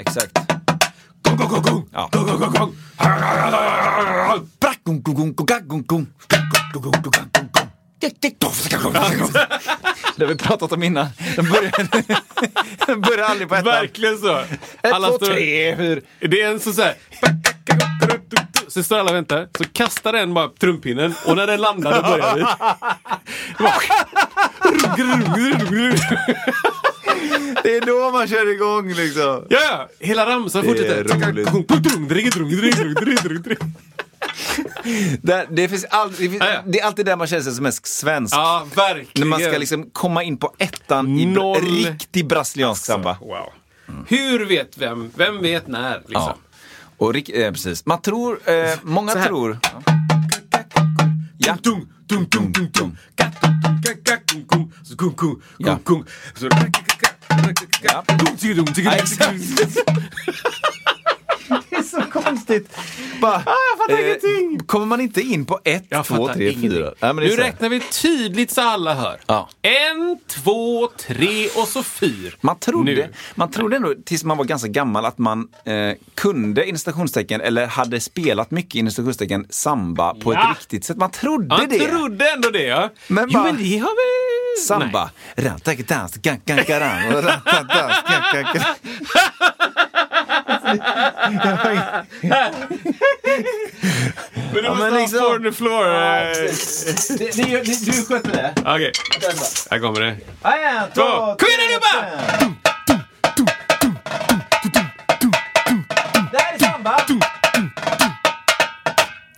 [0.00, 0.38] Exakt.
[1.92, 2.10] Ja.
[10.16, 11.06] Det har vi pratat om innan.
[11.36, 11.72] De börjar,
[12.86, 13.64] de börjar aldrig på ettan.
[13.64, 14.38] Verkligen så!
[14.38, 15.74] Ett, Alla två, tre.
[15.74, 16.02] Hur?
[16.20, 16.94] Det är en sån så här...
[18.68, 22.02] Så står alla och väntar, så kastar en bara trumpinnen och när den landar då
[22.02, 22.44] börjar vi.
[27.62, 29.46] Det är då man kör igång liksom.
[29.48, 29.88] Ja, ja!
[30.00, 31.04] Hela ramsan fortsätter.
[35.22, 36.62] Det, det, finns all, det, finns, ja.
[36.66, 38.36] det är alltid där man känner sig som mest svensk.
[38.36, 39.08] Ja, verkligen.
[39.14, 41.60] När man ska liksom komma in på ettan i Noll.
[41.60, 43.16] riktig brasiliansk samba.
[43.20, 43.52] Wow.
[44.08, 45.10] Hur vet vem?
[45.14, 45.98] Vem vet när?
[45.98, 46.12] Liksom.
[46.12, 46.36] Ja.
[46.96, 47.86] Och eh, precis.
[47.86, 49.58] Man tror, eh, många tror...
[49.62, 49.82] Ja.
[51.38, 51.56] Ja.
[57.80, 58.04] Ja.
[61.48, 62.76] Det är så konstigt.
[63.20, 64.66] Bara, Ah, jag fattar eh, ingenting.
[64.66, 66.92] Kommer man inte in på ett, Jag två, tre, fyra?
[67.00, 69.20] Är nu räknar vi tydligt så alla hör.
[69.26, 69.48] Ja.
[69.62, 72.36] En, två, tre och så fyr.
[72.40, 73.08] Man trodde, Nu.
[73.34, 76.78] man trodde ändå tills man var ganska gammal att man eh, kunde inom
[77.40, 78.92] eller hade spelat mycket inom
[79.50, 80.52] samba på Ja.
[80.52, 80.96] ett riktigt sätt.
[80.96, 81.78] Man trodde Man det.
[81.88, 82.88] trodde ändå det ja.
[83.08, 84.62] Men jo, bara- men det har vi...
[84.66, 85.10] Samba.
[86.22, 87.12] Gangangaran.
[94.52, 95.86] Men du Ja, måste ha liksom- on the floor.
[95.86, 95.92] Eh.
[97.18, 98.52] Det- det- det- Du sköter det.
[98.60, 98.92] Okej,
[99.70, 100.06] här kommer det.
[100.08, 101.02] En, Två.
[101.02, 101.92] Kom igen allihopa!
[106.32, 106.96] Det här är samba.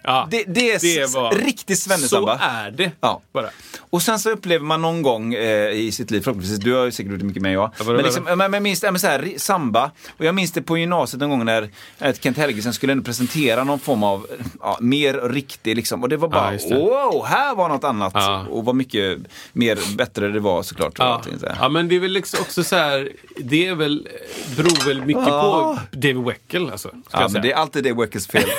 [0.05, 2.39] Ja, Det, det är Det var- riktig så svennesamba.
[2.39, 2.91] är det.
[3.01, 3.21] Ja.
[3.33, 3.49] Bara.
[3.91, 6.93] Och sen så upplever man någon gång eh, i sitt liv, förhoppningsvis, du har ju
[6.93, 7.71] säkert gjort det mycket mer än jag.
[7.79, 10.79] Ja, men, liksom, men, men ja, men så här, samba, och jag minns det på
[10.79, 14.27] gymnasiet någon gång när eh, Kent Helgesen skulle ändå presentera någon form av
[14.61, 16.03] ja, mer riktig liksom.
[16.03, 16.75] Och det var Ja, bara, det.
[16.75, 18.13] wow, här var något annat.
[18.15, 18.47] Ja.
[18.51, 19.19] Och vad mycket
[19.53, 20.93] mer bättre det var såklart.
[20.99, 21.23] Ja.
[21.41, 24.09] så ja, men det är väl liksom också så här, det är väl,
[24.57, 25.79] beror väl mycket Ja.
[25.93, 26.91] på David Weckel alltså.
[27.11, 28.45] Ja, men det är alltid det Weckels fel.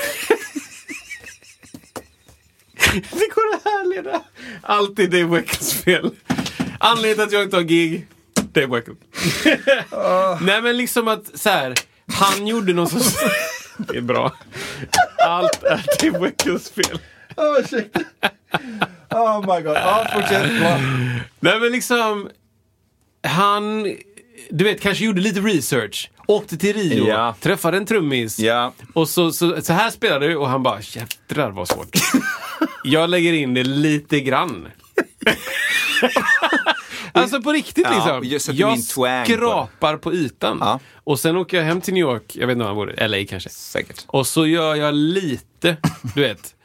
[3.11, 4.22] Det går att härleda.
[4.61, 6.11] Alltid Dave Weckels fel.
[6.80, 8.95] Anledningen till att jag inte har gig, Dave Weckel.
[10.41, 11.74] Nej men liksom att så här,
[12.14, 13.15] han gjorde någon sorts...
[13.78, 14.32] Det är bra.
[15.26, 16.99] Allt är Dave Weckels fel.
[17.38, 17.99] oh, ursäkta.
[19.10, 19.76] Oh my god.
[19.76, 20.52] Ja, fortsätt.
[21.40, 22.30] Nej men liksom,
[23.24, 23.84] han,
[24.49, 26.10] du vet, kanske gjorde lite research.
[26.28, 27.36] Åkte till Rio, Ja.
[27.41, 28.40] träffade en trummis.
[28.40, 28.74] Ja.
[28.94, 31.98] Och så, så, så här spelade du och han bara, jädrar vad svårt.
[32.84, 34.68] jag lägger in det lite grann.
[37.12, 38.56] alltså på riktigt Ja, liksom.
[38.56, 40.58] jag twang på skrapar på ytan.
[40.62, 40.80] Ja.
[41.04, 43.26] Och sen åker jag hem till New York, jag vet inte var han bor, LA
[43.30, 43.50] kanske.
[43.50, 44.04] Säkert.
[44.08, 45.78] Och så gör jag lite,
[46.16, 46.56] du vet,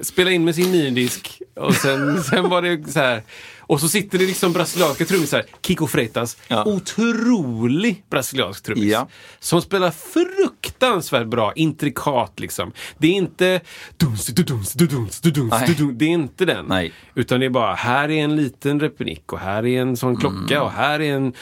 [0.00, 3.22] spela in med sin minidisk och sen, sen var det så här.
[3.68, 6.64] Och så sitter det liksom brasilianska trummisar, Kiko Freitas, Ja.
[6.64, 8.92] otrolig brasiliansk trummis.
[8.92, 9.08] Ja.
[9.40, 12.72] Som spelar fruktansvärt bra, intrikat liksom.
[12.98, 13.60] Det är inte
[13.96, 15.54] duns, du duns, du duns, du duns.
[15.98, 16.64] Det är inte den.
[16.68, 16.92] Nej.
[17.14, 20.54] Utan det är bara, här är en liten repinik och här är en sån klocka
[20.56, 20.62] Mm.
[20.62, 21.32] och här är en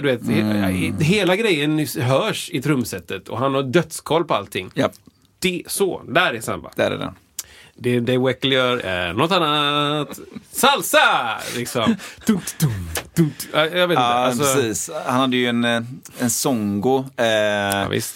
[0.00, 4.70] du vet, he- hela grejen hörs i trumsetet och han har dödskoll på allting.
[4.74, 4.90] Ja,
[5.38, 6.70] Det, så, där är samba.
[6.76, 7.12] där är den.
[7.76, 10.18] Det Dave Weckl gör är något annat.
[10.52, 11.38] Salsa!
[11.56, 11.96] Liksom.
[12.26, 12.56] Dunt,
[13.16, 13.48] dunt.
[13.52, 13.94] Ja, Jag vet inte.
[13.94, 14.90] Ja, alltså, precis.
[15.06, 15.82] Han hade ju en, eh,
[16.18, 17.04] en songo.
[17.16, 18.14] Eh, Ja, visst.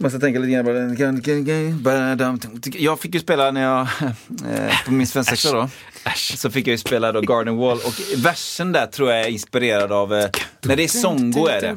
[0.00, 2.48] Måste tänka lite grann på.
[2.78, 5.68] Jag fick ju spela när jag, eh, på min svensexa då.
[6.16, 9.92] Så fick jag ju spela då Garden Wall och versen där tror jag är inspirerad
[9.92, 10.26] av, eh,
[10.62, 11.76] när det är songo är det.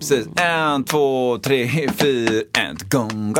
[0.00, 0.26] Precis.
[0.36, 3.34] En, två, tre, fyra, en, gong,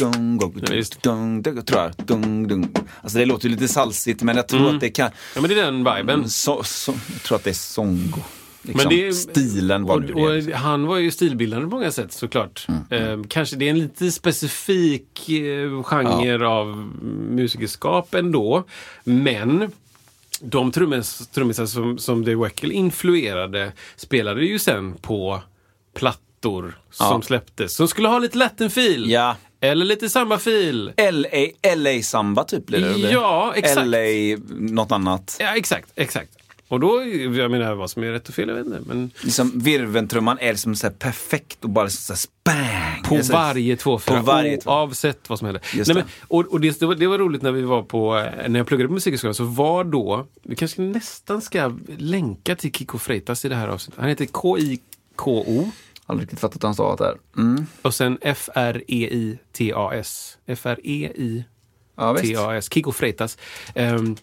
[0.00, 1.02] Ja, just.
[1.02, 1.92] gong, gong, tror jag.
[2.06, 2.68] Dung, dung.
[3.02, 5.60] Alltså det låter ju lite salsigt men jag tror att det kan, Ja, men det
[5.60, 6.28] är den viben.
[6.30, 8.20] så, så, jag tror att det är songo.
[8.62, 8.88] Liksom.
[8.88, 10.52] Men det Stilen var Och, nu det.
[10.52, 12.66] och han var ju stilbildande på många sätt såklart.
[12.90, 16.76] Mm, Eh, kanske det är en lite specifik eh, genre av
[17.30, 18.64] musikerskap ändå.
[19.04, 19.70] Men
[20.40, 25.40] de trummis- trummisar som, som Dave Weckl influerade spelade ju sen på
[25.94, 27.22] plattor som Ja.
[27.22, 27.74] släpptes.
[27.76, 29.10] Som skulle ha lite Latin-fil.
[29.10, 29.36] Ja.
[29.60, 30.92] Eller lite samma fil.
[30.96, 32.86] LA, LA Samba typ blir det?
[32.88, 33.12] eller?
[33.12, 33.86] Ja, exakt.
[33.86, 33.98] LA
[34.58, 35.36] något annat.
[35.40, 36.30] Ja, exakt, exakt.
[36.68, 37.04] Och då,
[37.36, 38.80] jag menar vad som är rätt och fel, jag vet inte.
[38.86, 43.02] Men Liksom virventrumman är liksom så här perfekt och bara liksom så här spang.
[43.04, 45.62] På Alltså, varje tvåfyra, varje oavsett vad som händer.
[45.74, 46.00] Just Nej, det.
[46.00, 48.60] men, och och det, det, var, det var roligt när vi var på, eh, när
[48.60, 53.44] jag pluggade på Musikhögskolan, så var då, vi kanske nästan ska länka till Kiko Freitas
[53.44, 54.00] i det här avsnittet.
[54.00, 55.70] Han heter K-I-K-O
[56.10, 57.16] Aldrig riktigt fattat hur han stavat där.
[57.36, 57.66] Mm.
[57.82, 58.18] och sen
[59.12, 60.38] F-R-E-I-T-A-S.
[60.46, 62.68] F-R-E-I-T-A-S.
[62.72, 63.38] Kiko Freitas.
[63.74, 64.16] Ehm,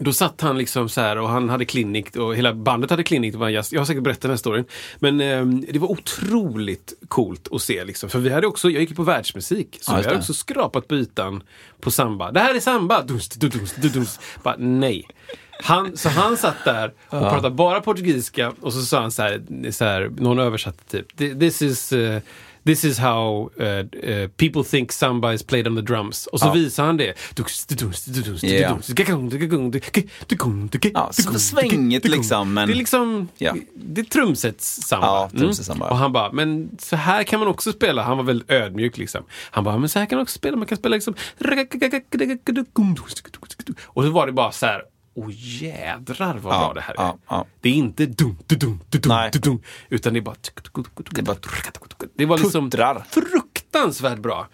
[0.00, 3.34] då satt han liksom så här och han hade klinik och hela bandet hade klinik.
[3.34, 3.40] Jag
[3.80, 4.64] har säkert berättat den här storyn.
[4.98, 8.10] Men ehm, det var otroligt coolt att se liksom.
[8.10, 9.78] För vi hade också, jag gick på världsmusik.
[9.80, 10.20] Så Ja, vi just hade det.
[10.20, 11.42] också skrapat på ytan
[11.80, 12.32] på samba.
[12.32, 13.02] Det här är samba!
[13.02, 14.20] Dunst, dunst, dunst.
[14.42, 15.04] Bara nej.
[15.62, 19.70] Han, så han satt där och pratade bara portugisiska och så sa han så här,
[19.70, 21.40] så här någon översatte typ.
[21.40, 22.18] This is, uh,
[22.64, 23.66] this is how uh,
[24.10, 26.26] uh, people think samba is played on the drums.
[26.26, 26.52] Och så Ja.
[26.52, 27.14] visar han det.
[28.42, 28.78] Ja.
[30.94, 33.54] Ja, svängigt liksom, men- Det är liksom, Ja.
[33.74, 35.06] det är trumsetssamba.
[35.06, 35.90] Ja, trumsetssamba.
[35.90, 38.02] Och han bara, men så här kan man också spela.
[38.02, 39.24] Han var väldigt ödmjuk liksom.
[39.50, 40.56] Han bara, men så här kan man också spela.
[40.56, 41.14] Man kan spela liksom...
[43.84, 44.82] Och så var det bara så här
[45.18, 46.96] åh jädrar vad Ja, bra det här är.
[47.02, 47.46] ja, ja.
[47.60, 49.30] Det är inte dum, dum, dum, dum, Nej.
[49.32, 50.36] dum, dum, utan det är bara...
[51.10, 51.36] Det bara
[52.16, 53.04] Det var liksom puttrar.
[53.10, 54.48] fruktansvärt bra.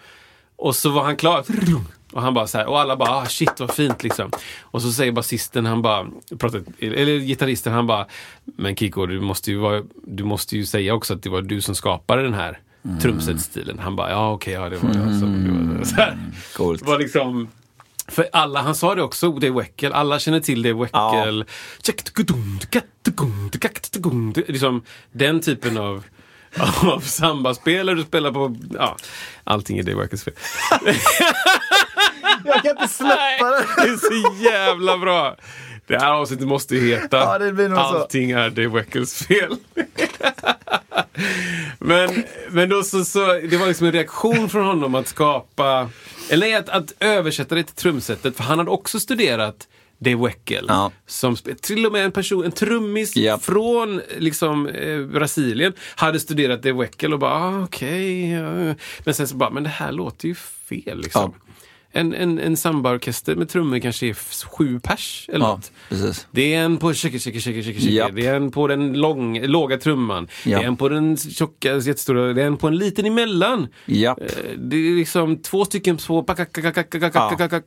[0.57, 1.45] Och så var han klar.
[2.13, 4.31] Och han bara så här, och alla bara ah, shit vad fint liksom.
[4.63, 6.07] Och så säger basisten, han bara,
[6.39, 8.07] pratar, eller gitarristen, han bara
[8.45, 11.61] Men Kiko, du måste, ju vara, du måste ju säga också att det var du
[11.61, 12.99] som skapade den här Mm.
[12.99, 13.79] trumsetstilen.
[13.79, 15.21] Han bara, ja okej, ja det var jag.
[15.21, 16.19] Så, det var, så här.
[16.57, 16.81] Coolt.
[16.85, 17.49] Det var liksom
[18.09, 21.45] för alla, han sa det också, Dave Weckel, alla känner till Dave Weckel.
[24.47, 24.83] Liksom
[25.13, 26.05] den typen av,
[26.83, 28.97] av sambaspel du spelar på, ja,
[29.45, 30.35] allting är Dave Weckels fel.
[32.45, 33.67] Jag kan inte släppa det.
[33.77, 35.37] Det är så jävla bra!
[35.87, 37.85] Det här avsnittet måste ju heta Ja, det blir nog så.
[37.85, 39.57] Allting är Dave Weckels fel.
[41.79, 45.91] men, men då så, så, det var liksom en reaktion från honom att skapa,
[46.31, 50.65] eller nej, att, att översätta det till trumsetet, för han hade också studerat Dave Weckel.
[50.69, 50.93] Ja.
[51.07, 53.39] Som, till och med en person, en trummis Ja.
[53.39, 58.31] från liksom, eh, Brasilien hade studerat Dave Weckel och bara, ah, okej.
[58.31, 58.75] ja.
[59.05, 60.35] Men sen så bara, men det här låter ju
[60.69, 61.33] fel liksom.
[61.37, 61.54] Ja
[61.95, 64.15] en, en, en sambaorkester med trummor kanske är
[64.47, 65.73] sju pers eller ja, något.
[65.89, 66.27] Precis.
[66.31, 68.09] Det är en på tjicka, tjicka, tjicka, tjicka, tjicka.
[68.09, 70.29] Det är en på den lång, låga trumman.
[70.45, 70.61] Japp.
[70.61, 72.33] Det är en på den tjocka, jättestora.
[72.33, 73.69] Det är en på en liten emellan.
[73.87, 74.21] Japp.
[74.21, 74.27] Eh,
[74.57, 76.25] det är liksom två stycken på...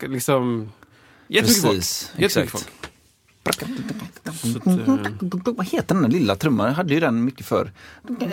[0.07, 0.71] Liksom,
[1.27, 2.21] jättemycket Precis, folk.
[2.21, 2.69] Jättemycket exakt.
[2.73, 2.86] folk.
[3.49, 6.67] Att, eh, Vad heter den där lilla trumman?
[6.67, 7.71] Jag hade ju den mycket förr.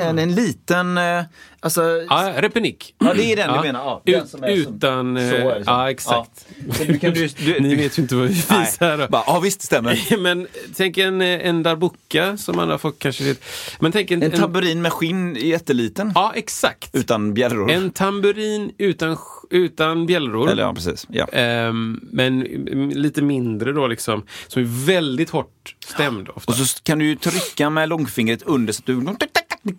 [0.01, 1.23] En, en liten, eh,
[1.61, 1.83] alltså...
[2.09, 2.95] Ja, Repenik.
[2.99, 3.63] Ja, det är den du Ja.
[3.63, 3.85] menar.
[3.85, 5.17] Ja, den Ut, som är som- utan...
[5.17, 5.63] eh, så så.
[5.67, 6.47] ja, exakt.
[6.79, 6.85] Ja.
[6.87, 9.09] Du kan- du- du- Ni vet ju inte vad vi visar.
[9.09, 10.17] Bara, ja visst, det stämmer.
[10.23, 10.47] Men
[10.77, 13.25] tänk en, en darbuka som har fått kanske...
[13.25, 13.43] vet-
[13.81, 14.23] Men tänk en...
[14.23, 16.13] En tamburin med skinn jätteliten.
[16.15, 16.91] Ja, exakt.
[16.93, 17.71] Utan bjällror.
[17.71, 19.17] En tamburin utan,
[19.55, 20.51] utan bjällror.
[20.51, 21.07] Eller ja, precis.
[21.11, 21.25] Ja.
[21.33, 24.23] Ehm, men mm, lite mindre då liksom.
[24.49, 26.53] Som är väldigt hårt stämd ofta.
[26.53, 28.95] Och så kan du ju trycka med långfingret under så att du,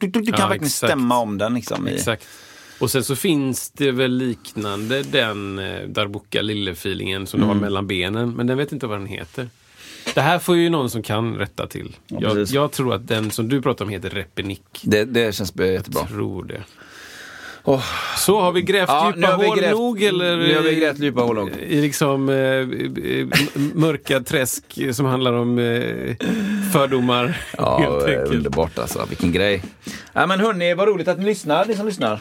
[0.07, 0.91] du kan Ja, verkligen exakt.
[0.91, 1.53] stämma om den.
[1.53, 2.27] Liksom, i, Exakt.
[2.79, 7.57] Och sen så finns det väl liknande den eh, Darbuka lille-feelingen som du Mm.
[7.57, 8.29] har mellan benen.
[8.33, 9.49] Men den vet inte vad den heter.
[10.13, 11.95] Det här får ju någon som kan rätta till.
[12.07, 12.55] jag, precis.
[12.55, 14.61] jag tror att den som du pratar om heter Repenik.
[14.81, 16.07] Det, det känns jättebra.
[16.07, 16.63] Tror det.
[17.67, 17.83] Åh.
[18.17, 20.37] Så har vi grävt Ja, djupa hål grävt- nog eller?
[20.37, 21.49] nu har vi grävt djupa hål nog.
[21.67, 23.27] I liksom eh, eh,
[23.73, 26.15] mörka träsk som handlar om eh,
[26.73, 27.41] fördomar.
[27.57, 29.05] Ja, eh, underbart alltså.
[29.09, 29.63] Vilken grej.
[30.13, 32.19] Ja, men hörni, vad roligt att ni lyssnar, ni som lyssnar.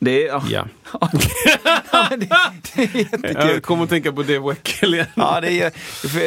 [0.00, 0.66] Det är, ja.
[1.00, 1.08] Ja.
[2.10, 2.16] det,
[2.76, 3.34] det är jättekul.
[3.34, 5.06] Jag kommer att tänka på det Weckel igen.
[5.14, 5.72] Ja, det är,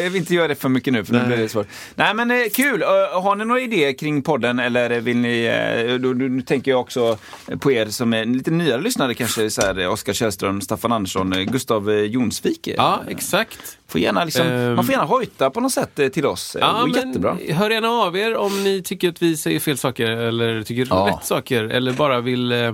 [0.04, 1.68] jag vill inte göra det för mycket nu för nu blir det svårt.
[1.96, 2.84] Nej men eh, kul!
[3.14, 6.80] Har ni några idéer kring podden eller vill ni, eh, då, då, nu tänker jag
[6.80, 7.18] också
[7.60, 11.34] på er som är lite nyare lyssnare kanske, så här, eh, Oskar Källström, Staffan Andersson,
[11.34, 12.70] eh, Gustav Jonsvik.
[12.78, 13.78] Ja, exakt.
[13.88, 14.76] Får gärna liksom, Ehm.
[14.76, 16.58] man får gärna hojta på något sätt till oss.
[16.60, 17.38] Ja, men jättebra.
[17.50, 21.08] Hör gärna av er om ni tycker att vi säger fel saker eller tycker Ja.
[21.18, 22.74] rätt saker eller bara vill eh,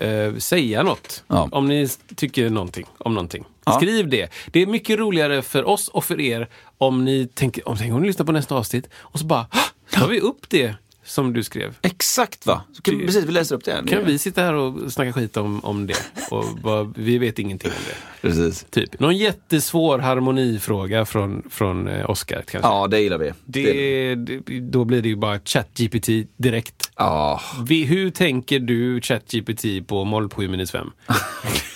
[0.00, 1.24] eh, säga något.
[1.26, 1.48] Ja.
[1.52, 3.44] Om ni tycker någonting om någonting.
[3.64, 3.72] Ja.
[3.72, 4.32] Skriv det.
[4.46, 6.48] Det är mycket roligare för oss och för er
[6.78, 9.58] om ni tänker, om, tänk om ni lyssnar på nästa avsnitt och så bara, "Hå!
[9.90, 10.74] tar vi upp det
[11.10, 11.76] som du skrev.
[11.82, 12.62] Exakt va?
[12.72, 13.82] Så kan, precis, vi läser upp det.
[13.88, 15.96] Kan vi sitta här och snacka skit om, om det?
[16.30, 18.28] Och vad, vi vet ingenting om det.
[18.28, 18.66] Precis.
[18.70, 19.00] Typ.
[19.00, 22.68] Någon jättesvår harmonifråga från, från eh, Oscar kanske.
[22.70, 23.32] Ja, det gillar vi.
[23.44, 26.90] Det, det, då blir det ju bara ChatGPT direkt.
[26.96, 30.90] Ja, Vi, hur tänker du ChatGPT på moll på minus 5?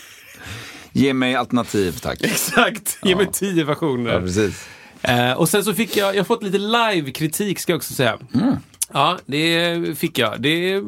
[0.93, 2.23] ge mig alternativ tack.
[2.23, 2.99] Exakt!
[3.03, 4.13] Ge mig tio versioner.
[4.13, 4.69] Ja, precis.
[5.03, 8.19] Eh, och sen så fick jag, jag har fått lite live-kritik ska jag också säga.
[8.35, 8.57] Mm.
[8.93, 10.41] Ja, det fick jag.
[10.41, 10.83] Det är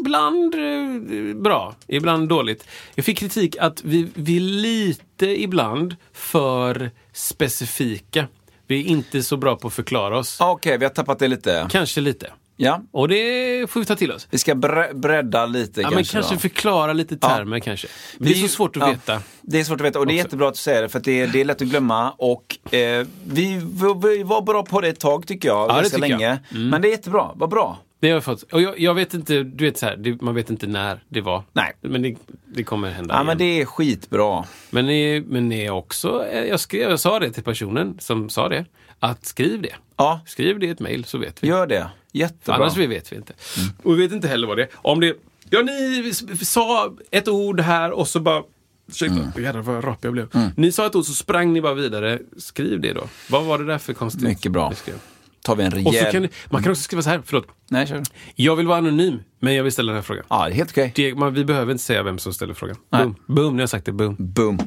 [0.00, 2.66] ibland eh, bra, ibland dåligt.
[2.94, 8.26] Jag fick kritik att vi, vi är lite ibland för specifika.
[8.66, 10.36] Vi är inte så bra på att förklara oss.
[10.40, 11.66] Okej, vi har tappat det lite.
[11.70, 12.32] Kanske lite.
[12.56, 14.28] Ja, Och det får vi ta till oss.
[14.30, 15.94] vi ska bre- bredda lite Ja, kanske.
[15.94, 16.38] men kanske då.
[16.40, 17.88] förklara lite termer kanske.
[18.18, 19.22] Det är Vi- så svårt att ja, veta.
[19.42, 20.24] Det är svårt att veta och det är Också.
[20.26, 22.74] jättebra att du säger det för att det är, det är lätt att glömma och
[22.74, 23.60] eh, vi,
[24.02, 26.20] vi var bra på det ett tag tycker jag, det ganska tycker jag.
[26.20, 26.38] länge.
[26.70, 27.78] Men det är jättebra, vad bra.
[28.00, 28.42] Det har jag fått.
[28.42, 31.20] Och jag, jag vet inte, du vet så här, det, man vet inte när det
[31.20, 31.42] var.
[31.52, 31.72] Nej.
[31.80, 32.16] Men det,
[32.54, 33.26] det kommer hända Ja igen.
[33.26, 34.44] men det är skitbra.
[34.70, 38.48] Men ni, men är också, eh, jag, skrev, jag sa det till personen som sa
[38.48, 38.64] det,
[38.98, 39.74] att skriv det.
[39.96, 41.48] Ja, Skriv det i ett mejl så vet vi.
[41.48, 41.86] gör det.
[42.12, 42.54] Jättebra.
[42.54, 42.62] Mm.
[42.62, 43.32] Annars vi vet vi inte.
[43.82, 44.68] Och vi vet inte heller vad det är.
[44.74, 45.16] Om det,
[45.50, 46.12] ja ni
[46.44, 48.42] sa ett ord här och så bara
[48.88, 49.44] Ursäkta, Mm.
[49.44, 50.28] jävlar vad rapig jag blev.
[50.56, 52.18] Ni sa ett ord så sprang ni bara vidare.
[52.38, 53.04] Skriv det då.
[53.30, 54.22] Vad var det där för konstigt?
[54.22, 54.72] Mycket bra.
[55.42, 56.12] Tar vi en rejäl...
[56.12, 57.46] Kan, ni- man kan också skriva så här, förlåt.
[57.68, 58.02] Nej, kör.
[58.34, 60.24] Jag vill vara anonym, men jag vill ställa den här frågan.
[60.28, 60.92] Ja, det är helt okej.
[60.94, 62.76] Det, man, vi behöver inte säga vem som ställer frågan.
[62.90, 63.02] Nej.
[63.04, 63.92] Boom, boom, ni har sagt det.
[63.92, 64.16] Boom.
[64.18, 64.58] Boom.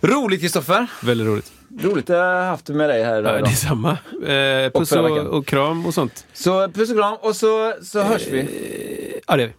[0.00, 0.86] Roligt Kristoffer.
[1.02, 1.52] Väldigt roligt.
[1.80, 3.34] Roligt att ha haft med dig här Ja, idag.
[3.34, 3.46] det då.
[3.46, 3.90] är samma.
[4.26, 6.26] Eh, puss och, och kram och sånt.
[6.32, 9.20] Så puss och kram och så, så hörs vi.
[9.26, 9.54] Ja, det gör vi.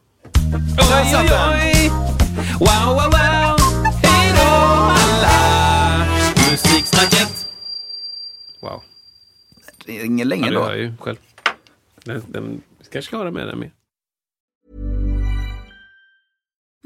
[0.78, 1.90] Oj, oj, oj.
[2.60, 3.58] Wow, wow, wow!
[4.04, 4.52] Hej då
[4.90, 6.06] alla!
[6.52, 7.48] Musiksnacket!
[8.62, 8.82] Wow.
[9.86, 10.66] Det ringer länge Ja, då.
[10.70, 11.18] jag ju själv.
[12.04, 12.62] Den, den
[12.92, 13.72] kanske ska ha med den med.